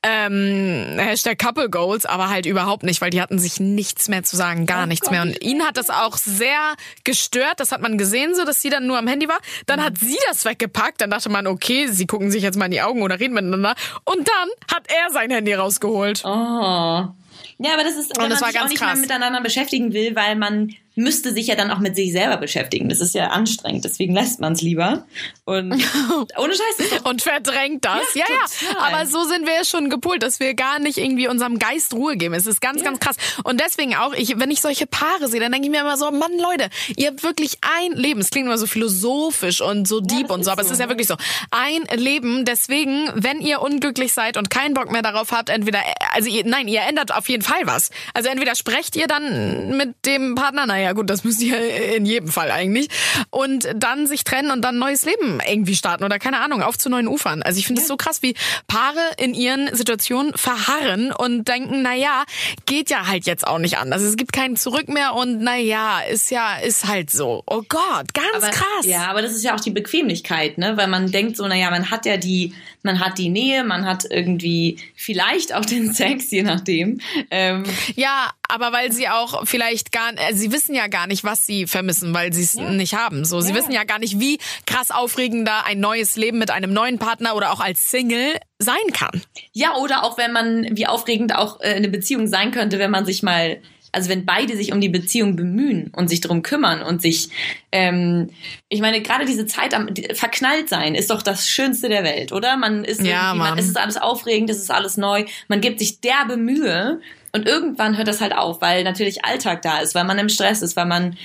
Ähm, 0.02 0.93
Hashtag 0.98 1.38
Couple 1.38 1.70
Goals, 1.70 2.06
aber 2.06 2.28
halt 2.28 2.46
überhaupt 2.46 2.82
nicht, 2.82 3.00
weil 3.00 3.10
die 3.10 3.20
hatten 3.20 3.38
sich 3.38 3.60
nichts 3.60 4.08
mehr 4.08 4.22
zu 4.22 4.36
sagen, 4.36 4.66
gar 4.66 4.86
nichts 4.86 5.10
mehr. 5.10 5.22
Und 5.22 5.42
ihn 5.42 5.62
hat 5.64 5.76
das 5.76 5.90
auch 5.90 6.16
sehr 6.16 6.74
gestört. 7.04 7.58
Das 7.58 7.72
hat 7.72 7.80
man 7.80 7.98
gesehen, 7.98 8.34
so 8.34 8.44
dass 8.44 8.60
sie 8.60 8.70
dann 8.70 8.86
nur 8.86 8.98
am 8.98 9.06
Handy 9.06 9.28
war. 9.28 9.38
Dann 9.66 9.82
hat 9.82 9.98
sie 9.98 10.18
das 10.28 10.44
weggepackt. 10.44 11.00
Dann 11.00 11.10
dachte 11.10 11.28
man, 11.28 11.46
okay, 11.46 11.86
sie 11.88 12.06
gucken 12.06 12.30
sich 12.30 12.42
jetzt 12.42 12.56
mal 12.56 12.66
in 12.66 12.72
die 12.72 12.82
Augen 12.82 13.02
oder 13.02 13.20
reden 13.20 13.34
miteinander. 13.34 13.74
Und 14.04 14.28
dann 14.28 14.48
hat 14.72 14.86
er 14.88 15.10
sein 15.10 15.30
Handy 15.30 15.54
rausgeholt. 15.54 16.22
Oh. 16.24 16.28
Ja, 16.28 17.74
aber 17.74 17.84
das 17.84 17.96
ist, 17.96 18.16
wenn 18.18 18.30
das 18.30 18.40
man 18.40 18.46
war 18.46 18.48
sich 18.48 18.56
auch 18.58 18.62
ganz 18.62 18.70
nicht 18.70 18.80
krass. 18.80 18.92
mehr 18.94 19.02
miteinander 19.02 19.40
beschäftigen 19.40 19.92
will, 19.92 20.16
weil 20.16 20.36
man 20.36 20.74
müsste 20.96 21.32
sich 21.32 21.46
ja 21.46 21.54
dann 21.54 21.70
auch 21.70 21.78
mit 21.78 21.96
sich 21.96 22.12
selber 22.12 22.36
beschäftigen. 22.36 22.88
Das 22.88 23.00
ist 23.00 23.14
ja 23.14 23.28
anstrengend, 23.28 23.84
deswegen 23.84 24.14
lässt 24.14 24.40
man 24.40 24.52
es 24.52 24.62
lieber. 24.62 25.06
Und 25.44 25.72
ohne 26.36 26.54
Scheiß, 26.54 27.02
Und 27.04 27.22
verdrängt 27.22 27.84
das. 27.84 28.14
Ja, 28.14 28.24
Ja, 28.28 28.68
ja. 28.68 28.78
Aber 28.78 29.06
so 29.06 29.24
sind 29.24 29.46
wir 29.46 29.54
ja 29.54 29.64
schon 29.64 29.90
gepolt, 29.90 30.22
dass 30.22 30.40
wir 30.40 30.54
gar 30.54 30.78
nicht 30.78 30.98
irgendwie 30.98 31.28
unserem 31.28 31.58
Geist 31.58 31.94
Ruhe 31.94 32.16
geben. 32.16 32.34
Es 32.34 32.46
ist 32.46 32.60
ganz, 32.60 32.82
ganz 32.82 33.00
krass. 33.00 33.16
Und 33.42 33.60
deswegen 33.60 33.94
auch, 33.96 34.12
ich, 34.14 34.38
wenn 34.38 34.50
ich 34.50 34.60
solche 34.60 34.86
Paare 34.86 35.28
sehe, 35.28 35.40
dann 35.40 35.52
denke 35.52 35.66
ich 35.66 35.70
mir 35.70 35.80
immer 35.80 35.96
so, 35.96 36.10
Mann, 36.10 36.38
Leute, 36.38 36.68
ihr 36.96 37.08
habt 37.08 37.22
wirklich 37.22 37.58
ein 37.78 37.92
Leben. 37.92 38.20
Es 38.20 38.30
klingt 38.30 38.46
immer 38.46 38.58
so 38.58 38.66
philosophisch 38.66 39.60
und 39.60 39.88
so 39.88 40.00
deep 40.00 40.28
das 40.28 40.36
und 40.36 40.44
so, 40.44 40.50
aber 40.50 40.62
es 40.62 40.68
so. 40.68 40.74
ist 40.74 40.80
ja 40.80 40.88
wirklich 40.88 41.08
so. 41.08 41.16
Ein 41.50 41.84
Leben. 41.96 42.44
Deswegen, 42.44 43.10
wenn 43.14 43.40
ihr 43.40 43.60
unglücklich 43.60 44.12
seid 44.12 44.36
und 44.36 44.50
keinen 44.50 44.74
Bock 44.74 44.90
mehr 44.90 45.02
darauf 45.02 45.32
habt, 45.32 45.48
entweder, 45.48 45.80
also 46.12 46.28
ihr, 46.28 46.44
nein, 46.44 46.68
ihr 46.68 46.82
ändert 46.82 47.14
auf 47.14 47.28
jeden 47.28 47.42
Fall 47.42 47.62
was. 47.64 47.90
Also 48.12 48.28
entweder 48.28 48.54
sprecht 48.54 48.96
ihr 48.96 49.06
dann 49.06 49.76
mit 49.76 49.94
dem 50.06 50.34
Partner, 50.34 50.66
naja, 50.66 50.83
gut, 50.92 51.10
das 51.10 51.24
müsst 51.24 51.42
ihr 51.42 51.94
in 51.96 52.06
jedem 52.06 52.28
Fall 52.28 52.50
eigentlich. 52.50 52.88
Und 53.30 53.68
dann 53.76 54.06
sich 54.06 54.24
trennen 54.24 54.50
und 54.50 54.62
dann 54.62 54.76
ein 54.76 54.78
neues 54.78 55.04
Leben 55.04 55.40
irgendwie 55.46 55.74
starten 55.74 56.04
oder 56.04 56.18
keine 56.18 56.40
Ahnung, 56.40 56.62
auf 56.62 56.78
zu 56.78 56.88
neuen 56.88 57.08
Ufern. 57.08 57.42
Also 57.42 57.58
ich 57.58 57.66
finde 57.66 57.82
es 57.82 57.88
so 57.88 57.96
krass, 57.96 58.22
wie 58.22 58.34
Paare 58.66 59.00
in 59.18 59.34
ihren 59.34 59.74
Situationen 59.74 60.32
verharren 60.34 61.12
und 61.12 61.46
denken, 61.48 61.82
naja, 61.82 62.24
geht 62.66 62.90
ja 62.90 63.06
halt 63.06 63.26
jetzt 63.26 63.46
auch 63.46 63.58
nicht 63.58 63.78
anders. 63.78 64.02
Es 64.02 64.16
gibt 64.16 64.32
kein 64.32 64.56
Zurück 64.56 64.88
mehr 64.88 65.14
und 65.14 65.40
naja, 65.40 66.00
ist 66.00 66.30
ja, 66.30 66.56
ist 66.56 66.86
halt 66.86 67.10
so. 67.10 67.42
Oh 67.46 67.62
Gott, 67.68 68.12
ganz 68.14 68.36
aber, 68.36 68.50
krass. 68.50 68.84
Ja, 68.84 69.06
aber 69.08 69.22
das 69.22 69.32
ist 69.32 69.44
ja 69.44 69.54
auch 69.54 69.60
die 69.60 69.70
Bequemlichkeit, 69.70 70.58
ne? 70.58 70.76
Weil 70.76 70.88
man 70.88 71.10
denkt 71.10 71.36
so, 71.36 71.46
naja, 71.46 71.70
man 71.70 71.90
hat 71.90 72.06
ja 72.06 72.16
die, 72.16 72.54
man 72.82 73.00
hat 73.00 73.18
die 73.18 73.28
Nähe, 73.28 73.64
man 73.64 73.86
hat 73.86 74.04
irgendwie 74.08 74.78
vielleicht 74.94 75.54
auch 75.54 75.64
den 75.64 75.92
Sex, 75.92 76.30
je 76.30 76.42
nachdem. 76.42 77.00
Ähm, 77.30 77.64
Ja, 77.96 78.30
aber 78.48 78.72
weil 78.72 78.92
sie 78.92 79.08
auch 79.08 79.46
vielleicht 79.46 79.92
gar, 79.92 80.12
äh, 80.16 80.34
sie 80.34 80.52
wissen 80.52 80.74
ja 80.74 80.86
gar 80.86 81.06
nicht, 81.06 81.24
was 81.24 81.46
sie 81.46 81.66
vermissen, 81.66 82.12
weil 82.14 82.32
sie 82.32 82.42
es 82.42 82.54
nicht 82.54 82.94
haben. 82.94 83.24
So, 83.24 83.40
sie 83.40 83.50
Ja. 83.50 83.56
wissen 83.56 83.72
ja 83.72 83.84
gar 83.84 83.98
nicht, 83.98 84.20
wie 84.20 84.38
krass 84.66 84.90
aufregender 84.90 85.64
ein 85.66 85.80
neues 85.80 86.16
Leben 86.16 86.38
mit 86.38 86.50
einem 86.50 86.72
neuen 86.72 86.98
Partner 86.98 87.34
oder 87.36 87.52
auch 87.52 87.60
als 87.60 87.90
Single 87.90 88.38
sein 88.58 88.76
kann. 88.92 89.22
Ja, 89.52 89.76
oder 89.76 90.04
auch 90.04 90.18
wenn 90.18 90.32
man, 90.32 90.76
wie 90.76 90.86
aufregend 90.86 91.34
auch 91.34 91.60
äh, 91.60 91.74
eine 91.74 91.88
Beziehung 91.88 92.26
sein 92.28 92.50
könnte, 92.50 92.78
wenn 92.78 92.90
man 92.90 93.04
sich 93.06 93.22
mal, 93.22 93.60
also 93.92 94.08
wenn 94.08 94.24
beide 94.26 94.56
sich 94.56 94.72
um 94.72 94.80
die 94.80 94.88
Beziehung 94.88 95.36
bemühen 95.36 95.90
und 95.94 96.08
sich 96.08 96.20
drum 96.20 96.42
kümmern 96.42 96.82
und 96.82 97.00
sich, 97.00 97.28
ähm, 97.72 98.30
ich 98.68 98.80
meine, 98.80 99.00
gerade 99.02 99.24
diese 99.24 99.46
Zeit 99.46 99.72
am 99.74 99.88
verknallt 100.14 100.68
sein 100.68 100.94
ist 100.94 101.10
doch 101.10 101.22
das 101.22 101.48
Schönste 101.48 101.88
der 101.88 102.02
Welt, 102.04 102.32
oder? 102.32 102.56
Man 102.56 102.84
ist 102.84 103.02
Ja, 103.02 103.34
man, 103.34 103.56
es 103.58 103.68
ist 103.68 103.76
alles 103.78 103.96
aufregend, 103.96 104.50
es 104.50 104.58
ist 104.58 104.70
alles 104.70 104.96
neu, 104.96 105.24
man 105.48 105.60
gibt 105.60 105.78
sich 105.78 106.00
derbe 106.00 106.36
Mühe 106.36 107.00
und 107.34 107.46
irgendwann 107.46 107.96
hört 107.98 108.08
das 108.08 108.20
halt 108.20 108.34
auf, 108.34 108.62
weil 108.62 108.84
natürlich 108.84 109.24
Alltag 109.24 109.60
da 109.62 109.80
ist, 109.80 109.94
weil 109.94 110.04
man 110.04 110.18
im 110.18 110.28
Stress 110.28 110.62
ist, 110.62 110.76
weil 110.76 110.86
man 110.86 111.16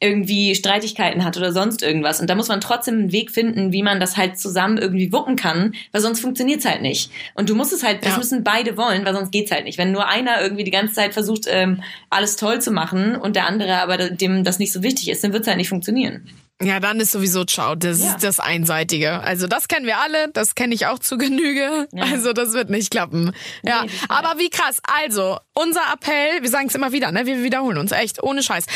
irgendwie 0.00 0.56
Streitigkeiten 0.56 1.24
hat 1.24 1.36
oder 1.36 1.52
sonst 1.52 1.80
irgendwas. 1.80 2.20
Und 2.20 2.28
da 2.28 2.34
muss 2.34 2.48
man 2.48 2.60
trotzdem 2.60 2.94
einen 2.94 3.12
Weg 3.12 3.30
finden, 3.30 3.72
wie 3.72 3.84
man 3.84 4.00
das 4.00 4.16
halt 4.16 4.36
zusammen 4.36 4.76
irgendwie 4.76 5.12
wuppen 5.12 5.36
kann, 5.36 5.74
weil 5.92 6.00
sonst 6.00 6.18
funktioniert's 6.20 6.64
halt 6.64 6.82
nicht. 6.82 7.12
Und 7.34 7.48
du 7.48 7.54
musst 7.54 7.72
es 7.72 7.84
halt, 7.84 8.02
das 8.04 8.12
Ja. 8.12 8.18
müssen 8.18 8.42
beide 8.42 8.76
wollen, 8.76 9.04
weil 9.06 9.14
sonst 9.14 9.30
geht's 9.30 9.52
halt 9.52 9.64
nicht. 9.64 9.78
Wenn 9.78 9.92
nur 9.92 10.08
einer 10.08 10.42
irgendwie 10.42 10.64
die 10.64 10.72
ganze 10.72 10.94
Zeit 10.94 11.14
versucht, 11.14 11.44
ähm, 11.48 11.84
alles 12.10 12.34
toll 12.34 12.60
zu 12.60 12.72
machen 12.72 13.14
und 13.14 13.36
der 13.36 13.46
andere 13.46 13.76
aber 13.76 13.96
dem 14.10 14.42
das 14.42 14.58
nicht 14.58 14.72
so 14.72 14.82
wichtig 14.82 15.08
ist, 15.08 15.22
dann 15.22 15.32
wird's 15.32 15.46
halt 15.46 15.58
nicht 15.58 15.68
funktionieren. 15.68 16.28
Ja, 16.62 16.80
dann 16.80 17.00
ist 17.00 17.12
sowieso 17.12 17.44
ciao. 17.44 17.74
Das 17.74 18.00
Ja. 18.00 18.10
ist 18.14 18.24
das 18.24 18.40
Einseitige. 18.40 19.20
Also 19.20 19.46
das 19.46 19.68
kennen 19.68 19.86
wir 19.86 19.98
alle, 19.98 20.28
das 20.32 20.54
kenne 20.54 20.74
ich 20.74 20.86
auch 20.86 20.98
zu 20.98 21.18
Genüge. 21.18 21.88
Also 21.98 22.32
das 22.32 22.52
wird 22.52 22.70
nicht 22.70 22.90
klappen. 22.90 23.32
Ja, 23.62 23.84
Nee, 23.84 23.90
aber 24.08 24.38
wie 24.38 24.50
krass. 24.50 24.80
Also, 24.82 25.38
unser 25.54 25.82
Appell, 25.92 26.42
wir 26.42 26.48
sagen 26.50 26.68
es 26.68 26.74
immer 26.74 26.92
wieder, 26.92 27.10
ne? 27.12 27.26
Wir 27.26 27.42
wiederholen 27.42 27.78
uns, 27.78 27.92
echt, 27.92 28.22
ohne 28.22 28.42
Scheiß. 28.42 28.66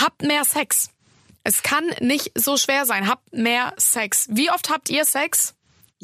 Habt 0.00 0.22
mehr 0.22 0.44
Sex. 0.44 0.90
Es 1.42 1.62
kann 1.62 1.84
nicht 2.00 2.32
so 2.34 2.56
schwer 2.56 2.86
sein. 2.86 3.08
Habt 3.08 3.32
mehr 3.34 3.74
Sex. 3.76 4.26
Wie 4.30 4.50
oft 4.50 4.70
habt 4.70 4.88
ihr 4.88 5.04
Sex? 5.04 5.53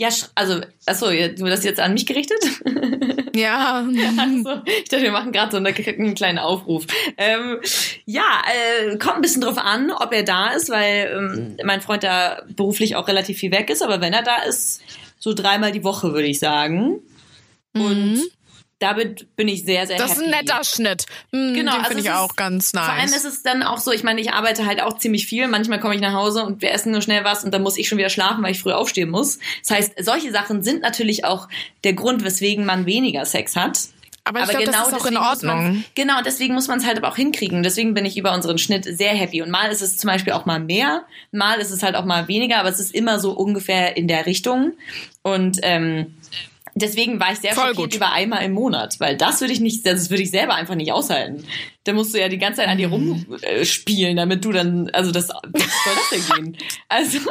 Ja, 0.00 0.08
also, 0.34 0.62
achso, 0.86 1.10
du 1.10 1.44
das 1.44 1.62
jetzt 1.62 1.78
an 1.78 1.92
mich 1.92 2.06
gerichtet? 2.06 2.38
Ja. 3.32 3.86
Also, 4.18 4.62
ich 4.66 4.88
dachte, 4.88 5.04
wir 5.04 5.12
machen 5.12 5.30
gerade 5.30 5.52
so 5.52 5.58
eine, 5.58 5.68
einen 5.68 6.14
kleinen 6.16 6.38
Aufruf. 6.38 6.84
Ähm, 7.16 7.58
ja, 8.04 8.42
äh, 8.52 8.98
kommt 8.98 9.16
ein 9.16 9.20
bisschen 9.20 9.40
drauf 9.40 9.56
an, 9.56 9.92
ob 9.92 10.12
er 10.12 10.24
da 10.24 10.48
ist, 10.48 10.68
weil 10.68 11.12
ähm, 11.16 11.56
mein 11.64 11.80
Freund 11.80 12.02
da 12.02 12.42
beruflich 12.48 12.96
auch 12.96 13.06
relativ 13.06 13.38
viel 13.38 13.52
weg 13.52 13.70
ist, 13.70 13.82
aber 13.82 14.00
wenn 14.00 14.12
er 14.12 14.24
da 14.24 14.42
ist, 14.42 14.82
so 15.20 15.32
dreimal 15.32 15.70
die 15.70 15.84
Woche, 15.84 16.12
würde 16.12 16.26
ich 16.26 16.40
sagen. 16.40 16.98
Und 17.72 18.20
damit 18.80 19.36
bin 19.36 19.46
ich 19.46 19.64
sehr, 19.64 19.86
sehr 19.86 19.98
Das 19.98 20.12
ist 20.12 20.16
happy. 20.18 20.24
ein 20.24 20.30
netter 20.42 20.64
Schnitt. 20.64 21.06
Hm, 21.32 21.54
Genau, 21.54 21.72
den 21.72 21.78
also 21.80 21.88
finde 21.88 22.00
ich 22.02 22.08
ist- 22.08 22.14
auch 22.16 22.34
ganz 22.34 22.72
nice. 22.72 22.84
Vor 22.86 22.94
allem 22.94 23.04
ist 23.12 23.24
es 23.24 23.42
dann 23.44 23.62
auch 23.62 23.78
so, 23.78 23.92
ich 23.92 24.02
meine, 24.02 24.20
ich 24.20 24.32
arbeite 24.32 24.66
halt 24.66 24.82
auch 24.82 24.98
ziemlich 24.98 25.26
viel. 25.26 25.46
Manchmal 25.46 25.78
komme 25.78 25.94
ich 25.94 26.00
nach 26.00 26.14
Hause 26.14 26.44
und 26.44 26.62
wir 26.62 26.72
essen 26.72 26.90
nur 26.90 27.02
schnell 27.02 27.22
was 27.22 27.44
und 27.44 27.52
dann 27.54 27.62
muss 27.62 27.76
ich 27.78 27.88
schon 27.88 27.98
wieder 27.98 28.10
schlafen, 28.10 28.42
weil 28.42 28.50
ich 28.52 28.60
früh 28.60 28.72
aufstehen 28.72 29.10
muss. 29.10 29.38
Das 29.66 29.76
heißt, 29.76 29.92
solche 30.04 30.32
Sachen 30.32 30.62
sind 30.64 30.82
natürlich 30.82 31.24
auch 31.24 31.48
der 31.84 31.92
Grund, 31.92 32.24
weswegen 32.24 32.64
man 32.64 32.86
weniger 32.86 33.24
Sex 33.24 33.54
hat. 33.54 33.78
Aber 34.24 34.42
ich 34.42 34.48
glaub, 34.50 34.64
das 34.64 34.88
ist 34.88 34.94
auch 34.94 35.06
in 35.06 35.16
Ordnung. 35.16 35.84
Genau, 35.94 36.18
und 36.18 36.26
deswegen 36.26 36.54
muss 36.54 36.68
man 36.68 36.78
es 36.78 36.86
halt 36.86 36.98
aber 36.98 37.08
auch 37.08 37.16
hinkriegen. 37.16 37.62
Deswegen 37.62 37.94
bin 37.94 38.04
ich 38.04 38.16
über 38.18 38.32
unseren 38.34 38.58
Schnitt 38.58 38.84
sehr 38.84 39.12
happy. 39.12 39.40
Und 39.42 39.50
mal 39.50 39.70
ist 39.72 39.80
es 39.80 39.96
zum 39.96 40.08
Beispiel 40.08 40.34
auch 40.34 40.44
mal 40.44 40.60
mehr, 40.60 41.04
mal 41.32 41.58
ist 41.58 41.70
es 41.70 41.82
halt 41.82 41.96
auch 41.96 42.04
mal 42.04 42.28
weniger, 42.28 42.58
aber 42.58 42.68
es 42.68 42.78
ist 42.80 42.94
immer 42.94 43.18
so 43.18 43.32
ungefähr 43.32 43.96
in 43.96 44.08
der 44.08 44.26
Richtung. 44.26 44.72
Und 45.22 45.58
ähm, 45.62 46.14
deswegen 46.74 47.18
war 47.20 47.32
ich 47.32 47.38
sehr 47.38 47.54
Voll 47.54 47.68
schockiert 47.68 47.90
gut. 47.90 47.94
über 47.96 48.12
einmal 48.12 48.42
im 48.44 48.52
Monat, 48.52 48.98
weil 49.00 49.16
das 49.16 49.40
würde 49.40 49.52
ich 49.52 49.60
nicht, 49.60 49.84
das 49.86 50.10
würde 50.10 50.22
ich 50.22 50.30
selber 50.30 50.54
einfach 50.54 50.74
nicht 50.74 50.92
aushalten. 50.92 51.46
Da 51.84 51.92
musst 51.92 52.12
du 52.14 52.20
ja 52.20 52.28
die 52.28 52.38
ganze 52.38 52.60
Zeit 52.60 52.68
an 52.68 52.78
dir 52.78 52.88
Mhm. 52.88 53.36
rumspielen, 53.42 54.16
damit 54.16 54.44
du 54.44 54.52
dann, 54.52 54.90
also 54.90 55.10
das, 55.10 55.28
soll 55.28 55.40
das 55.52 56.10
denn 56.10 56.26
gehen? 56.36 56.58
Also, 56.88 57.18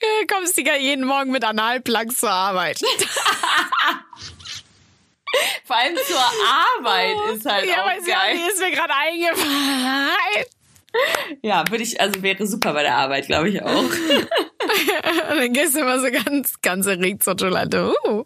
Du 0.00 0.06
kommst 0.34 0.56
die 0.56 0.68
jeden 0.80 1.04
Morgen 1.06 1.30
mit 1.30 1.44
Analplugs 1.44 2.18
zur 2.18 2.30
Arbeit. 2.30 2.78
vor 5.64 5.76
allem 5.76 5.96
zur 6.06 6.18
Arbeit 6.18 7.16
ist 7.34 7.46
halt 7.46 7.66
ja, 7.66 7.84
auch 7.84 7.88
ja, 8.06 8.14
geil. 8.14 8.36
die 8.36 8.42
ist 8.52 8.60
mir 8.60 8.70
gerade 8.72 8.94
eingefallen. 8.94 10.10
Ja, 11.42 11.64
würde 11.70 11.82
ich, 11.82 12.00
also 12.00 12.22
wäre 12.22 12.46
super 12.46 12.72
bei 12.72 12.82
der 12.82 12.96
Arbeit, 12.96 13.26
glaube 13.26 13.48
ich 13.48 13.62
auch. 13.62 13.82
Und 13.82 13.90
dann 15.38 15.52
gehst 15.52 15.74
du 15.74 15.80
immer 15.80 16.00
so 16.00 16.08
ganz, 16.10 16.54
ganz 16.62 16.86
erregt 16.86 17.22
zur 17.22 17.36
Toilette. 17.36 17.92
Uh. 18.06 18.24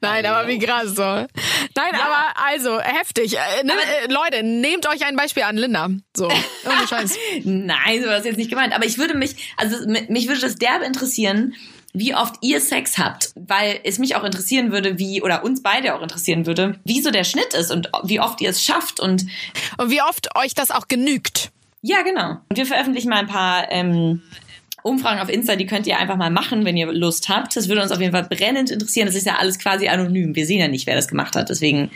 Nein, 0.00 0.26
aber 0.26 0.48
wie 0.48 0.58
krass 0.58 0.94
so. 0.94 1.02
Nein, 1.02 1.94
aber 1.94 2.34
also 2.46 2.80
heftig. 2.80 3.36
Äh, 3.36 3.64
ne, 3.64 3.72
äh, 3.72 4.12
Leute, 4.12 4.42
nehmt 4.42 4.86
euch 4.88 5.04
ein 5.06 5.16
Beispiel 5.16 5.42
an 5.44 5.56
Linda. 5.56 5.88
So, 6.16 6.26
ohne 6.26 6.88
Scheiß. 6.88 7.16
Nein, 7.44 8.02
so 8.02 8.08
war 8.08 8.16
das 8.16 8.24
jetzt 8.24 8.38
nicht 8.38 8.50
gemeint. 8.50 8.74
Aber 8.74 8.84
ich 8.84 8.98
würde 8.98 9.14
mich, 9.14 9.52
also 9.56 9.76
mich 9.86 10.28
würde 10.28 10.40
das 10.40 10.56
derbe 10.56 10.84
interessieren, 10.84 11.54
wie 11.94 12.14
oft 12.14 12.36
ihr 12.40 12.60
Sex 12.60 12.96
habt, 12.96 13.32
weil 13.34 13.80
es 13.84 13.98
mich 13.98 14.16
auch 14.16 14.24
interessieren 14.24 14.72
würde, 14.72 14.98
wie, 14.98 15.20
oder 15.20 15.44
uns 15.44 15.62
beide 15.62 15.94
auch 15.94 16.02
interessieren 16.02 16.46
würde, 16.46 16.80
wie 16.84 17.02
so 17.02 17.10
der 17.10 17.24
Schnitt 17.24 17.52
ist 17.54 17.70
und 17.70 17.90
wie 18.04 18.20
oft 18.20 18.40
ihr 18.40 18.50
es 18.50 18.64
schafft 18.64 18.98
und 18.98 19.26
Und 19.76 19.90
wie 19.90 20.00
oft 20.00 20.34
euch 20.36 20.54
das 20.54 20.70
auch 20.70 20.88
genügt. 20.88 21.51
Ja, 21.82 22.02
genau. 22.02 22.38
Und 22.48 22.56
wir 22.56 22.66
veröffentlichen 22.66 23.10
mal 23.10 23.18
ein 23.18 23.26
paar 23.26 23.70
ähm, 23.70 24.22
Umfragen 24.82 25.20
auf 25.20 25.28
Insta, 25.28 25.56
die 25.56 25.66
könnt 25.66 25.86
ihr 25.86 25.98
einfach 25.98 26.16
mal 26.16 26.30
machen, 26.30 26.64
wenn 26.64 26.76
ihr 26.76 26.92
Lust 26.92 27.28
habt. 27.28 27.56
Das 27.56 27.68
würde 27.68 27.82
uns 27.82 27.92
auf 27.92 28.00
jeden 28.00 28.12
Fall 28.12 28.24
brennend 28.24 28.70
interessieren. 28.70 29.06
Das 29.06 29.14
ist 29.14 29.26
ja 29.26 29.36
alles 29.36 29.58
quasi 29.58 29.88
anonym. 29.88 30.34
Wir 30.34 30.46
sehen 30.46 30.60
ja 30.60 30.68
nicht, 30.68 30.86
wer 30.86 30.96
das 30.96 31.08
gemacht 31.08 31.36
hat. 31.36 31.50
Deswegen 31.50 31.90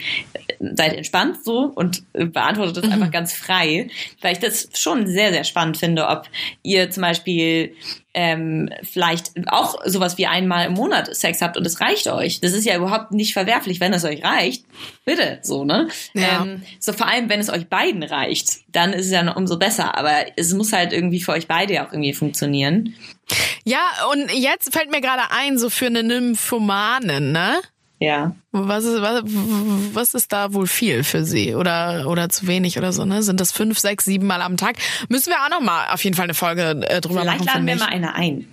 seid 0.60 0.94
entspannt 0.94 1.44
so 1.44 1.72
und 1.74 2.02
beantwortet 2.12 2.78
das 2.78 2.90
einfach 2.92 3.10
ganz 3.10 3.32
frei, 3.32 3.88
weil 4.20 4.32
ich 4.32 4.38
das 4.38 4.68
schon 4.74 5.06
sehr, 5.06 5.32
sehr 5.32 5.44
spannend 5.44 5.76
finde, 5.76 6.06
ob 6.08 6.28
ihr 6.62 6.90
zum 6.90 7.02
Beispiel 7.02 7.74
ähm, 8.16 8.70
vielleicht 8.82 9.32
auch 9.48 9.76
sowas 9.84 10.16
wie 10.16 10.26
einmal 10.26 10.66
im 10.66 10.72
Monat 10.72 11.14
Sex 11.14 11.42
habt 11.42 11.58
und 11.58 11.66
es 11.66 11.82
reicht 11.82 12.08
euch. 12.08 12.40
Das 12.40 12.54
ist 12.54 12.64
ja 12.64 12.74
überhaupt 12.74 13.12
nicht 13.12 13.34
verwerflich, 13.34 13.78
wenn 13.78 13.92
es 13.92 14.04
euch 14.04 14.24
reicht. 14.24 14.64
Bitte, 15.04 15.38
so, 15.42 15.64
ne? 15.64 15.88
Ja. 16.14 16.42
Ähm, 16.42 16.62
so 16.80 16.94
vor 16.94 17.08
allem, 17.08 17.28
wenn 17.28 17.40
es 17.40 17.50
euch 17.50 17.68
beiden 17.68 18.02
reicht, 18.02 18.60
dann 18.72 18.94
ist 18.94 19.06
es 19.06 19.12
ja 19.12 19.22
noch 19.22 19.36
umso 19.36 19.58
besser. 19.58 19.98
Aber 19.98 20.12
es 20.36 20.54
muss 20.54 20.72
halt 20.72 20.94
irgendwie 20.94 21.20
für 21.20 21.32
euch 21.32 21.46
beide 21.46 21.82
auch 21.82 21.92
irgendwie 21.92 22.14
funktionieren. 22.14 22.94
Ja, 23.64 23.82
und 24.12 24.32
jetzt 24.32 24.72
fällt 24.72 24.90
mir 24.90 25.02
gerade 25.02 25.30
ein, 25.30 25.58
so 25.58 25.68
für 25.68 25.86
eine 25.86 26.02
Nymphomanin, 26.02 27.32
ne? 27.32 27.60
Ja. 27.98 28.36
Was 28.52 28.84
ist, 28.84 29.00
was, 29.00 29.22
was 29.24 30.14
ist 30.14 30.32
da 30.32 30.52
wohl 30.52 30.66
viel 30.66 31.02
für 31.02 31.24
sie? 31.24 31.54
Oder, 31.54 32.06
oder 32.08 32.28
zu 32.28 32.46
wenig 32.46 32.76
oder 32.76 32.92
so, 32.92 33.04
ne? 33.04 33.22
Sind 33.22 33.40
das 33.40 33.52
fünf, 33.52 33.78
sechs, 33.78 34.04
sieben 34.04 34.26
Mal 34.26 34.42
am 34.42 34.56
Tag? 34.56 34.76
Müssen 35.08 35.30
wir 35.30 35.36
auch 35.44 35.50
noch 35.50 35.64
mal 35.64 35.88
auf 35.92 36.04
jeden 36.04 36.14
Fall 36.14 36.24
eine 36.24 36.34
Folge 36.34 36.86
äh, 36.88 37.00
drüber 37.00 37.20
Vielleicht 37.20 37.44
machen, 37.44 37.46
laden 37.46 37.66
finde 37.66 37.72
wir 37.72 37.86
mal 37.86 37.92
eine 37.92 38.14
ein. 38.14 38.48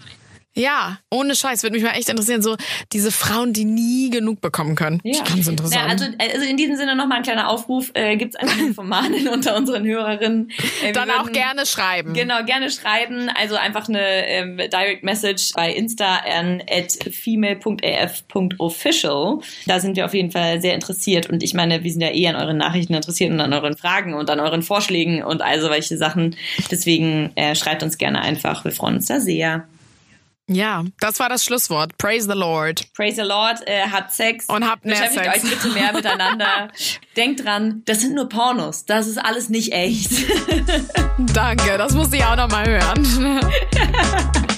Ja, 0.56 1.00
ohne 1.10 1.34
Scheiß, 1.36 1.64
würde 1.64 1.76
mich 1.76 1.84
mal 1.84 1.94
echt 1.98 2.10
interessieren, 2.10 2.44
so 2.44 2.56
diese 2.92 3.12
Frauen, 3.12 3.54
die 3.54 3.66
nie 3.66 4.12
genug 4.12 4.40
bekommen 4.40 4.76
können. 4.76 5.00
Ja. 5.04 5.24
Ganz 5.24 5.48
interessant. 5.48 5.82
Ja, 5.82 5.88
also, 5.88 6.06
also 6.20 6.46
in 6.48 6.58
diesem 6.58 6.76
Sinne 6.76 6.96
nochmal 6.96 7.18
ein 7.18 7.24
kleiner 7.24 7.50
Aufruf. 7.50 7.90
Äh, 7.96 8.18
Gibt 8.18 8.36
es 8.36 8.40
eine 8.40 8.52
Infomanin 8.68 9.28
unter 9.30 9.56
unseren 9.56 9.84
Hörerinnen? 9.86 10.52
Äh, 10.84 10.92
Dann 10.92 11.10
auch 11.10 11.24
würden- 11.24 11.34
gerne 11.34 11.66
schreiben. 11.66 12.14
Genau, 12.14 12.44
gerne 12.46 12.70
schreiben. 12.70 13.30
Also 13.34 13.56
einfach 13.56 13.88
eine 13.90 14.28
ähm, 14.28 14.58
Direct 14.58 15.04
Message 15.04 15.54
bei 15.56 15.72
Insta 15.74 16.18
an 16.18 16.62
at 16.70 16.92
female.af.official. 17.14 19.40
Da 19.66 19.80
sind 19.80 19.96
wir 19.96 20.06
auf 20.06 20.14
jeden 20.14 20.32
Fall 20.32 20.62
sehr 20.62 20.74
interessiert. 20.76 21.30
Und 21.30 21.44
ich 21.44 21.54
meine, 21.54 21.84
wir 21.84 21.92
sind 21.92 22.02
ja 22.02 22.14
eh 22.14 22.28
an 22.28 22.36
euren 22.36 22.58
Nachrichten 22.58 22.94
interessiert 22.94 23.32
und 23.32 23.40
an 23.42 23.54
euren 23.54 23.76
Fragen 23.78 24.14
und 24.14 24.30
an 24.30 24.40
euren 24.40 24.62
Vorschlägen 24.62 25.24
und 25.24 25.42
all 25.42 25.60
solche 25.62 25.98
Sachen. 25.98 26.36
Deswegen 26.72 27.32
äh, 27.36 27.56
schreibt 27.56 27.84
uns 27.84 27.98
gerne 27.98 28.22
einfach. 28.22 28.64
Wir 28.66 28.72
freuen 28.72 28.96
uns 28.98 29.08
da 29.08 29.20
sehr. 29.20 29.68
Ja, 30.48 30.84
das 31.00 31.20
war 31.20 31.30
das 31.30 31.46
Schlusswort. 31.46 31.98
Praise 31.98 32.28
the 32.30 32.38
Lord. 32.38 32.92
Praise 32.94 33.16
the 33.16 33.28
Lord, 33.28 33.66
äh, 33.66 33.84
habt 33.90 34.12
Sex. 34.12 34.48
Und 34.48 34.70
habt 34.70 34.84
mehr 34.84 34.96
Beschäftigt 34.96 35.26
Sex. 35.26 35.44
euch 35.44 35.50
bitte 35.50 35.68
mehr 35.70 35.94
miteinander. 35.94 36.68
Denkt 37.16 37.46
dran, 37.46 37.82
das 37.86 38.02
sind 38.02 38.14
nur 38.16 38.28
Pornos. 38.28 38.86
Das 38.86 39.08
ist 39.08 39.18
alles 39.18 39.50
nicht 39.50 39.72
echt. 39.72 40.12
Danke, 41.34 41.78
das 41.78 41.94
musste 41.94 42.18
ich 42.18 42.26
auch 42.26 42.36
noch 42.36 42.50
mal 42.50 42.66
hören. 42.68 43.40